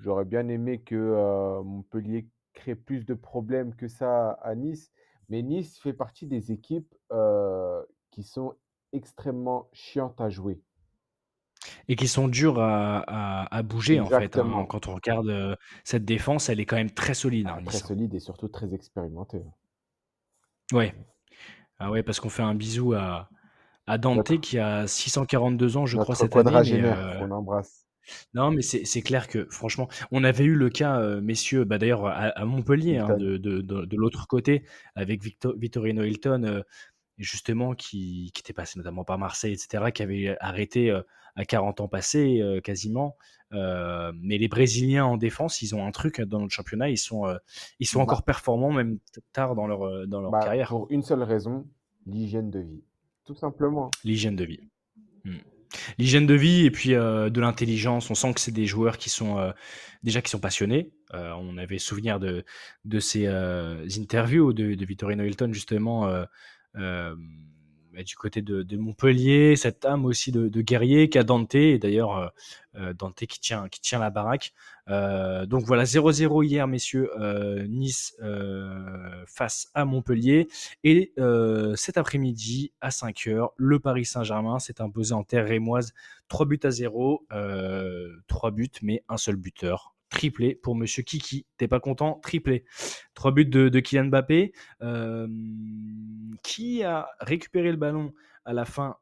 j'aurais 0.00 0.24
bien 0.24 0.48
aimé 0.48 0.80
que 0.82 0.94
euh, 0.96 1.62
Montpellier 1.62 2.28
crée 2.58 2.74
plus 2.74 3.04
de 3.04 3.14
problèmes 3.14 3.74
que 3.74 3.88
ça 3.88 4.30
à 4.42 4.54
Nice, 4.54 4.90
mais 5.28 5.42
Nice 5.42 5.78
fait 5.78 5.92
partie 5.92 6.26
des 6.26 6.50
équipes 6.52 6.92
euh, 7.12 7.82
qui 8.10 8.22
sont 8.22 8.54
extrêmement 8.92 9.68
chiantes 9.72 10.20
à 10.20 10.28
jouer. 10.28 10.60
Et 11.88 11.96
qui 11.96 12.08
sont 12.08 12.28
durs 12.28 12.58
à, 12.60 12.98
à- 13.06 13.56
à 13.56 13.62
bouger, 13.62 14.00
en 14.00 14.06
fait. 14.06 14.36
hein. 14.38 14.66
Quand 14.68 14.86
on 14.88 14.94
regarde 14.94 15.28
euh, 15.28 15.56
cette 15.84 16.04
défense, 16.04 16.48
elle 16.48 16.60
est 16.60 16.66
quand 16.66 16.76
même 16.76 16.90
très 16.90 17.14
solide, 17.14 17.46
Ah, 17.48 17.54
hein, 17.58 17.62
très 17.64 17.78
Nice. 17.78 17.84
hein. 17.84 17.88
solide 17.88 18.14
et 18.14 18.20
surtout 18.20 18.48
très 18.48 18.72
expérimenté. 18.74 19.42
Ouais. 20.72 20.94
Ah 21.78 21.90
ouais, 21.90 22.02
parce 22.02 22.20
qu'on 22.20 22.28
fait 22.28 22.42
un 22.42 22.54
bisou 22.54 22.92
à, 22.94 23.28
à 23.86 23.98
Dante 23.98 24.16
Notre, 24.16 24.36
qui 24.36 24.58
a 24.58 24.86
642 24.86 25.76
ans, 25.76 25.86
je 25.86 25.96
crois, 25.96 26.14
cette 26.14 26.36
année. 26.36 26.50
Mais 26.50 26.82
euh, 26.82 27.18
qu'on 27.18 27.30
embrasse. 27.30 27.86
Non, 28.34 28.50
mais 28.50 28.62
c'est 28.62 28.84
c'est 28.84 29.02
clair 29.02 29.28
que, 29.28 29.46
franchement, 29.50 29.88
on 30.10 30.24
avait 30.24 30.44
eu 30.44 30.54
le 30.54 30.70
cas, 30.70 31.00
euh, 31.00 31.20
messieurs, 31.20 31.64
bah, 31.64 31.78
d'ailleurs 31.78 32.06
à, 32.06 32.12
à 32.28 32.44
Montpellier, 32.44 32.98
hein, 32.98 33.08
Hilton. 33.08 33.16
de, 33.16 33.36
de, 33.36 33.60
de, 33.60 33.84
de 33.84 33.96
l'autre 33.96 34.26
côté, 34.26 34.64
avec 34.94 35.22
Victor, 35.22 35.54
Vittorino 35.56 36.02
Hilton, 36.04 36.44
euh, 36.44 36.62
justement, 37.18 37.74
qui, 37.74 38.30
qui 38.34 38.40
était 38.40 38.52
passé 38.52 38.78
notamment 38.78 39.04
par 39.04 39.18
Marseille, 39.18 39.52
etc., 39.52 39.90
qui 39.92 40.02
avait 40.02 40.36
arrêté 40.40 40.90
euh, 40.90 41.02
à 41.36 41.44
40 41.44 41.80
ans 41.80 41.88
passés, 41.88 42.42
quasiment. 42.64 43.16
Mais 43.52 44.38
les 44.38 44.48
Brésiliens 44.48 45.04
en 45.04 45.16
défense, 45.16 45.62
ils 45.62 45.74
ont 45.74 45.86
un 45.86 45.90
truc 45.92 46.20
dans 46.20 46.40
notre 46.40 46.52
championnat, 46.52 46.90
ils 46.90 46.98
sont, 46.98 47.24
ils 47.78 47.86
sont 47.86 48.00
Bah, 48.00 48.04
encore 48.04 48.24
performants, 48.24 48.72
même 48.72 48.98
t- 49.12 49.20
tard 49.32 49.54
dans 49.54 49.66
leur, 49.68 50.06
dans 50.08 50.20
leur 50.20 50.32
bah, 50.32 50.40
carrière. 50.40 50.68
pour 50.68 50.86
une 50.90 51.02
seule 51.02 51.22
raison, 51.22 51.64
l'hygiène 52.06 52.50
de 52.50 52.58
vie. 52.60 52.82
Tout 53.24 53.34
simplement. 53.36 53.90
L'hygiène 54.04 54.34
de 54.36 54.44
vie. 54.44 54.60
Hmm. 55.24 55.36
L'hygiène 55.98 56.26
de 56.26 56.34
vie 56.34 56.64
et 56.64 56.70
puis 56.70 56.94
euh, 56.94 57.30
de 57.30 57.40
l'intelligence. 57.40 58.10
On 58.10 58.14
sent 58.14 58.34
que 58.34 58.40
c'est 58.40 58.52
des 58.52 58.66
joueurs 58.66 58.98
qui 58.98 59.10
sont 59.10 59.38
euh, 59.38 59.52
déjà 60.02 60.22
qui 60.22 60.30
sont 60.30 60.40
passionnés. 60.40 60.90
Euh, 61.14 61.32
on 61.38 61.56
avait 61.58 61.78
souvenir 61.78 62.20
de, 62.20 62.44
de 62.84 63.00
ces 63.00 63.26
interviews 63.98 64.52
de, 64.52 64.74
de 64.74 64.84
Vittorino 64.84 65.24
Hilton 65.24 65.52
justement 65.52 66.10
bah, 67.98 68.04
du 68.04 68.14
côté 68.14 68.42
de, 68.42 68.76
Montpellier, 68.76 69.56
cette 69.56 69.84
âme 69.84 70.04
aussi 70.04 70.30
de, 70.30 70.60
guerrier 70.60 71.08
qu'a 71.08 71.24
Dante 71.24 71.56
et 71.56 71.78
d'ailleurs 71.78 72.16
euh, 72.16 72.28
euh, 72.76 72.92
Dante 72.92 73.26
qui 73.26 73.40
tient 73.40 73.68
qui 73.68 73.80
tient 73.80 73.98
la 73.98 74.10
baraque. 74.10 74.52
Euh, 74.88 75.46
donc 75.46 75.64
voilà 75.64 75.82
0-0 75.82 76.44
hier 76.44 76.68
messieurs 76.68 77.10
Nice 77.68 78.16
face 79.26 79.68
à 79.74 79.84
Montpellier. 79.84 80.46
Et 80.84 81.12
cet 81.74 81.98
après-midi 81.98 82.70
à 82.80 82.90
5h 82.90 83.48
le 83.56 83.80
Paris 83.80 84.04
Saint-Germain 84.04 84.60
s'est 84.60 84.80
imposé 84.80 85.12
en 85.14 85.24
terre 85.24 85.48
rémoise 85.48 85.92
3 86.28 86.46
buts 86.46 86.60
à 86.62 86.70
0 86.70 87.26
euh, 87.32 88.16
3 88.28 88.52
buts 88.52 88.70
mais 88.82 89.02
un 89.08 89.16
seul 89.16 89.34
buteur 89.34 89.92
triplé 90.08 90.54
pour 90.54 90.74
Monsieur 90.74 91.02
Kiki. 91.02 91.46
T'es 91.56 91.68
pas 91.68 91.80
content? 91.80 92.20
Triplé. 92.22 92.64
Trois 93.14 93.32
buts 93.32 93.46
de, 93.46 93.80
Kylian 93.80 94.06
Mbappé, 94.06 94.52
euh, 94.82 95.28
qui 96.42 96.82
a 96.82 97.08
récupéré 97.20 97.70
le 97.70 97.76
ballon 97.76 98.12
à 98.44 98.52
la 98.52 98.64
fin 98.64 98.96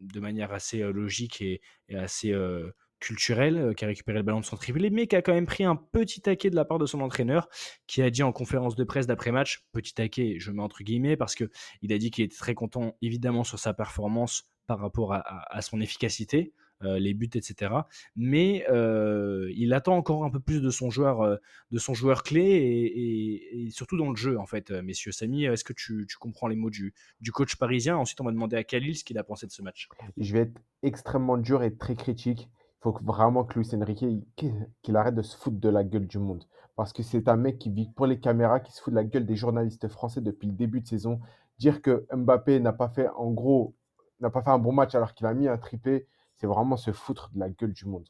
de 0.00 0.20
manière 0.20 0.52
assez 0.52 0.82
euh, 0.82 0.92
logique 0.92 1.42
et, 1.42 1.60
assez 1.94 2.32
euh, 2.32 2.70
culturelle, 3.00 3.74
qui 3.76 3.84
a 3.84 3.88
récupéré 3.88 4.18
le 4.18 4.24
ballon 4.24 4.40
de 4.40 4.44
son 4.44 4.56
triplé, 4.56 4.90
mais 4.90 5.06
qui 5.06 5.16
a 5.16 5.22
quand 5.22 5.32
même 5.32 5.46
pris 5.46 5.64
un 5.64 5.76
petit 5.76 6.20
taquet 6.20 6.50
de 6.50 6.56
la 6.56 6.64
part 6.64 6.78
de 6.78 6.86
son 6.86 7.00
entraîneur, 7.00 7.48
qui 7.86 8.02
a 8.02 8.10
dit 8.10 8.22
en 8.22 8.32
conférence 8.32 8.76
de 8.76 8.84
presse 8.84 9.06
d'après-match, 9.06 9.64
petit 9.72 9.94
taquet, 9.94 10.36
je 10.38 10.50
mets 10.50 10.62
entre 10.62 10.82
guillemets, 10.82 11.16
parce 11.16 11.34
que 11.34 11.50
il 11.80 11.92
a 11.92 11.98
dit 11.98 12.10
qu'il 12.10 12.24
était 12.24 12.36
très 12.36 12.54
content 12.54 12.96
évidemment 13.00 13.44
sur 13.44 13.58
sa 13.58 13.72
performance 13.72 14.50
par 14.66 14.78
rapport 14.78 15.14
à, 15.14 15.62
son 15.62 15.80
efficacité, 15.80 16.52
les 16.82 17.14
buts, 17.14 17.30
etc. 17.34 17.70
Mais 18.16 18.64
euh, 18.70 19.50
il 19.54 19.72
attend 19.74 19.96
encore 19.96 20.24
un 20.24 20.30
peu 20.30 20.40
plus 20.40 20.60
de 20.60 20.70
son 20.70 20.90
joueur, 20.90 21.20
euh, 21.20 21.36
de 21.70 21.78
son 21.78 21.94
joueur 21.94 22.22
clé 22.22 22.42
et, 22.42 23.70
surtout 23.70 23.96
dans 23.96 24.10
le 24.10 24.16
jeu, 24.16 24.38
en 24.38 24.46
fait, 24.46 24.70
euh, 24.70 24.82
messieurs. 24.82 25.12
Samy, 25.12 25.44
est-ce 25.44 25.64
que 25.64 25.72
tu, 25.72 26.06
comprends 26.18 26.48
les 26.48 26.56
mots 26.56 26.70
du, 26.70 26.94
du 27.20 27.32
coach 27.32 27.56
parisien? 27.56 27.96
Ensuite, 27.96 28.20
on 28.20 28.24
va 28.24 28.32
demander 28.32 28.56
à 28.56 28.64
Khalil 28.64 28.96
ce 28.96 29.04
qu'il 29.04 29.18
a 29.18 29.24
pensé 29.24 29.46
de 29.46 29.52
ce 29.52 29.62
match. 29.62 29.88
Je 30.16 30.32
vais 30.32 30.40
être 30.40 30.60
extrêmement 30.82 31.36
dur 31.36 31.62
et 31.62 31.74
très 31.74 31.94
critique. 31.94 32.48
Il 32.50 32.82
faut 32.82 32.98
vraiment 33.02 33.44
que 33.44 33.58
Luis 33.58 33.68
Enrique, 33.74 34.02
il- 34.02 34.24
qu'il 34.36 34.54
qu'il 34.82 34.96
arrête 34.96 35.14
de 35.14 35.22
se 35.22 35.36
foutre 35.36 35.58
de 35.58 35.68
la 35.68 35.84
gueule 35.84 36.06
du 36.06 36.18
monde. 36.18 36.44
Parce 36.76 36.92
que 36.92 37.02
c'est 37.02 37.28
un 37.28 37.36
mec 37.36 37.58
qui 37.58 37.70
vit 37.70 37.90
pour 37.94 38.06
les 38.06 38.20
caméras, 38.20 38.60
qui 38.60 38.72
se 38.72 38.80
fout 38.80 38.92
de 38.92 38.96
la 38.96 39.04
gueule 39.04 39.26
des 39.26 39.36
journalistes 39.36 39.88
français 39.88 40.22
depuis 40.22 40.46
le 40.46 40.54
début 40.54 40.80
de 40.80 40.86
saison. 40.86 41.20
Dire 41.58 41.82
que 41.82 42.06
Mbappé 42.14 42.58
n'a 42.60 42.72
pas 42.72 42.88
fait, 42.88 43.08
en 43.16 43.30
gros, 43.30 43.74
n'a 44.20 44.30
pas 44.30 44.42
fait 44.42 44.50
un 44.50 44.58
bon 44.58 44.72
match 44.72 44.94
alors 44.94 45.12
qu'il 45.12 45.26
a 45.26 45.34
mis 45.34 45.46
un 45.46 45.58
triplé, 45.58 46.06
c'est 46.40 46.46
vraiment 46.46 46.76
se 46.76 46.92
foutre 46.92 47.30
de 47.34 47.40
la 47.40 47.50
gueule 47.50 47.72
du 47.72 47.84
monde. 47.84 48.08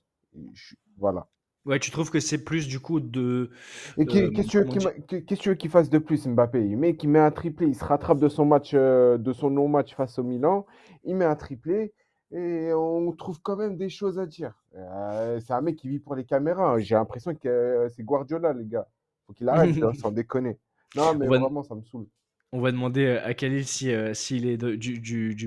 Je 0.54 0.74
Voilà. 0.98 1.26
Ouais, 1.66 1.78
tu 1.78 1.90
trouves 1.90 2.10
que 2.10 2.20
c'est 2.20 2.42
plus 2.42 2.68
du 2.68 2.80
coup 2.80 3.00
de. 3.00 3.50
Et 3.98 4.02
euh, 4.02 4.30
qu'est-ce 4.30 4.46
que 4.46 5.34
tu 5.34 5.48
veux 5.48 5.54
qu'il 5.56 5.68
veux 5.68 5.72
fasse 5.72 5.90
de 5.90 5.98
plus, 5.98 6.26
Mbappé? 6.26 6.64
Il 6.66 6.78
met, 6.78 6.90
il 6.90 7.08
met 7.08 7.18
un 7.18 7.30
triplé, 7.30 7.66
il 7.66 7.74
se 7.74 7.84
rattrape 7.84 8.18
de 8.18 8.28
son 8.28 8.46
match, 8.46 8.70
euh, 8.72 9.18
de 9.18 9.32
son 9.32 9.50
non-match 9.50 9.94
face 9.94 10.18
au 10.18 10.22
Milan, 10.22 10.64
il 11.04 11.16
met 11.16 11.26
un 11.26 11.36
triplé 11.36 11.92
et 12.30 12.72
on 12.72 13.12
trouve 13.12 13.40
quand 13.42 13.56
même 13.56 13.76
des 13.76 13.90
choses 13.90 14.18
à 14.18 14.24
dire. 14.26 14.54
Euh, 14.76 15.40
c'est 15.40 15.52
un 15.52 15.60
mec 15.60 15.76
qui 15.76 15.88
vit 15.88 15.98
pour 15.98 16.14
les 16.14 16.24
caméras. 16.24 16.74
hein. 16.74 16.78
J'ai 16.78 16.94
l'impression 16.94 17.34
que 17.34 17.48
euh, 17.48 17.88
c'est 17.90 18.04
Guardiola, 18.04 18.52
les 18.54 18.64
gars. 18.64 18.88
Faut 19.26 19.32
qu'il 19.34 19.48
arrête, 19.48 19.74
sans 20.00 20.12
déconner. 20.12 20.58
Non, 20.96 21.14
mais 21.14 21.26
vraiment, 21.26 21.62
ça 21.62 21.74
me 21.74 21.82
saoule. 21.82 22.06
On 22.52 22.60
va 22.60 22.72
demander 22.72 23.04
euh, 23.06 23.24
à 23.24 23.32
Khalil 23.34 23.64
si, 23.64 23.92
euh, 23.92 24.12
s'il 24.12 24.46
est 24.46 24.56
du, 24.56 24.98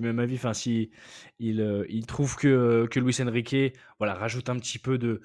même 0.02 0.20
avis, 0.20 0.36
enfin 0.36 0.54
si 0.54 0.90
il, 1.40 1.60
euh, 1.60 1.86
trouve 2.08 2.38
que, 2.38 2.88
que 2.90 3.00
Luis 3.02 3.18
Enrique 3.22 3.74
voilà, 4.00 4.14
rajoute 4.14 4.50
un 4.50 4.58
petit 4.58 4.80
peu 4.80 4.98
de, 4.98 5.22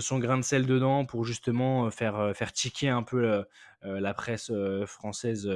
son 0.00 0.18
grain 0.18 0.36
de 0.36 0.42
sel 0.42 0.66
dedans 0.66 1.06
pour 1.06 1.24
justement 1.24 1.90
faire, 1.90 2.34
tiquer 2.52 2.90
un 2.90 3.02
peu 3.02 3.42
la 3.82 4.14
presse 4.14 4.52
française 4.86 5.50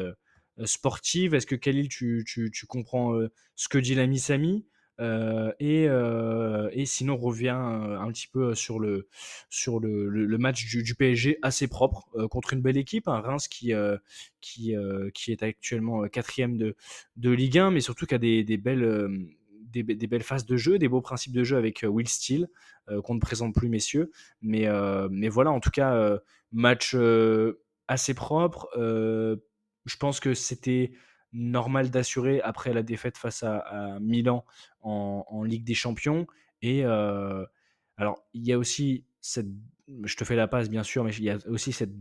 sportive. 0.64 1.34
Est-ce 1.34 1.46
que 1.46 1.54
Khalil, 1.54 1.88
tu, 1.88 2.24
tu- 2.26 2.50
comprends 2.66 3.12
ce 3.56 3.68
que 3.68 3.78
dit 3.78 3.94
l'ami 3.94 4.18
Samy? 4.18 4.66
Euh, 5.00 5.52
et, 5.58 5.86
euh, 5.88 6.68
et 6.72 6.86
sinon, 6.86 7.14
on 7.14 7.18
revient 7.18 7.56
euh, 7.58 7.98
un 7.98 8.08
petit 8.12 8.28
peu 8.28 8.54
sur 8.54 8.78
le, 8.78 9.08
sur 9.50 9.80
le, 9.80 10.38
match 10.38 10.66
du, 10.66 10.94
PSG 10.94 11.38
assez 11.42 11.68
propre 11.68 12.08
contre 12.28 12.52
une 12.52 12.60
belle 12.60 12.76
équipe, 12.76 13.08
un 13.08 13.20
Reims 13.20 13.48
qui, 13.48 13.72
qui, 14.40 14.74
qui 15.14 15.32
est 15.32 15.42
actuellement 15.42 16.06
quatrième 16.08 16.56
de, 16.56 16.76
de 17.16 17.30
Ligue 17.30 17.58
1, 17.58 17.70
mais 17.70 17.80
surtout 17.80 18.06
qui 18.06 18.14
a 18.14 18.18
des, 18.18 18.44
des 18.44 18.56
belles, 18.56 19.08
des, 19.72 19.82
be- 19.82 19.96
des 19.96 20.06
belles 20.06 20.22
phases 20.22 20.46
de 20.46 20.56
jeu, 20.56 20.78
des 20.78 20.88
beaux 20.88 21.00
principes 21.00 21.32
de 21.32 21.44
jeu 21.44 21.56
avec 21.56 21.84
Will 21.88 22.08
Steele, 22.08 22.48
qu'on 23.02 23.14
ne 23.14 23.20
présente 23.20 23.54
plus, 23.54 23.68
messieurs. 23.68 24.10
Mais, 24.42 24.68
mais 25.10 25.28
voilà, 25.28 25.50
en 25.50 25.60
tout 25.60 25.70
cas, 25.70 26.18
match 26.52 26.96
assez 27.88 28.14
propre. 28.14 28.68
Je 28.76 29.96
pense 29.98 30.20
que 30.20 30.34
c'était 30.34 30.92
normal 31.34 31.90
d'assurer 31.90 32.40
après 32.40 32.72
la 32.72 32.82
défaite 32.82 33.18
face 33.18 33.42
à, 33.42 33.98
Milan 34.00 34.44
en, 34.80 35.26
en 35.28 35.42
Ligue 35.42 35.64
des 35.64 35.74
Champions. 35.74 36.26
Et 36.62 36.84
euh, 36.84 37.44
alors, 37.96 38.24
il 38.32 38.46
y 38.46 38.52
a 38.52 38.58
aussi 38.58 39.04
cette. 39.20 39.48
Je 40.04 40.16
te 40.16 40.24
fais 40.24 40.36
la 40.36 40.48
passe, 40.48 40.70
bien 40.70 40.82
sûr, 40.82 41.04
mais 41.04 41.14
il 41.14 41.24
y 41.24 41.30
a 41.30 41.38
aussi 41.46 41.72
cette 41.72 41.92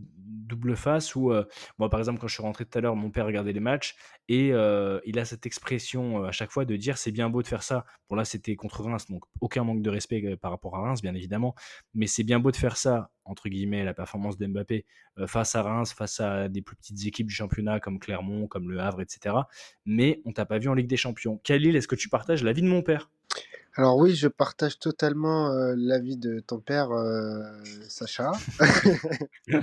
double 0.46 0.76
face 0.76 1.14
où, 1.14 1.32
euh, 1.32 1.44
moi, 1.78 1.90
par 1.90 2.00
exemple, 2.00 2.20
quand 2.20 2.28
je 2.28 2.34
suis 2.34 2.42
rentré 2.42 2.64
tout 2.64 2.78
à 2.78 2.80
l'heure, 2.80 2.96
mon 2.96 3.10
père 3.10 3.26
regardait 3.26 3.52
les 3.52 3.60
matchs 3.60 3.96
et 4.28 4.52
euh, 4.52 5.00
il 5.04 5.18
a 5.18 5.24
cette 5.24 5.46
expression 5.46 6.24
euh, 6.24 6.28
à 6.28 6.32
chaque 6.32 6.50
fois 6.50 6.64
de 6.64 6.76
dire 6.76 6.98
c'est 6.98 7.12
bien 7.12 7.28
beau 7.28 7.42
de 7.42 7.46
faire 7.46 7.62
ça. 7.62 7.84
Bon, 8.08 8.16
là, 8.16 8.24
c'était 8.24 8.56
contre 8.56 8.82
Reims, 8.82 9.06
donc 9.08 9.24
aucun 9.40 9.64
manque 9.64 9.82
de 9.82 9.90
respect 9.90 10.36
par 10.36 10.50
rapport 10.50 10.76
à 10.76 10.80
Reims, 10.80 11.02
bien 11.02 11.14
évidemment, 11.14 11.54
mais 11.94 12.06
c'est 12.06 12.24
bien 12.24 12.38
beau 12.38 12.50
de 12.50 12.56
faire 12.56 12.76
ça, 12.76 13.10
entre 13.24 13.48
guillemets, 13.48 13.84
la 13.84 13.94
performance 13.94 14.38
d'Mbappé 14.38 14.84
euh, 15.18 15.26
face 15.26 15.54
à 15.54 15.62
Reims, 15.62 15.92
face 15.92 16.20
à 16.20 16.48
des 16.48 16.62
plus 16.62 16.76
petites 16.76 17.06
équipes 17.06 17.26
du 17.26 17.34
championnat 17.34 17.80
comme 17.80 17.98
Clermont, 17.98 18.46
comme 18.46 18.70
Le 18.70 18.80
Havre, 18.80 19.00
etc. 19.00 19.36
Mais 19.84 20.20
on 20.24 20.32
t'a 20.32 20.46
pas 20.46 20.58
vu 20.58 20.68
en 20.68 20.74
Ligue 20.74 20.88
des 20.88 20.96
Champions. 20.96 21.38
Khalil, 21.44 21.76
est-ce 21.76 21.88
que 21.88 21.96
tu 21.96 22.08
partages 22.08 22.42
l'avis 22.42 22.62
de 22.62 22.68
mon 22.68 22.82
père? 22.82 23.10
Alors 23.76 23.96
oui, 23.98 24.14
je 24.14 24.28
partage 24.28 24.78
totalement 24.78 25.48
l'avis 25.76 26.16
de 26.16 26.40
ton 26.40 26.60
père, 26.60 26.90
Sacha. 27.88 28.32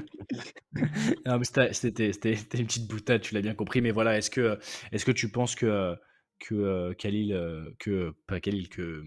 Non, 1.26 1.38
mais 1.38 1.44
c'était 1.46 1.74
c'était- 1.74 2.12
c'était- 2.14 2.58
une 2.60 2.66
petite 2.68 2.88
boutade, 2.90 3.22
tu 3.22 3.34
l'as 3.34 3.42
bien 3.42 3.54
compris. 3.54 3.82
Mais 3.82 3.92
voilà, 3.92 4.18
est-ce 4.18 4.30
que, 4.30 4.58
est-ce 4.92 5.06
que 5.06 5.12
tu 5.12 5.30
penses 5.30 5.56
que, 5.56 5.96
que 6.40 6.56
euh, 6.56 6.94
Khalil, 6.94 7.38
que, 7.80 8.14
pas 8.28 8.40
Khalil, 8.40 8.70
que, 8.70 9.04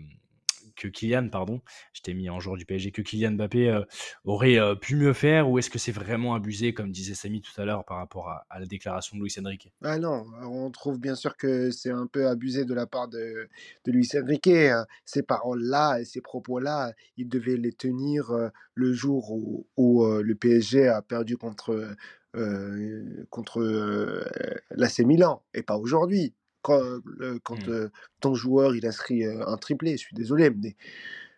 que 0.74 0.88
Kylian, 0.88 1.28
pardon, 1.28 1.60
je 1.92 2.02
t'ai 2.02 2.14
mis 2.14 2.28
en 2.30 2.40
joueur 2.40 2.56
du 2.56 2.64
PSG, 2.64 2.92
que 2.92 3.02
Kylian 3.02 3.32
Mbappé 3.32 3.68
euh, 3.68 3.82
aurait 4.24 4.58
euh, 4.58 4.74
pu 4.74 4.96
mieux 4.96 5.12
faire 5.12 5.48
ou 5.48 5.58
est-ce 5.58 5.70
que 5.70 5.78
c'est 5.78 5.92
vraiment 5.92 6.34
abusé, 6.34 6.74
comme 6.74 6.90
disait 6.90 7.14
Samy 7.14 7.40
tout 7.40 7.58
à 7.60 7.64
l'heure, 7.64 7.84
par 7.84 7.98
rapport 7.98 8.28
à, 8.28 8.58
la 8.58 8.66
déclaration 8.66 9.16
de 9.16 9.22
Luis 9.22 9.34
Enrique? 9.38 9.72
Ah 9.82 9.98
non, 9.98 10.24
on 10.42 10.70
trouve 10.70 10.98
bien 10.98 11.14
sûr 11.14 11.36
que 11.36 11.70
c'est 11.70 11.90
un 11.90 12.06
peu 12.06 12.28
abusé 12.28 12.64
de 12.64 12.74
la 12.74 12.86
part 12.86 13.08
de, 13.08 13.48
de 13.84 13.92
Luis 13.92 14.08
Enrique. 14.16 14.48
euh, 14.48 14.84
Ces 15.04 15.22
paroles-là 15.22 16.00
et 16.00 16.04
ces 16.04 16.20
propos-là, 16.20 16.92
il 17.16 17.28
devait 17.28 17.56
les 17.56 17.72
tenir 17.72 18.32
le 18.74 18.92
jour 18.92 19.32
où, 19.32 20.06
le 20.06 20.34
PSG 20.34 20.88
a 20.88 21.02
perdu 21.02 21.36
contre, 21.36 21.94
contre 23.30 23.60
l'AC 24.70 25.00
Milan 25.00 25.42
et 25.54 25.62
pas 25.62 25.76
aujourd'hui. 25.76 26.34
Quand, 26.64 26.80
euh, 26.82 27.38
quand 27.44 27.68
Hmm. 27.68 27.70
euh, 27.70 27.90
ton 28.20 28.34
joueur 28.34 28.74
il 28.74 28.86
inscrit 28.86 29.24
euh, 29.24 29.46
un 29.46 29.56
triplé, 29.58 29.92
je 29.92 29.98
suis 29.98 30.16
désolé, 30.16 30.48
mais 30.50 30.76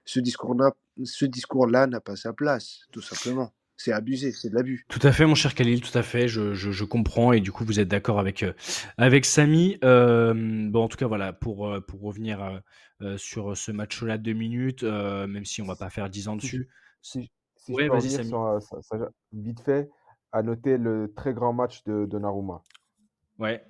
ce 0.05 0.20
discours-là 0.20 1.87
n'a 1.89 2.01
pas 2.01 2.16
sa 2.16 2.33
place, 2.33 2.87
tout 2.93 3.03
simplement. 3.03 3.53
C'est 3.77 3.93
abusé, 3.93 4.33
c'est 4.33 4.49
de 4.49 4.55
l'abus. 4.55 4.87
Tout 4.89 5.07
à 5.07 5.12
fait, 5.12 5.27
mon 5.27 5.35
cher 5.35 5.55
Khalil, 5.55 5.83
tout 5.83 5.99
à 5.99 6.03
fait, 6.03 6.29
je, 6.29 6.55
je- 6.55 6.70
je 6.70 6.85
comprends 6.85 7.33
et 7.35 7.41
du 7.41 7.53
coup 7.53 7.64
vous 7.64 7.79
êtes 7.81 7.89
d'accord 7.89 8.18
avec, 8.18 8.43
euh, 8.43 8.53
avec 8.97 9.24
Samy. 9.27 9.77
Euh, 9.85 10.33
bon, 10.70 10.85
en 10.85 10.89
tout 10.89 10.97
cas, 10.97 11.07
voilà, 11.07 11.33
pour, 11.33 11.68
pour 11.87 12.01
revenir 12.03 12.62
euh, 13.03 13.18
sur 13.18 13.57
ce 13.57 13.72
match-là 13.72 14.16
de 14.16 14.22
deux 14.22 14.33
minutes, 14.33 14.85
même 14.85 15.45
si 15.45 15.61
on 15.61 15.66
va 15.66 15.74
pas 15.77 15.91
faire 15.91 16.09
10 16.09 16.29
ans 16.29 16.37
dessus. 16.37 16.68
si, 17.03 17.31
si 17.57 17.72
je 17.72 17.74
Ouais, 17.74 17.89
peux 17.89 18.01
Samy. 18.01 18.31
sur, 18.31 18.59
ça- 18.62 18.81
ça- 18.81 19.11
vite 19.33 19.61
fait, 19.61 19.91
à 20.33 20.43
noter 20.43 20.79
le 20.79 21.12
très 21.14 21.35
grand 21.35 21.53
match 21.53 21.83
de 21.85 22.07
Donnarumma. 22.07 22.62
Ouais. 23.39 23.62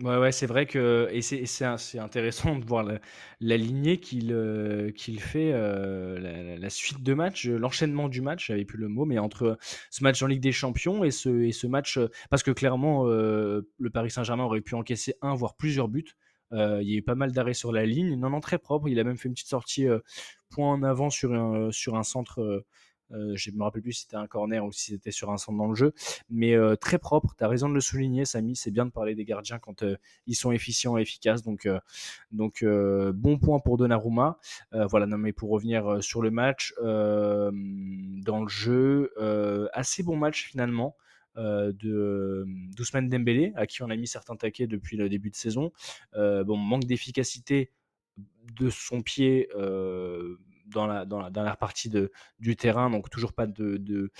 Ouais, 0.00 0.16
ouais, 0.16 0.32
c'est 0.32 0.46
vrai 0.46 0.66
que 0.66 1.08
et 1.12 1.22
c'est 1.22 1.98
intéressant 1.98 2.56
de 2.58 2.64
voir 2.64 2.82
la, 2.82 3.56
lignée 3.56 4.00
qu'il 4.00 4.32
euh, 4.32 4.90
fait, 5.20 5.52
euh, 5.52 6.56
la, 6.58 6.68
suite 6.68 7.04
de 7.04 7.14
match, 7.14 7.46
euh, 7.46 7.58
l'enchaînement 7.58 8.08
du 8.08 8.20
match, 8.20 8.48
j'avais 8.48 8.64
plus 8.64 8.76
le 8.76 8.88
mot, 8.88 9.04
mais 9.04 9.20
entre 9.20 9.56
ce 9.90 10.02
match 10.02 10.20
en 10.20 10.26
Ligue 10.26 10.40
des 10.40 10.50
Champions 10.50 11.04
et 11.04 11.12
ce, 11.12 11.28
et 11.44 11.52
ce 11.52 11.68
match, 11.68 11.98
euh, 11.98 12.08
parce 12.28 12.42
que 12.42 12.50
clairement, 12.50 13.04
le 13.04 13.90
Paris 13.92 14.10
Saint-Germain 14.10 14.42
aurait 14.44 14.62
pu 14.62 14.74
encaisser 14.74 15.14
un, 15.22 15.34
voire 15.34 15.54
plusieurs 15.54 15.86
buts. 15.88 16.16
Il 16.50 16.82
y 16.82 16.94
a 16.94 16.98
eu 16.98 17.02
pas 17.02 17.14
mal 17.14 17.30
d'arrêts 17.32 17.54
sur 17.54 17.72
la 17.72 17.86
ligne, 17.86 18.16
non, 18.18 18.30
non, 18.30 18.40
très 18.40 18.58
propre. 18.58 18.88
Il 18.88 18.98
a 18.98 19.04
même 19.04 19.16
fait 19.16 19.28
une 19.28 19.34
petite 19.34 19.48
sortie 19.48 19.86
point 20.50 20.72
en 20.72 20.82
avant 20.82 21.10
sur 21.10 21.32
un, 21.32 21.70
sur 21.70 21.96
un 21.96 22.02
centre. 22.04 22.64
Euh, 23.12 23.32
je 23.36 23.50
me 23.50 23.62
rappelle 23.62 23.82
plus 23.82 23.92
si 23.92 24.02
c'était 24.02 24.16
un 24.16 24.26
corner 24.26 24.64
ou 24.64 24.72
si 24.72 24.92
c'était 24.92 25.10
sur 25.10 25.30
un 25.30 25.36
centre 25.36 25.58
dans 25.58 25.68
le 25.68 25.74
jeu 25.74 25.92
mais 26.30 26.54
euh, 26.54 26.76
très 26.76 26.98
propre. 26.98 27.34
Tu 27.36 27.44
as 27.44 27.48
raison 27.48 27.68
de 27.68 27.74
le 27.74 27.80
souligner, 27.80 28.24
Samy. 28.24 28.56
C'est 28.56 28.70
bien 28.70 28.86
de 28.86 28.90
parler 28.90 29.14
des 29.14 29.24
gardiens 29.24 29.58
quand 29.58 29.82
euh, 29.82 29.96
ils 30.26 30.34
sont 30.34 30.52
efficients 30.52 30.98
et 30.98 31.02
efficaces. 31.02 31.42
Donc, 31.42 31.68
donc 32.32 32.64
bon 32.64 33.38
point 33.38 33.60
pour 33.60 33.76
Donnarumma. 33.76 34.38
Voilà, 34.72 35.06
non, 35.06 35.18
mais 35.18 35.32
pour 35.32 35.50
revenir 35.50 36.02
sur 36.02 36.22
le 36.22 36.30
match, 36.30 36.74
dans 36.78 37.50
le 38.42 38.48
jeu, 38.48 39.12
assez 39.72 40.02
bon 40.02 40.16
match 40.16 40.44
finalement. 40.44 40.96
de 41.36 42.44
d'Ousmane 42.76 43.08
Dembélé, 43.08 43.52
à 43.56 43.66
qui 43.66 43.82
on 43.82 43.90
a 43.90 43.96
mis 43.96 44.06
certains 44.06 44.36
taquets 44.36 44.66
depuis 44.66 44.96
le 44.96 45.08
début 45.08 45.30
de 45.30 45.36
saison. 45.36 45.72
Bon, 46.14 46.56
manque 46.56 46.84
d'efficacité 46.84 47.70
de 48.58 48.70
son 48.70 49.02
pied 49.02 49.48
dans, 50.66 50.86
la, 50.86 51.04
dans, 51.04 51.20
la 51.20 51.30
dernière 51.30 51.56
partie 51.56 51.88
de, 51.88 52.10
du 52.38 52.56
terrain, 52.56 52.90
donc 52.90 53.10
toujours 53.10 53.32
pas 53.32 53.46
de, 53.46 53.76
de, 53.76 54.10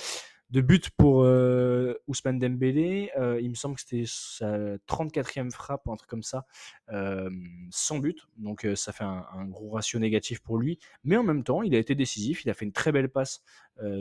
but 0.61 0.90
pour 0.90 1.24
euh, 1.24 1.95
Ousmane 2.07 2.38
Dembélé. 2.38 3.11
Euh, 3.18 3.40
il 3.40 3.51
me 3.51 3.55
semble 3.55 3.74
que 3.74 3.80
c'était 3.80 4.05
sa 4.07 4.76
34e 4.88 5.51
frappe, 5.51 5.88
un 5.88 5.97
truc 5.97 6.09
comme 6.09 6.22
ça, 6.22 6.47
euh, 6.90 7.28
sans 7.70 7.99
but. 7.99 8.26
Donc 8.36 8.66
ça 8.76 8.92
fait 8.92 9.05
un, 9.05 9.45
gros 9.47 9.70
ratio 9.70 9.99
négatif 9.99 10.40
pour 10.40 10.59
lui. 10.59 10.78
Mais 11.03 11.16
en 11.16 11.24
même 11.24 11.42
temps, 11.42 11.62
il 11.62 11.74
a 11.74 11.78
été 11.78 11.95
décisif. 11.95 12.45
Il 12.45 12.51
a 12.51 12.55
fait 12.55 12.64
une 12.64 12.72
très 12.72 12.92
belle 12.92 13.09
passe 13.09 13.42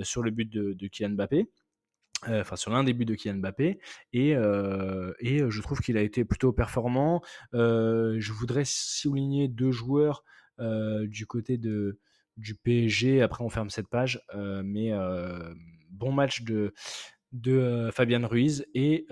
sur 0.03 0.21
le 0.21 0.31
but 0.31 0.49
de, 0.49 0.87
Kylian 0.87 1.11
Mbappé. 1.11 1.49
Enfin, 2.25 2.55
sur 2.55 2.71
l'un 2.71 2.85
des 2.85 2.93
buts 2.93 3.03
de 3.03 3.15
Kylian 3.15 3.39
Mbappé, 3.39 3.79
et, 4.13 4.29
et 4.29 5.49
je 5.49 5.61
trouve 5.61 5.81
qu'il 5.81 5.97
a 5.97 6.01
été 6.01 6.23
plutôt 6.23 6.53
performant. 6.53 7.21
Je 7.53 8.31
voudrais 8.31 8.65
souligner 8.65 9.47
deux 9.47 9.71
joueurs 9.71 10.23
du 10.59 11.25
côté 11.25 11.57
de, 11.57 11.99
du 12.37 12.55
PSG. 12.55 13.21
Après, 13.21 13.43
on 13.43 13.49
ferme 13.49 13.69
cette 13.69 13.87
page, 13.87 14.21
euh, 14.35 14.61
mais 14.65 14.91
euh, 14.91 15.53
bon 15.89 16.11
match 16.11 16.43
de, 16.43 16.73
de 17.31 17.53
euh, 17.53 17.91
Fabian 17.91 18.27
Ruiz. 18.27 18.65
Et 18.73 19.07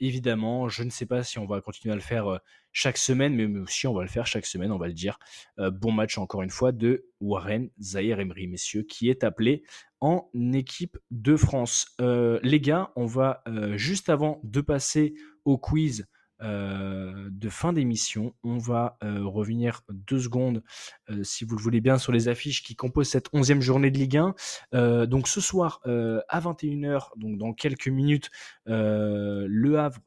évidemment, 0.00 0.68
je 0.68 0.82
ne 0.82 0.90
sais 0.90 1.06
pas 1.06 1.22
si 1.22 1.38
on 1.38 1.46
va 1.46 1.60
continuer 1.60 1.92
à 1.92 1.96
le 1.96 2.02
faire 2.02 2.40
chaque 2.72 2.98
semaine, 2.98 3.34
mais 3.34 3.60
aussi 3.60 3.86
on 3.86 3.94
va 3.94 4.02
le 4.02 4.08
faire 4.08 4.26
chaque 4.26 4.46
semaine, 4.46 4.72
on 4.72 4.78
va 4.78 4.88
le 4.88 4.94
dire. 4.94 5.18
Bon 5.58 5.92
match 5.92 6.18
encore 6.18 6.42
une 6.42 6.50
fois 6.50 6.72
de 6.72 7.06
Warren 7.20 7.70
Zahir 7.80 8.20
Emery, 8.20 8.48
messieurs, 8.48 8.82
qui 8.82 9.10
est 9.10 9.22
appelé 9.22 9.62
en 10.00 10.28
équipe 10.52 10.98
de 11.10 11.36
France. 11.36 11.94
Les 12.00 12.60
gars, 12.60 12.92
on 12.96 13.06
va 13.06 13.42
juste 13.76 14.08
avant 14.08 14.40
de 14.42 14.60
passer 14.60 15.14
au 15.44 15.58
quiz 15.58 16.06
euh, 16.44 17.28
de 17.30 17.48
fin 17.48 17.72
d'émission, 17.72 18.34
on 18.42 18.58
va 18.58 18.98
euh, 19.02 19.24
revenir 19.24 19.82
deux 19.88 20.20
secondes, 20.20 20.62
euh, 21.10 21.24
si 21.24 21.44
vous 21.44 21.56
le 21.56 21.62
voulez 21.62 21.80
bien, 21.80 21.98
sur 21.98 22.12
les 22.12 22.28
affiches 22.28 22.62
qui 22.62 22.76
composent 22.76 23.08
cette 23.08 23.28
onzième 23.32 23.60
journée 23.60 23.90
de 23.90 23.98
Ligue 23.98 24.18
1. 24.18 24.34
Euh, 24.74 25.06
donc 25.06 25.26
ce 25.26 25.40
soir 25.40 25.80
à 25.84 26.40
21h, 26.40 27.08
donc 27.16 27.38
dans 27.38 27.52
quelques 27.52 27.88
minutes, 27.88 28.30
Le 28.66 29.78
Havre 29.78 30.00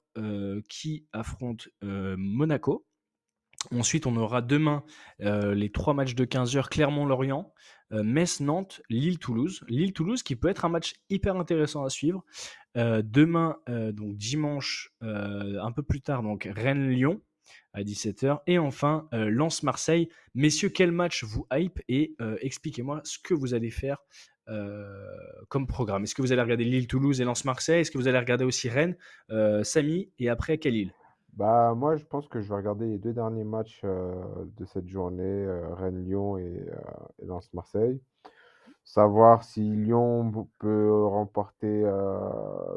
qui 0.70 1.06
affronte 1.12 1.70
Monaco. 1.82 2.86
Ensuite, 3.72 4.06
on 4.06 4.16
aura 4.16 4.42
demain 4.42 4.84
les 5.20 5.72
trois 5.72 5.94
matchs 5.94 6.16
de 6.16 6.26
15h 6.26 6.70
Clermont-Lorient, 6.70 7.52
euh, 7.94 8.04
Metz-Nantes, 8.04 8.82
Lille-Toulouse. 8.90 9.62
Lille-Toulouse 9.70 10.24
qui 10.24 10.36
peut 10.36 10.50
être 10.50 10.66
un 10.66 10.70
match 10.70 10.96
hyper 11.10 11.38
intéressant 11.38 11.86
à 11.86 11.90
suivre. 11.90 12.24
Euh, 12.78 13.01
demain, 13.03 13.57
donc 13.67 14.15
dimanche, 14.17 14.93
un 15.01 15.71
peu 15.71 15.84
plus 15.84 16.01
tard, 16.01 16.23
donc 16.23 16.49
Rennes-Lyon 16.55 17.21
à 17.73 17.82
17h. 17.84 18.39
Et 18.47 18.59
enfin, 18.59 19.07
Lens-Marseille. 19.11 20.09
Messieurs, 20.36 20.69
quel 20.69 20.91
match 20.91 21.23
vous 21.23 21.47
hype 21.51 21.80
Et 21.88 22.15
expliquez-moi 22.41 23.01
ce 23.03 23.17
que 23.19 23.34
vous 23.34 23.53
allez 23.53 23.71
faire 23.71 23.97
comme 25.49 25.67
programme. 25.67 26.03
Est-ce 26.03 26.15
que 26.15 26.21
vous 26.21 26.32
allez 26.32 26.41
regarder 26.41 26.65
Lille-Toulouse 26.65 27.19
et 27.21 27.23
Lens-Marseille? 27.23 27.82
Est-ce 27.82 27.91
que 27.91 27.97
vous 27.97 28.07
allez 28.07 28.19
regarder 28.19 28.45
aussi 28.45 28.69
Rennes, 28.69 28.95
Samy 29.63 30.11
et 30.19 30.30
après 30.30 30.59
île? 30.65 30.93
Bah, 31.34 31.73
moi, 31.75 31.95
je 31.95 32.05
pense 32.05 32.28
que 32.28 32.41
je 32.41 32.49
vais 32.49 32.55
regarder 32.55 32.88
les 32.88 32.97
deux 32.97 33.13
derniers 33.13 33.43
matchs 33.43 33.82
de 33.84 34.65
cette 34.65 34.88
journée, 34.88 35.47
Rennes-Lyon 35.73 36.38
et, 36.38 36.65
et 37.21 37.25
Lens-Marseille. 37.25 38.01
Savoir 38.88 39.44
si 39.44 39.62
Lyon 39.62 40.48
peut 40.60 41.06
remporter 41.08 41.84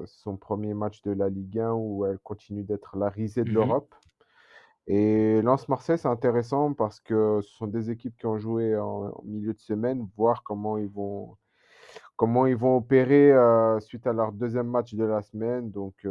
son 0.07 0.37
premier 0.37 0.75
match 0.75 1.03
de 1.03 1.13
la 1.13 1.29
Ligue 1.29 1.61
1 1.61 1.73
ou 1.73 2.05
elle 2.05 2.19
continue 2.19 2.65
d'être 2.65 2.97
la 2.97 3.09
risée 3.09 3.45
de 3.45 3.51
Mmh 3.51 3.55
l'Europe. 3.55 3.95
Et 4.89 5.41
Lens-Marseille, 5.41 5.99
c'est 5.99 6.09
intéressant 6.09 6.75
parce 6.75 6.99
que 6.99 7.39
ce 7.43 7.51
sont 7.55 7.69
des 7.69 7.93
équipes 7.93 8.17
qui 8.19 8.27
ont 8.27 8.39
joué 8.39 8.77
en, 8.77 9.13
en 9.15 9.23
milieu 9.25 9.55
de 9.55 9.61
semaine, 9.61 10.09
voir 10.17 10.43
comment 10.43 10.79
ils 10.79 10.89
vont, 10.89 11.37
comment 12.17 12.45
ils 12.47 12.57
vont 12.57 12.77
opérer 12.77 13.33
suite 13.79 14.05
à 14.09 14.13
leur 14.13 14.33
deuxième 14.33 14.67
match 14.67 14.95
de 14.95 15.05
la 15.05 15.23
semaine. 15.23 15.71
Donc, 15.71 16.05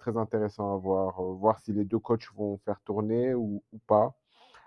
très 0.00 0.16
intéressant 0.16 0.74
à 0.74 0.78
voir. 0.78 1.22
voir 1.22 1.60
si 1.60 1.72
les 1.72 1.84
deux 1.84 2.00
coachs 2.00 2.28
vont 2.34 2.58
faire 2.64 2.80
tourner 2.80 3.34
ou, 3.34 3.62
ou 3.72 3.78
pas. 3.86 4.16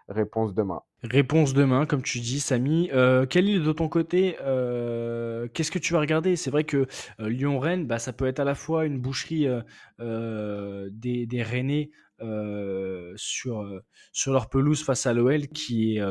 Réponse 0.09 0.53
demain. 0.53 0.81
Réponse 1.03 1.53
demain, 1.53 1.85
comme 1.85 2.01
tu 2.01 2.19
dis, 2.21 2.39
Samy. 2.39 2.89
Euh, 2.93 3.25
Khalil, 3.25 3.61
de 3.61 3.71
ton 3.73 3.89
côté, 3.89 4.37
euh, 4.41 5.49
qu'est-ce 5.53 5.69
que 5.69 5.79
tu 5.79 5.91
vas 5.91 5.99
regarder? 5.99 6.37
C'est 6.37 6.49
vrai 6.49 6.63
que 6.63 6.87
euh, 7.19 7.29
Lyon-Rennes, 7.29 7.85
bah, 7.85 7.99
ça 7.99 8.13
peut 8.13 8.25
être 8.25 8.39
à 8.39 8.45
la 8.45 8.55
fois 8.55 8.85
une 8.85 8.99
boucherie 8.99 9.47
euh, 9.99 10.89
des, 10.91 11.25
des 11.25 11.43
Rennais 11.43 11.91
sur, 13.15 13.81
sur 14.13 14.33
leur 14.33 14.49
pelouse 14.49 14.81
face 14.81 15.05
à 15.05 15.13
l'OL, 15.13 15.47
qui 15.49 15.97
est, 15.97 16.01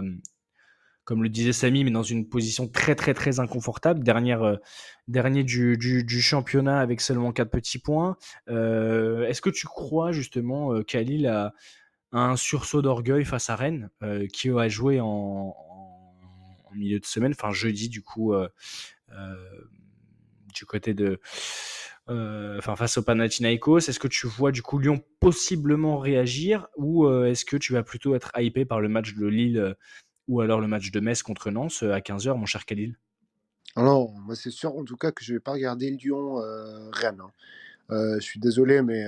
comme 1.04 1.22
le 1.22 1.28
disait 1.30 1.52
Samy, 1.52 1.82
mais 1.82 1.90
dans 1.90 2.02
une 2.02 2.28
position 2.28 2.68
très 2.68 2.94
très 2.94 3.14
très 3.14 3.40
inconfortable, 3.40 4.04
dernière, 4.04 4.58
dernier 5.08 5.42
du, 5.42 5.76
du, 5.78 6.04
du 6.04 6.20
championnat 6.20 6.78
avec 6.78 7.00
seulement 7.00 7.32
4 7.32 7.50
petits 7.50 7.80
points. 7.80 8.16
Est-ce 8.46 9.40
que 9.40 9.50
tu 9.50 9.66
crois 9.66 10.12
justement, 10.12 10.80
Khalil, 10.84 11.26
à 11.26 11.54
un 12.16 12.36
sursaut 12.36 12.82
d'orgueil 12.82 13.24
face 13.24 13.50
à 13.50 13.56
Rennes, 13.56 13.90
euh, 14.02 14.26
qui 14.26 14.48
a 14.50 14.68
joué 14.68 15.00
en, 15.00 15.54
milieu 16.74 17.00
de 17.00 17.06
semaine, 17.06 17.32
enfin 17.32 17.52
jeudi 17.52 17.88
du 17.88 18.02
coup, 18.02 18.34
euh, 18.34 18.48
euh, 19.12 19.34
du 20.54 20.66
côté 20.66 20.92
de, 20.92 21.20
enfin 22.06 22.76
face 22.76 22.98
au 22.98 23.02
Panathinaikos. 23.02 23.78
Est-ce 23.78 23.98
que 23.98 24.08
tu 24.08 24.26
vois 24.26 24.52
du 24.52 24.62
coup 24.62 24.78
Lyon 24.78 25.02
possiblement 25.20 25.98
réagir 25.98 26.68
ou 26.76 27.08
est-ce 27.24 27.44
que 27.44 27.56
tu 27.56 27.72
vas 27.72 27.82
plutôt 27.82 28.14
être 28.14 28.30
hypé 28.36 28.64
par 28.64 28.80
le 28.80 28.88
match 28.88 29.14
de 29.14 29.26
Lille 29.26 29.74
ou 30.28 30.40
alors 30.40 30.60
le 30.60 30.66
match 30.66 30.90
de 30.90 31.00
Metz 31.00 31.22
contre 31.22 31.50
Nantes 31.50 31.82
à 31.82 32.00
15h, 32.00 32.36
mon 32.36 32.46
cher 32.46 32.66
Khalil? 32.66 32.98
Non, 33.76 34.10
moi 34.12 34.34
c'est 34.34 34.50
sûr 34.50 34.76
en 34.76 34.84
tout 34.84 34.96
cas 34.96 35.12
que 35.12 35.24
je 35.24 35.32
vais 35.32 35.40
pas 35.40 35.52
regarder 35.52 35.90
Lyon-Rennes. 35.90 37.22
je 37.90 38.20
suis 38.20 38.40
désolé, 38.40 38.82
mais 38.82 39.06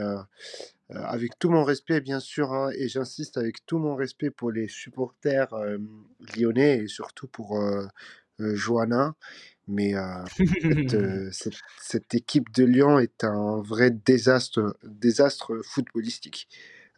avec 0.90 1.38
tout 1.38 1.50
mon 1.50 1.64
respect, 1.64 2.00
bien 2.00 2.20
sûr, 2.20 2.52
hein, 2.52 2.70
et 2.76 2.88
j'insiste 2.88 3.36
avec 3.36 3.66
tout 3.66 3.78
mon 3.78 3.94
respect 3.94 4.30
pour 4.30 4.50
les 4.50 4.68
supporters 4.68 5.54
lyonnais 6.36 6.78
et 6.78 6.88
surtout 6.88 7.28
pour 7.28 7.60
Johanna, 8.38 9.14
mais 9.66 9.94
cette, 10.36 10.96
cette, 11.32 11.60
cette 11.80 12.14
équipe 12.14 12.50
de 12.54 12.64
Lyon 12.64 12.98
est 12.98 13.24
un 13.24 13.60
vrai 13.60 13.90
désastre, 13.90 14.78
désastre 14.82 15.60
footballistique. 15.62 16.48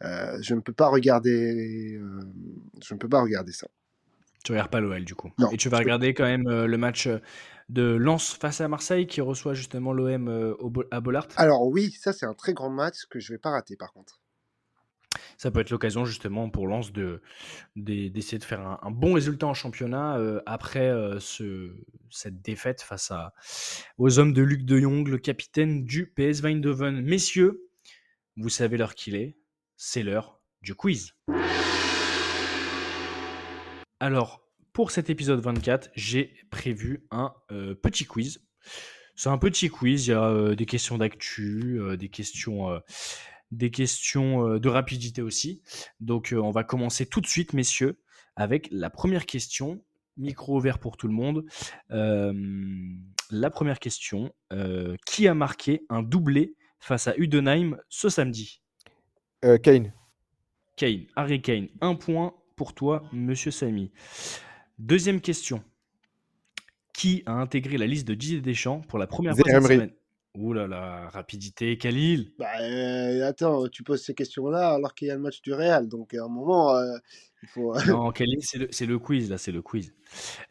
Euh, 0.03 0.37
je 0.41 0.55
ne 0.55 0.61
peux 0.61 0.73
pas 0.73 0.87
regarder, 0.87 1.95
euh, 1.95 2.19
je 2.83 2.93
ne 2.93 2.99
peux 2.99 3.09
pas 3.09 3.21
regarder 3.21 3.51
ça. 3.51 3.67
Tu 4.43 4.51
regardes 4.53 4.71
pas 4.71 4.79
l'OL 4.79 5.05
du 5.05 5.13
coup. 5.13 5.31
Non. 5.37 5.51
Et 5.51 5.57
tu 5.57 5.69
vas 5.69 5.77
regarder 5.77 6.13
quand 6.15 6.23
même 6.23 6.47
euh, 6.47 6.65
le 6.65 6.77
match 6.77 7.07
de 7.71 7.83
Lens 7.83 8.33
face 8.33 8.61
à 8.61 8.67
Marseille 8.67 9.07
qui 9.07 9.21
reçoit 9.21 9.53
justement 9.53 9.93
l'OM 9.93 10.27
euh, 10.27 10.53
à 10.91 10.99
Bollard. 10.99 11.27
Alors 11.37 11.67
oui, 11.67 11.91
ça 11.91 12.13
c'est 12.13 12.25
un 12.25 12.33
très 12.33 12.53
grand 12.53 12.69
match 12.69 13.05
que 13.09 13.19
je 13.19 13.33
vais 13.33 13.39
pas 13.39 13.51
rater 13.51 13.75
par 13.77 13.93
contre. 13.93 14.19
Ça 15.37 15.51
peut 15.51 15.59
être 15.59 15.71
l'occasion 15.71 16.05
justement 16.05 16.49
pour 16.49 16.67
Lens 16.67 16.91
de, 16.91 17.21
de- 17.75 18.07
d'essayer 18.09 18.37
de 18.37 18.43
faire 18.43 18.61
un, 18.61 18.79
un 18.81 18.91
bon 18.91 19.13
résultat 19.13 19.47
en 19.47 19.53
championnat 19.53 20.17
euh, 20.17 20.41
après 20.45 20.89
euh, 20.89 21.19
ce, 21.19 21.73
cette 22.09 22.41
défaite 22.41 22.81
face 22.81 23.09
à, 23.11 23.33
aux 23.97 24.19
hommes 24.19 24.33
de 24.33 24.41
Luc 24.41 24.63
de 24.65 24.77
Jong, 24.79 25.07
le 25.07 25.17
capitaine 25.17 25.83
du 25.83 26.05
PS 26.15 26.43
Eindhoven. 26.45 27.01
Messieurs, 27.01 27.67
vous 28.37 28.49
savez 28.49 28.77
l'heure 28.77 28.95
qu'il 28.95 29.15
est, 29.15 29.37
c'est 29.77 30.03
l'heure 30.03 30.39
du 30.61 30.75
quiz. 30.75 31.13
Alors, 33.99 34.40
pour 34.73 34.91
cet 34.91 35.09
épisode 35.09 35.41
24, 35.41 35.89
j'ai 35.95 36.33
prévu 36.49 37.05
un 37.11 37.33
euh, 37.51 37.75
petit 37.75 38.05
quiz. 38.05 38.45
C'est 39.15 39.29
un 39.29 39.37
petit 39.37 39.69
quiz, 39.69 40.07
il 40.07 40.11
y 40.11 40.13
a 40.13 40.23
euh, 40.23 40.55
des 40.55 40.65
questions 40.65 40.97
d'actu, 40.97 41.79
euh, 41.79 41.97
des 41.97 42.09
questions, 42.09 42.79
des 43.51 43.69
questions 43.69 44.57
de 44.57 44.69
rapidité 44.69 45.21
aussi. 45.21 45.61
Donc, 45.99 46.33
on 46.35 46.51
va 46.51 46.63
commencer 46.63 47.05
tout 47.05 47.21
de 47.21 47.27
suite, 47.27 47.53
messieurs, 47.53 47.99
avec 48.35 48.69
la 48.71 48.89
première 48.89 49.25
question. 49.25 49.83
Micro 50.17 50.57
ouvert 50.57 50.79
pour 50.79 50.97
tout 50.97 51.07
le 51.07 51.13
monde. 51.13 51.45
La 51.89 53.49
première 53.49 53.79
question 53.79 54.33
qui 55.05 55.27
a 55.27 55.33
marqué 55.33 55.85
un 55.89 56.03
doublé 56.03 56.55
face 56.79 57.07
à 57.07 57.15
Udenheim 57.17 57.77
ce 57.89 58.09
samedi? 58.09 58.61
Kane. 59.63 59.93
Kane, 60.77 61.05
Harry 61.15 61.41
Kane, 61.41 61.67
un 61.81 61.95
point 61.95 62.33
pour 62.55 62.73
toi, 62.73 63.03
monsieur 63.11 63.51
Samy. 63.51 63.91
Deuxième 64.81 65.21
question. 65.21 65.63
Qui 66.91 67.21
a 67.27 67.33
intégré 67.33 67.77
la 67.77 67.85
liste 67.85 68.07
de 68.07 68.15
Didier 68.15 68.41
Deschamps 68.41 68.81
pour 68.87 68.97
la 68.97 69.05
première 69.05 69.35
fois 69.35 69.43
cette 69.45 69.61
semaine? 69.61 69.91
Ouh 70.35 70.53
là 70.53 70.65
là, 70.65 71.07
rapidité, 71.09 71.77
Khalil. 71.77 72.31
Bah, 72.39 72.47
euh, 72.61 73.27
attends, 73.27 73.67
tu 73.67 73.83
poses 73.83 74.03
ces 74.03 74.15
questions-là 74.15 74.71
alors 74.73 74.95
qu'il 74.95 75.07
y 75.07 75.11
a 75.11 75.15
le 75.15 75.21
match 75.21 75.43
du 75.43 75.53
Real, 75.53 75.87
donc 75.87 76.15
à 76.15 76.23
un 76.23 76.27
moment, 76.27 76.75
euh, 76.75 76.97
il 77.43 77.49
faut. 77.49 77.75
Non, 77.85 78.11
Khalil, 78.11 78.39
c'est 78.41 78.85
le, 78.87 78.97
quiz, 78.97 79.29
là, 79.29 79.37
c'est 79.37 79.51
le 79.51 79.61
quiz. 79.61 79.93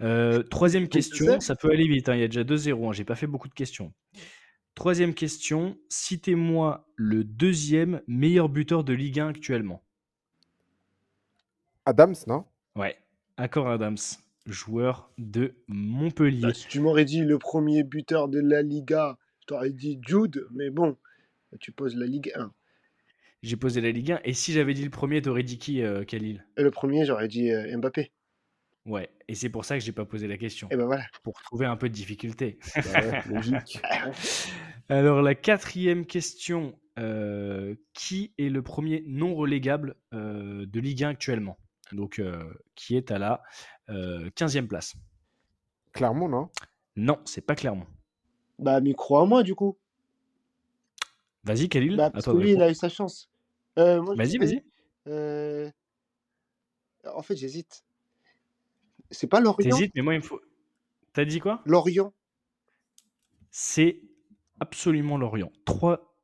Euh, 0.00 0.44
troisième 0.44 0.88
question, 0.88 1.40
ça 1.40 1.56
peut 1.56 1.70
aller 1.70 1.88
vite, 1.88 2.08
hein, 2.08 2.14
il 2.14 2.20
y 2.20 2.24
a 2.24 2.28
déjà 2.28 2.44
2-0, 2.44 2.88
hein, 2.88 2.92
j'ai 2.92 3.04
pas 3.04 3.16
fait 3.16 3.26
beaucoup 3.26 3.48
de 3.48 3.54
questions. 3.54 3.92
Troisième 4.76 5.12
question, 5.12 5.76
citez-moi 5.88 6.86
le 6.94 7.24
deuxième 7.24 8.00
meilleur 8.06 8.48
buteur 8.48 8.84
de 8.84 8.92
Ligue 8.92 9.18
1 9.18 9.28
actuellement. 9.28 9.82
Adams, 11.84 12.14
non? 12.28 12.44
Ouais, 12.76 12.96
Accor 13.40 13.70
Adams, 13.70 13.96
joueur 14.44 15.10
de 15.16 15.54
Montpellier. 15.66 16.42
Bah, 16.42 16.52
si 16.52 16.68
tu 16.68 16.78
m'aurais 16.78 17.06
dit 17.06 17.20
le 17.22 17.38
premier 17.38 17.84
buteur 17.84 18.28
de 18.28 18.38
la 18.38 18.60
Liga, 18.60 19.16
je 19.40 19.46
t'aurais 19.46 19.70
dit 19.70 19.98
Jude, 20.06 20.46
mais 20.52 20.68
bon, 20.68 20.98
tu 21.58 21.72
poses 21.72 21.96
la 21.96 22.04
Ligue 22.04 22.32
1. 22.34 22.52
J'ai 23.42 23.56
posé 23.56 23.80
la 23.80 23.92
Ligue 23.92 24.12
1, 24.12 24.20
et 24.24 24.34
si 24.34 24.52
j'avais 24.52 24.74
dit 24.74 24.84
le 24.84 24.90
premier, 24.90 25.22
t'aurais 25.22 25.42
dit 25.42 25.56
qui, 25.56 25.80
euh, 25.80 26.04
Khalil? 26.04 26.44
Et 26.58 26.62
le 26.62 26.70
premier, 26.70 27.06
j'aurais 27.06 27.28
dit 27.28 27.50
euh, 27.50 27.74
Mbappé. 27.78 28.12
Ouais, 28.84 29.08
et 29.26 29.34
c'est 29.34 29.48
pour 29.48 29.64
ça 29.64 29.78
que 29.78 29.82
j'ai 29.82 29.92
pas 29.92 30.04
posé 30.04 30.28
la 30.28 30.36
question, 30.36 30.68
Et 30.70 30.76
ben 30.76 30.84
voilà. 30.84 31.06
pour 31.22 31.40
trouver 31.40 31.64
un 31.64 31.76
peu 31.76 31.88
de 31.88 31.94
difficulté. 31.94 32.58
Bah 32.76 32.82
ouais. 33.30 33.58
Alors 34.90 35.22
la 35.22 35.34
quatrième 35.34 36.04
question, 36.04 36.78
euh, 36.98 37.74
qui 37.94 38.34
est 38.36 38.50
le 38.50 38.60
premier 38.60 39.02
non 39.06 39.34
relégable 39.34 39.96
euh, 40.12 40.66
de 40.66 40.80
Ligue 40.80 41.04
1 41.04 41.08
actuellement? 41.08 41.56
Donc 41.92 42.18
euh, 42.18 42.52
qui 42.74 42.96
est 42.96 43.10
à 43.10 43.18
la 43.18 43.42
euh, 43.88 44.30
15e 44.36 44.66
place 44.66 44.94
Clermont, 45.92 46.28
non? 46.28 46.48
Non, 46.96 47.18
c'est 47.24 47.40
pas 47.40 47.54
Clermont. 47.54 47.86
Bah, 48.58 48.80
micro 48.80 49.18
à 49.18 49.26
moi, 49.26 49.42
du 49.42 49.54
coup. 49.54 49.76
Vas-y 51.44 51.68
Khalil, 51.68 51.96
Bah, 51.96 52.06
à 52.06 52.10
parce 52.10 52.26
que 52.26 52.30
lui, 52.32 52.52
il 52.52 52.62
a 52.62 52.70
eu 52.70 52.74
sa 52.74 52.88
chance. 52.88 53.30
Euh, 53.78 54.00
Vas-y, 54.14 54.36
vas-y. 54.38 54.62
euh, 55.08 55.70
En 57.06 57.22
fait, 57.22 57.36
j'hésite. 57.36 57.82
C'est 59.10 59.26
pas 59.26 59.40
Lorient? 59.40 59.76
T'hésites, 59.76 59.92
mais 59.94 60.02
moi 60.02 60.14
il 60.14 60.18
me 60.18 60.22
faut... 60.24 60.40
T'as 61.12 61.24
dit 61.24 61.40
quoi? 61.40 61.62
Lorient. 61.64 62.12
C'est 63.50 64.00
absolument 64.60 65.16
Lorient. 65.16 65.50
3 65.64 66.14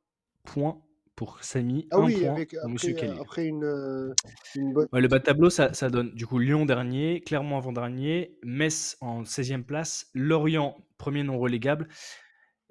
points 0.43 0.81
pour 1.17 1.43
Samy, 1.43 1.87
Ah 1.91 1.97
1 1.97 2.03
oui, 2.05 2.21
point 2.21 2.31
avec, 2.31 2.55
pour 2.61 2.69
Monsieur 2.69 2.93
après, 2.93 3.07
euh, 3.07 3.09
Khalil. 3.09 3.21
après 3.21 3.45
une, 3.47 3.63
euh, 3.65 4.13
une 4.55 4.71
bonne. 4.71 4.87
Ouais, 4.93 5.01
le 5.01 5.07
bas 5.09 5.19
de 5.19 5.23
tableau, 5.23 5.49
ça, 5.49 5.73
ça 5.73 5.89
donne 5.89 6.13
du 6.13 6.25
coup 6.25 6.39
Lyon 6.39 6.65
dernier, 6.65 7.19
Clermont 7.21 7.57
avant-dernier, 7.57 8.37
Metz 8.43 8.95
en 9.01 9.23
16e 9.23 9.63
place, 9.63 10.07
Lorient 10.13 10.77
premier 10.97 11.23
non 11.23 11.37
relégable, 11.39 11.89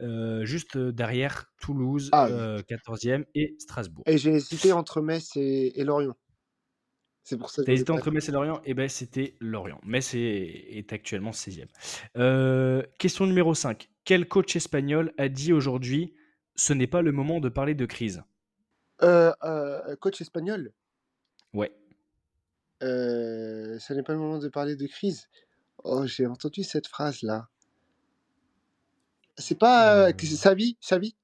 euh, 0.00 0.44
juste 0.44 0.78
derrière 0.78 1.52
Toulouse 1.60 2.08
Ah, 2.12 2.28
euh, 2.28 2.62
14e 2.62 3.24
et 3.34 3.56
Strasbourg. 3.58 4.04
et 4.06 4.16
j'ai 4.16 4.30
hésité 4.34 4.72
entre 4.72 5.00
Metz 5.02 5.32
et, 5.36 5.78
et 5.78 5.84
Lorient. 5.84 6.14
C'est 7.24 7.36
pour 7.38 7.50
ça 7.50 7.62
que 7.62 7.66
T'as 7.66 7.72
hésité 7.72 7.90
entre 7.90 8.12
Metz 8.12 8.28
et 8.28 8.32
Lorient? 8.32 8.60
Eh 8.64 8.74
ben, 8.74 8.88
c'était 8.88 9.34
Lorient. 9.40 9.80
Metz 9.84 10.14
est, 10.14 10.18
est 10.78 10.92
actuellement 10.92 11.32
16e. 11.32 11.66
Euh, 12.16 12.82
question 12.98 13.26
numéro 13.26 13.54
5. 13.54 13.88
Quel 14.04 14.28
coach 14.28 14.54
espagnol 14.54 15.12
a 15.18 15.28
dit 15.28 15.52
aujourd'hui 15.52 16.14
ce 16.54 16.72
n'est 16.72 16.86
pas 16.86 17.02
le 17.02 17.12
moment 17.12 17.40
de 17.40 17.48
parler 17.48 17.74
de 17.74 17.84
crise 17.84 18.22
Euh, 19.02 19.32
euh, 19.44 19.96
coach 19.96 20.20
espagnol, 20.20 20.72
Ouais. 21.52 21.72
euh, 22.82 23.78
ça 23.78 23.94
n'est 23.94 24.02
pas 24.02 24.12
le 24.12 24.18
moment 24.18 24.38
de 24.38 24.48
parler 24.48 24.76
de 24.76 24.86
crise. 24.86 25.28
Oh, 25.84 26.06
j'ai 26.06 26.26
entendu 26.26 26.62
cette 26.64 26.86
phrase-là. 26.88 27.48
C'est 29.38 29.58
pas 29.58 30.08
euh, 30.08 30.12
que 30.12 30.26
c'est 30.26 30.34
Xavi, 30.34 30.76
Xavi? 30.82 31.16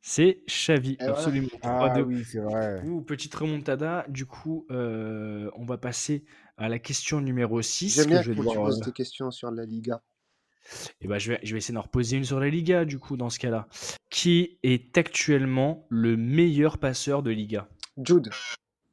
C'est 0.00 0.42
Xavi, 0.48 0.96
Et 1.00 1.04
voilà. 1.06 1.10
absolument. 1.10 1.48
Ah 1.62 2.00
3-2. 2.00 2.02
oui, 2.02 2.24
c'est 2.24 2.38
vrai. 2.40 2.82
Ouh, 2.84 3.02
petite 3.02 3.34
remontada. 3.34 4.04
Du 4.08 4.26
coup, 4.26 4.66
euh, 4.70 5.50
on 5.54 5.64
va 5.64 5.78
passer 5.78 6.24
à 6.56 6.68
la 6.68 6.78
question 6.78 7.20
numéro 7.20 7.62
6. 7.62 7.90
J'aime 7.94 8.04
Que 8.04 8.10
bien 8.10 8.22
je 8.22 8.32
vais 8.32 8.36
quand 8.36 8.44
tu 8.50 8.58
poses 8.58 8.80
des 8.80 8.92
questions 8.92 9.30
sur 9.30 9.50
la 9.50 9.64
Liga. 9.64 10.02
Eh 11.00 11.08
ben, 11.08 11.18
je, 11.18 11.32
vais, 11.32 11.40
je 11.42 11.52
vais 11.52 11.58
essayer 11.58 11.74
d'en 11.74 11.82
reposer 11.82 12.16
une 12.16 12.24
sur 12.24 12.40
la 12.40 12.48
Liga, 12.48 12.84
du 12.84 12.98
coup, 12.98 13.16
dans 13.16 13.30
ce 13.30 13.38
cas-là. 13.38 13.68
Qui 14.10 14.58
est 14.62 14.96
actuellement 14.98 15.86
le 15.88 16.16
meilleur 16.16 16.78
passeur 16.78 17.22
de 17.22 17.30
Liga? 17.30 17.68
Jude, 18.02 18.30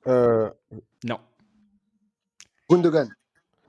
Euh, 0.07 0.49
Non. 1.03 1.19
Gundogan, 2.69 3.09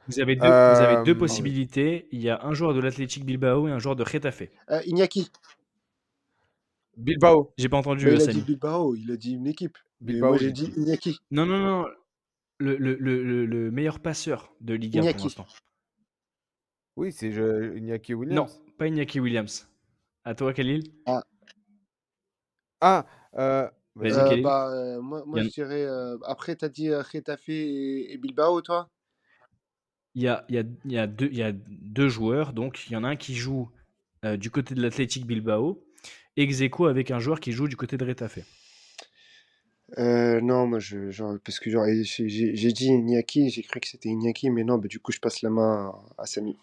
Vous 0.09 0.21
avez 0.21 0.37
deux, 0.37 0.47
vous 0.49 0.81
avez 0.81 1.05
deux 1.05 1.13
Euh, 1.13 1.19
possibilités. 1.19 2.09
Il 2.13 2.21
y 2.21 2.29
a 2.31 2.45
un 2.45 2.53
joueur 2.55 2.75
de 2.75 2.81
l'Athletic 2.81 3.25
Bilbao 3.25 3.69
et 3.69 3.71
un 3.71 3.79
joueur 3.79 3.97
de 3.97 4.05
Getafe. 4.05 4.43
euh, 4.71 4.81
Iñaki. 4.87 5.31
Bilbao. 6.97 7.53
J'ai 7.57 7.69
pas 7.69 7.79
entendu, 7.79 8.05
Mais 8.07 8.15
il 8.17 8.23
a 8.23 8.27
dit 8.27 8.41
Bilbao, 8.43 8.95
il 8.95 9.11
a 9.11 9.17
dit 9.17 9.33
une 9.33 9.47
équipe. 9.47 9.79
Bilbao, 10.01 10.31
moi 10.31 10.39
j'ai 10.39 10.53
dit. 10.53 10.73
Iñaki. 10.77 11.19
Non, 11.31 11.47
non, 11.47 11.59
non. 11.59 11.87
Le, 12.59 12.77
le, 12.77 12.95
le, 12.97 13.23
le- 13.25 13.47
le 13.47 13.71
meilleur 13.71 14.01
passeur 14.01 14.53
de 14.61 14.75
Liga 14.75 15.01
Iñaki. 15.01 15.17
pour 15.17 15.25
l'instant. 15.27 15.47
Oui, 17.01 17.13
c'est 17.13 17.33
je... 17.33 17.79
Iñaki 17.79 18.13
Non, 18.31 18.47
Williams. 18.47 18.61
pas 18.77 18.87
Iñaki 18.89 19.21
Williams. 19.21 19.67
À 20.25 20.35
toi, 20.35 20.53
Khalil 20.53 20.83
Ah, 22.81 23.07
euh, 23.37 23.69
Vas-y, 23.95 24.25
Euh, 24.25 24.25
Khalil. 24.25 24.43
bah, 24.43 24.71
euh, 24.73 25.01
moi, 25.03 25.41
je 25.43 25.49
dirais. 25.51 25.85
euh, 25.85 26.17
après, 26.25 26.57
t'as 26.57 26.69
dit 26.71 26.89
euh, 26.91 27.03
Getafe 27.05 27.49
et, 27.49 28.13
et 28.13 28.19
Bilbao, 28.19 28.61
toi? 28.63 28.91
Il 30.15 30.23
y 30.23 30.29
a, 30.29 30.45
il 30.49 30.55
y, 30.55 30.59
a, 30.59 30.63
il 30.85 30.93
y, 30.93 30.99
a 30.99 31.07
deux, 31.09 31.29
il 31.33 31.39
y 31.39 31.43
a 31.43 31.51
deux 31.53 32.09
joueurs. 32.09 32.53
Donc, 32.53 32.87
il 32.89 32.93
y 32.93 32.97
en 32.97 33.03
a 33.05 33.09
un 33.09 33.17
qui 33.17 33.35
joue 33.35 33.71
euh, 34.25 34.37
du 34.37 34.51
côté 34.51 34.75
de 34.75 34.83
l'Athletic 34.83 35.27
Bilbao. 35.27 35.83
Ex 36.37 36.61
aequo 36.61 36.87
avec 36.87 37.11
un 37.11 37.19
joueur 37.19 37.41
qui 37.41 37.53
joue 37.53 37.67
du 37.69 37.77
côté 37.77 37.97
de 37.97 38.05
Retafe. 38.05 38.39
Euh, 39.99 40.41
non, 40.41 40.67
moi, 40.67 40.79
je, 40.79 41.11
genre, 41.11 41.37
parce 41.45 41.59
que 41.61 41.71
genre, 41.71 41.85
j'ai 42.03 42.29
j'ai- 42.29 42.55
j'ai 42.57 42.73
dit 42.73 42.87
Iñaki, 42.87 43.51
j'ai 43.51 43.63
cru 43.63 43.81
que 43.81 43.89
c'était 43.89 44.09
Iñaki, 44.09 44.51
mais 44.51 44.65
non, 44.65 44.79
bah, 44.79 44.89
du 44.89 45.01
coup, 45.01 45.13
je 45.13 45.19
passe 45.21 45.43
la 45.43 45.51
main 45.51 45.93
à 46.19 46.27
Samy. 46.27 46.57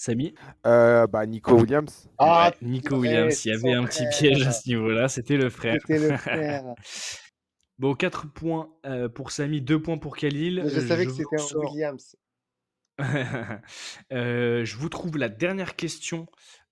Samy 0.00 0.32
euh, 0.66 1.06
bah, 1.06 1.26
Nico 1.26 1.52
Williams. 1.60 2.08
Ah, 2.16 2.52
Ouais, 2.62 2.66
Nico 2.66 2.96
Williams. 2.96 3.44
Il 3.44 3.48
y 3.50 3.54
avait 3.54 3.74
un 3.74 3.84
petit 3.84 3.98
frère. 4.06 4.18
piège 4.18 4.46
à 4.46 4.52
ce 4.52 4.66
niveau-là. 4.66 5.08
C'était 5.08 5.36
le 5.36 5.50
frère. 5.50 5.76
C'était 5.86 5.98
le 6.08 6.16
frère. 6.16 6.64
Bon, 7.78 7.94
4 7.94 8.32
points 8.32 8.72
euh, 8.86 9.10
pour 9.10 9.30
Samy, 9.30 9.60
2 9.60 9.82
points 9.82 9.98
pour 9.98 10.16
Khalil. 10.16 10.62
Mais 10.64 10.70
je 10.70 10.80
Euh, 10.80 10.88
savais 10.88 11.04
que 11.04 11.10
vous 11.10 11.16
c'était 11.18 11.36
un 11.54 11.58
Williams. 11.58 12.16
Euh, 14.12 14.64
je 14.64 14.76
vous 14.76 14.88
trouve 14.88 15.18
la 15.18 15.28
dernière 15.28 15.76
question 15.76 16.26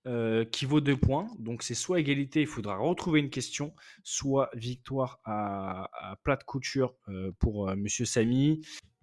euh, 0.07 0.43
qui 0.43 0.65
vaut 0.65 0.81
2 0.81 0.97
points. 0.97 1.27
Donc, 1.37 1.61
c'est 1.61 1.75
soit 1.75 1.99
égalité, 1.99 2.41
il 2.41 2.47
faudra 2.47 2.77
retrouver 2.77 3.19
une 3.19 3.29
question, 3.29 3.75
soit 4.03 4.49
victoire 4.55 5.19
à, 5.23 5.89
à 5.93 6.15
plat 6.23 6.35
de 6.35 6.43
couture 6.43 6.95
euh, 7.09 7.31
pour 7.37 7.69
euh, 7.69 7.75
Monsieur 7.75 8.05
Samy. 8.05 8.61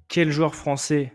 Quel 0.08 0.32
joueur 0.32 0.56
français 0.56 1.12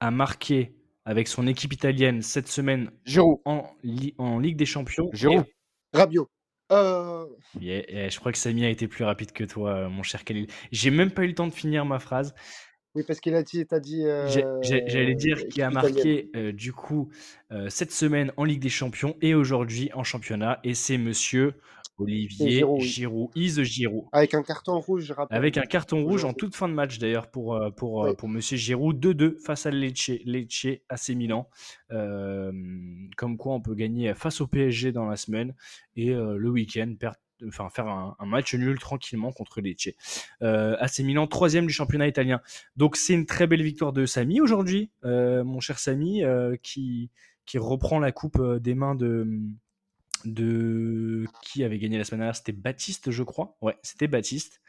a 0.00 0.10
marqué 0.10 0.76
avec 1.04 1.28
son 1.28 1.46
équipe 1.46 1.72
italienne 1.72 2.22
cette 2.22 2.48
semaine 2.48 2.90
Giroud. 3.04 3.38
en, 3.44 3.64
Li- 3.82 4.14
en 4.18 4.38
Ligue 4.38 4.56
des 4.56 4.66
Champions 4.66 5.08
Giroud. 5.12 5.44
Rabiot. 5.92 6.28
Euh, 6.70 7.26
Yeah, 7.60 7.82
yeah, 7.90 8.08
je 8.08 8.18
crois 8.18 8.32
que 8.32 8.38
Samy 8.38 8.64
a 8.64 8.70
été 8.70 8.88
plus 8.88 9.04
rapide 9.04 9.32
que 9.32 9.44
toi, 9.44 9.70
euh, 9.74 9.88
mon 9.88 10.02
cher 10.02 10.24
Khalil. 10.24 10.46
J'ai 10.70 10.90
même 10.90 11.10
pas 11.10 11.24
eu 11.24 11.28
le 11.28 11.34
temps 11.34 11.46
de 11.46 11.52
finir 11.52 11.84
ma 11.84 11.98
phrase. 11.98 12.34
oui, 12.94 13.02
parce 13.06 13.20
qu'il 13.20 13.34
a 13.34 13.42
dit, 13.42 13.66
t'as 13.66 13.80
dit. 13.80 14.06
Euh, 14.06 14.26
J'allais 14.62 15.14
dire 15.14 15.46
qu'il 15.48 15.62
a 15.62 15.70
marqué 15.70 16.30
euh, 16.36 16.52
du 16.52 16.72
coup 16.72 17.10
cette 17.68 17.92
semaine 17.92 18.32
en 18.38 18.44
Ligue 18.44 18.60
des 18.62 18.70
Champions 18.70 19.16
et 19.20 19.34
aujourd'hui 19.34 19.90
en 19.92 20.04
championnat. 20.04 20.60
Et 20.64 20.72
c'est 20.74 20.96
monsieur 20.98 21.54
Olivier 22.02 22.50
Giroud. 22.50 22.80
Giroud, 22.80 23.30
Is 23.34 23.62
Giroud. 23.64 24.04
Avec 24.12 24.34
un 24.34 24.42
carton 24.42 24.78
rouge, 24.80 25.04
je 25.04 25.12
rappelle. 25.12 25.36
Avec 25.36 25.56
un 25.58 25.62
carton 25.62 26.04
rouge 26.04 26.24
en 26.24 26.32
toute 26.32 26.54
fin 26.54 26.68
de 26.68 26.74
match 26.74 26.98
d'ailleurs 26.98 27.30
pour, 27.30 27.54
euh, 27.54 27.70
pour, 27.70 28.04
euh, 28.04 28.10
Oui. 28.10 28.16
pour 28.16 28.28
monsieur 28.28 28.56
Giroud. 28.56 28.98
2-2 28.98 29.38
face 29.44 29.66
à 29.66 29.70
Lecce, 29.70 30.10
Lecce 30.24 30.66
AC 30.88 31.10
Milan. 31.10 31.48
Euh, 31.90 32.52
comme 33.16 33.36
quoi 33.36 33.54
on 33.54 33.60
peut 33.60 33.74
gagner 33.74 34.14
face 34.14 34.40
au 34.40 34.46
PSG 34.46 34.92
dans 34.92 35.06
la 35.06 35.16
semaine 35.16 35.54
et 35.96 36.10
euh, 36.10 36.36
le 36.36 36.48
week-end 36.50 36.94
perdre 36.98 37.16
enfin 37.48 37.68
faire 37.70 37.88
un, 37.88 38.14
un 38.20 38.26
match 38.26 38.54
nul 38.54 38.78
tranquillement 38.78 39.32
contre 39.32 39.60
Lecce. 39.60 39.88
Euh, 40.42 40.76
AC 40.78 41.00
Milan, 41.00 41.26
troisième 41.26 41.66
du 41.66 41.72
championnat 41.72 42.06
italien. 42.06 42.40
Donc 42.76 42.94
c'est 42.96 43.14
une 43.14 43.26
très 43.26 43.48
belle 43.48 43.62
victoire 43.62 43.92
de 43.92 44.06
Samy 44.06 44.40
aujourd'hui, 44.40 44.90
euh, 45.04 45.42
mon 45.42 45.58
cher 45.58 45.80
Samy, 45.80 46.22
euh, 46.22 46.54
qui, 46.62 47.10
qui 47.44 47.58
reprend 47.58 47.98
la 47.98 48.12
coupe 48.12 48.40
des 48.60 48.74
mains 48.76 48.94
de, 48.94 49.26
de 50.24 51.24
qui 51.42 51.64
avait 51.64 51.78
gagné 51.78 51.98
la 51.98 52.04
semaine 52.04 52.20
dernière, 52.20 52.36
c'était 52.36 52.52
Baptiste, 52.52 53.10
je 53.10 53.22
crois. 53.22 53.56
Ouais, 53.60 53.76
c'était 53.82 54.08
Baptiste. 54.08 54.60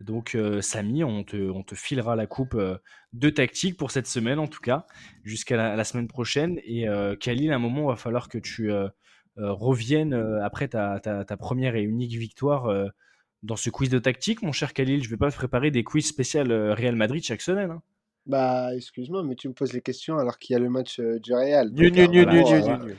Donc 0.00 0.34
euh, 0.34 0.60
Samy, 0.60 1.02
on 1.02 1.24
te, 1.24 1.36
on 1.50 1.62
te 1.64 1.74
filera 1.74 2.14
la 2.14 2.26
coupe 2.26 2.54
euh, 2.54 2.78
de 3.12 3.30
tactique 3.30 3.76
pour 3.76 3.90
cette 3.90 4.06
semaine 4.06 4.38
en 4.38 4.46
tout 4.46 4.60
cas, 4.60 4.86
jusqu'à 5.24 5.56
la, 5.56 5.74
la 5.74 5.84
semaine 5.84 6.06
prochaine. 6.06 6.60
Et 6.64 6.88
euh, 6.88 7.16
Khalil, 7.16 7.50
à 7.50 7.56
un 7.56 7.58
moment, 7.58 7.82
il 7.84 7.88
va 7.88 7.96
falloir 7.96 8.28
que 8.28 8.38
tu 8.38 8.70
euh, 8.70 8.88
euh, 9.38 9.52
reviennes 9.52 10.14
euh, 10.14 10.44
après 10.44 10.68
ta, 10.68 11.00
ta, 11.00 11.24
ta 11.24 11.36
première 11.36 11.74
et 11.74 11.82
unique 11.82 12.12
victoire 12.12 12.66
euh, 12.66 12.86
dans 13.42 13.56
ce 13.56 13.70
quiz 13.70 13.88
de 13.90 13.98
tactique, 13.98 14.42
mon 14.42 14.52
cher 14.52 14.72
Khalil. 14.72 15.02
Je 15.02 15.10
vais 15.10 15.16
pas 15.16 15.30
te 15.30 15.36
préparer 15.36 15.70
des 15.70 15.82
quiz 15.82 16.06
spécial 16.06 16.52
euh, 16.52 16.74
Real 16.74 16.94
Madrid 16.94 17.24
chaque 17.24 17.42
semaine. 17.42 17.70
hein. 17.72 17.82
Bah, 18.26 18.76
excuse-moi, 18.76 19.22
mais 19.24 19.36
tu 19.36 19.48
me 19.48 19.54
poses 19.54 19.72
les 19.72 19.80
questions 19.80 20.18
alors 20.18 20.38
qu'il 20.38 20.52
y 20.52 20.56
a 20.56 20.60
le 20.60 20.68
match 20.68 21.00
euh, 21.00 21.18
du 21.18 21.32
Real. 21.32 21.70
Donc, 21.72 21.78
nu, 21.78 21.90
nu, 21.90 22.22
voilà. 22.22 22.32
nu, 22.32 22.42
voilà. 22.42 22.78
nu, 22.84 22.94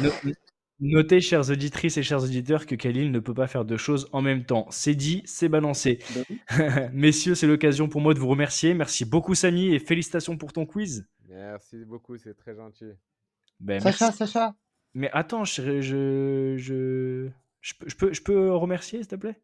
nu, 0.00 0.08
nu. 0.24 0.34
No- 0.80 0.98
Notez, 0.98 1.20
chers 1.20 1.50
auditrices 1.50 1.96
et 1.96 2.02
chers 2.02 2.22
auditeurs, 2.22 2.66
que 2.66 2.74
Khalil 2.74 3.10
ne 3.12 3.18
peut 3.20 3.34
pas 3.34 3.46
faire 3.46 3.64
deux 3.64 3.76
choses 3.76 4.08
en 4.12 4.22
même 4.22 4.44
temps. 4.44 4.66
C'est 4.70 4.94
dit, 4.94 5.22
c'est 5.26 5.48
balancé. 5.48 5.98
Bah 6.14 6.20
oui. 6.30 6.40
Messieurs, 6.92 7.34
c'est 7.34 7.46
l'occasion 7.46 7.88
pour 7.88 8.00
moi 8.00 8.14
de 8.14 8.18
vous 8.18 8.28
remercier. 8.28 8.74
Merci 8.74 9.04
beaucoup, 9.04 9.34
Samy, 9.34 9.74
et 9.74 9.78
félicitations 9.78 10.36
pour 10.36 10.52
ton 10.52 10.66
quiz. 10.66 11.06
Merci 11.28 11.84
beaucoup, 11.84 12.16
c'est 12.16 12.34
très 12.34 12.54
gentil. 12.54 12.92
Ben, 13.60 13.80
Sacha, 13.80 14.06
merci. 14.06 14.18
Sacha. 14.18 14.54
Mais 14.94 15.10
attends, 15.12 15.44
je, 15.44 15.80
je, 15.80 16.54
je, 16.56 17.28
je 17.60 17.74
peux, 17.78 17.88
je, 17.88 17.96
peux, 17.96 18.12
je 18.12 18.22
peux 18.22 18.52
remercier, 18.56 18.98
s'il 18.98 19.06
te 19.08 19.16
plaît? 19.16 19.40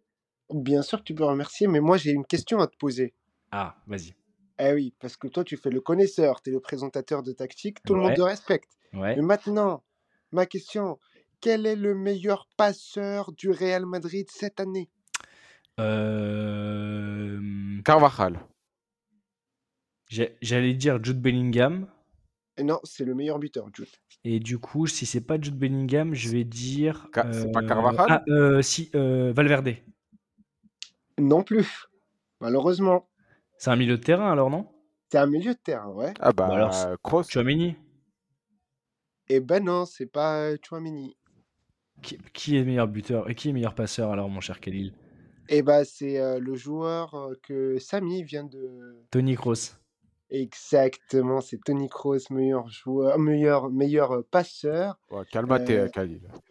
Bien 0.52 0.82
sûr 0.82 0.98
que 0.98 1.04
tu 1.04 1.14
peux 1.14 1.24
remercier, 1.24 1.66
mais 1.66 1.80
moi 1.80 1.96
j'ai 1.96 2.12
une 2.12 2.24
question 2.24 2.60
à 2.60 2.66
te 2.66 2.76
poser. 2.76 3.14
Ah, 3.52 3.76
vas-y. 3.86 4.14
Eh 4.58 4.72
oui, 4.72 4.94
parce 5.00 5.16
que 5.16 5.28
toi 5.28 5.44
tu 5.44 5.56
fais 5.56 5.70
le 5.70 5.80
connaisseur, 5.80 6.40
tu 6.40 6.50
es 6.50 6.52
le 6.52 6.60
présentateur 6.60 7.22
de 7.22 7.32
tactique, 7.32 7.82
tout 7.84 7.94
le 7.94 8.00
monde 8.00 8.14
te 8.14 8.22
respecte. 8.22 8.70
Ouais. 8.92 9.14
Mais 9.16 9.22
maintenant, 9.22 9.84
ma 10.32 10.46
question, 10.46 10.98
quel 11.40 11.66
est 11.66 11.76
le 11.76 11.94
meilleur 11.94 12.46
passeur 12.56 13.32
du 13.32 13.50
Real 13.50 13.86
Madrid 13.86 14.26
cette 14.30 14.60
année? 14.60 14.88
Euh, 15.80 17.40
Carvajal. 17.84 18.40
J'allais 20.08 20.74
dire 20.74 21.02
Jude 21.02 21.20
Bellingham. 21.20 21.88
Et 22.56 22.62
Non, 22.62 22.80
c'est 22.84 23.04
le 23.04 23.14
meilleur 23.14 23.38
buteur, 23.38 23.68
Jude. 23.74 23.88
Et 24.24 24.40
du 24.40 24.58
coup, 24.58 24.86
si 24.86 25.04
c'est 25.04 25.20
pas 25.20 25.40
Jude 25.40 25.58
Bellingham, 25.58 26.14
je 26.14 26.28
vais 26.30 26.44
dire. 26.44 27.08
Ca- 27.14 27.28
c'est 27.32 27.52
pas 27.52 27.60
euh, 27.60 27.66
Carvajal? 27.68 28.06
Ah, 28.08 28.22
euh, 28.28 28.62
si, 28.62 28.90
euh, 28.94 29.32
Valverde. 29.34 29.74
Non 31.18 31.42
plus, 31.42 31.86
malheureusement. 32.40 33.08
C'est 33.58 33.70
un 33.70 33.76
milieu 33.76 33.96
de 33.96 34.02
terrain 34.02 34.30
alors, 34.32 34.50
non? 34.50 34.66
C'est 35.10 35.18
un 35.18 35.26
milieu 35.26 35.54
de 35.54 35.58
terrain, 35.58 35.88
ouais. 35.88 36.12
Ah 36.20 36.32
bah, 36.32 36.48
Bah 36.48 36.54
alors, 36.54 36.74
c'est- 36.74 36.96
Kroos. 37.02 37.24
Chouameni 37.28 37.76
Eh 39.28 39.40
ben 39.40 39.62
non, 39.64 39.86
c'est 39.86 40.06
pas 40.06 40.56
Chouameni. 40.62 41.16
Qui, 42.02 42.18
qui 42.32 42.56
est 42.56 42.64
meilleur 42.64 42.88
buteur 42.88 43.28
et 43.30 43.34
qui 43.34 43.48
est 43.50 43.52
meilleur 43.52 43.74
passeur 43.74 44.10
alors, 44.10 44.28
mon 44.28 44.40
cher 44.40 44.60
Khalil? 44.60 44.92
Eh 45.48 45.62
ben 45.62 45.84
c'est 45.84 46.18
euh, 46.18 46.38
le 46.40 46.54
joueur 46.56 47.14
euh, 47.14 47.34
que 47.42 47.78
Samy 47.78 48.22
vient 48.22 48.44
de... 48.44 48.96
Tony 49.10 49.34
Kroos. 49.36 49.76
Exactement, 50.30 51.40
c'est 51.40 51.58
Tony 51.64 51.88
Kroos, 51.88 52.18
meilleur 52.30 52.68
joueur, 52.68 53.18
meilleur, 53.18 53.70
meilleur 53.70 54.12
euh, 54.12 54.22
passeur. 54.28 54.98
Ouais, 55.10 55.24
calmate, 55.30 55.70
Euh, 55.70 55.88
Khalil. 55.88 56.20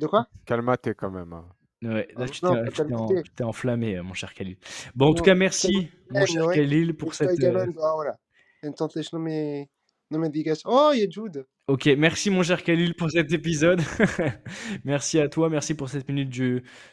De 0.00 0.06
quoi? 0.06 0.26
Calmate 0.44 0.88
quand 0.94 1.10
même. 1.10 1.32
hein. 1.32 1.44
Ouais, 1.82 2.08
Ah 2.16 2.20
là, 2.20 2.28
tu 2.28 2.44
non, 2.44 2.54
t'es 2.54 2.70
pas 2.70 2.84
tu 2.84 3.30
t'es 3.36 3.44
en- 3.44 3.48
enflammé, 3.48 4.00
mon 4.00 4.14
cher 4.14 4.34
Khalil. 4.34 4.56
Bon, 4.94 5.10
en 5.10 5.14
tout 5.14 5.22
cas, 5.22 5.34
merci, 5.34 5.88
mon 6.10 6.26
cher 6.26 6.46
ouais. 6.46 6.56
Khalil, 6.56 6.94
pour 6.94 7.14
cette. 7.14 7.38
euh, 7.38 7.66
me 10.10 10.28
digas, 10.28 10.62
oh, 10.64 10.90
il 10.94 11.00
y 11.00 11.02
a 11.04 11.10
Jude. 11.10 11.46
Ok, 11.68 11.86
merci 11.98 12.30
mon 12.30 12.44
cher 12.44 12.62
Khalil 12.62 12.94
pour 12.94 13.10
cet 13.10 13.32
épisode. 13.32 13.82
merci 14.84 15.18
à 15.18 15.28
toi, 15.28 15.50
merci 15.50 15.74
pour 15.74 15.88
cette 15.88 16.08
minute 16.08 16.32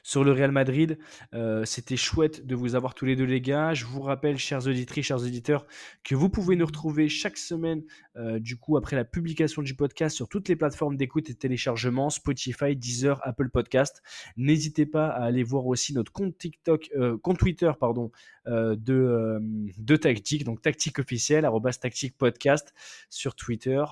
sur 0.02 0.24
le 0.24 0.32
Real 0.32 0.52
Madrid. 0.52 0.98
Euh, 1.36 1.64
c'était 1.64 1.96
chouette 1.96 2.48
de 2.48 2.56
vous 2.56 2.74
avoir 2.74 2.96
tous 2.96 3.06
les 3.06 3.16
deux 3.16 3.24
les 3.24 3.40
gars. 3.40 3.76
Je 3.76 3.86
vous 3.86 4.02
rappelle, 4.02 4.40
chers 4.40 4.66
auditrices, 4.66 5.06
chers 5.06 5.22
auditeurs, 5.22 5.68
que 6.04 6.16
vous 6.16 6.28
pouvez 6.28 6.56
nous 6.56 6.66
retrouver 6.66 7.08
chaque 7.08 7.38
semaine, 7.38 7.84
euh, 8.16 8.40
du 8.40 8.58
coup, 8.58 8.76
après 8.76 8.96
la 8.96 9.06
publication 9.06 9.62
du 9.62 9.76
podcast 9.76 10.16
sur 10.16 10.28
toutes 10.28 10.50
les 10.50 10.56
plateformes 10.56 10.98
d'écoute 10.98 11.30
et 11.30 11.34
de 11.34 11.38
téléchargement, 11.38 12.10
Spotify, 12.10 12.76
Deezer, 12.76 13.20
Apple 13.22 13.52
Podcast. 13.52 14.02
N'hésitez 14.38 14.88
pas 14.88 15.06
à 15.06 15.26
aller 15.26 15.44
voir 15.44 15.68
aussi 15.68 15.94
notre 15.94 16.12
compte 16.12 16.36
TikTok, 16.36 16.90
euh, 16.98 17.16
compte 17.20 17.38
Twitter, 17.38 17.72
pardon, 17.80 18.12
de, 18.48 19.96
Tactique, 20.02 20.44
donc 20.44 20.64
Tactique 20.64 20.98
officiel, 20.98 21.46
arrobas 21.46 21.78
Tactique 21.80 22.18
Podcast 22.18 22.74
sur 23.10 23.36
Twitter, 23.36 23.84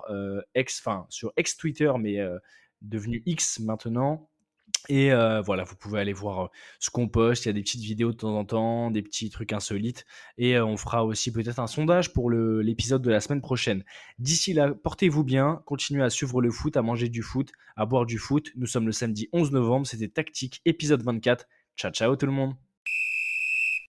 enfin 0.80 1.06
sur 1.10 1.32
ex-Twitter, 1.38 1.92
mais 2.00 2.20
euh, 2.20 2.38
devenu 2.82 3.24
X 3.26 3.60
maintenant. 3.60 4.30
Et 4.90 5.12
euh, 5.12 5.42
voilà, 5.42 5.64
vous 5.64 5.76
pouvez 5.76 6.00
aller 6.00 6.14
voir 6.14 6.46
euh, 6.46 6.48
ce 6.80 6.90
qu'on 6.90 7.08
poste. 7.08 7.46
Il 7.46 7.50
y 7.50 7.52
a 7.52 7.54
des 7.54 7.62
petites 7.62 7.82
vidéos 7.82 8.12
de 8.12 8.18
temps 8.18 8.38
en 8.38 8.46
temps, 8.46 8.92
des 8.92 9.02
petits 9.02 9.30
trucs 9.30 9.54
insolites. 9.54 10.06
Et 10.38 10.60
on 10.60 10.76
fera 10.78 11.06
aussi 11.06 11.32
peut-être 11.32 11.60
un 11.60 11.68
sondage 11.68 12.14
pour 12.14 12.32
l'épisode 12.32 13.02
de 13.02 13.12
la 13.12 13.22
semaine 13.22 13.42
prochaine. 13.42 13.84
D'ici 14.20 14.54
là, 14.54 14.74
portez-vous 14.74 15.24
bien. 15.24 15.62
Continuez 15.66 16.04
à 16.04 16.10
suivre 16.10 16.42
le 16.42 16.52
foot, 16.52 16.78
à 16.78 16.82
manger 16.82 17.10
du 17.10 17.22
foot, 17.22 17.52
à 17.76 17.86
boire 17.86 18.06
du 18.06 18.18
foot. 18.18 18.52
Nous 18.56 18.68
sommes 18.68 18.88
le 18.88 18.92
samedi 18.92 19.30
11 19.34 19.52
novembre. 19.52 19.86
C'était 19.86 20.10
Tactique, 20.10 20.62
épisode 20.66 21.04
24. 21.04 21.46
Ciao, 21.78 21.92
ciao 21.92 22.16
tout 22.16 22.26
le 22.26 22.32
monde. 22.32 22.71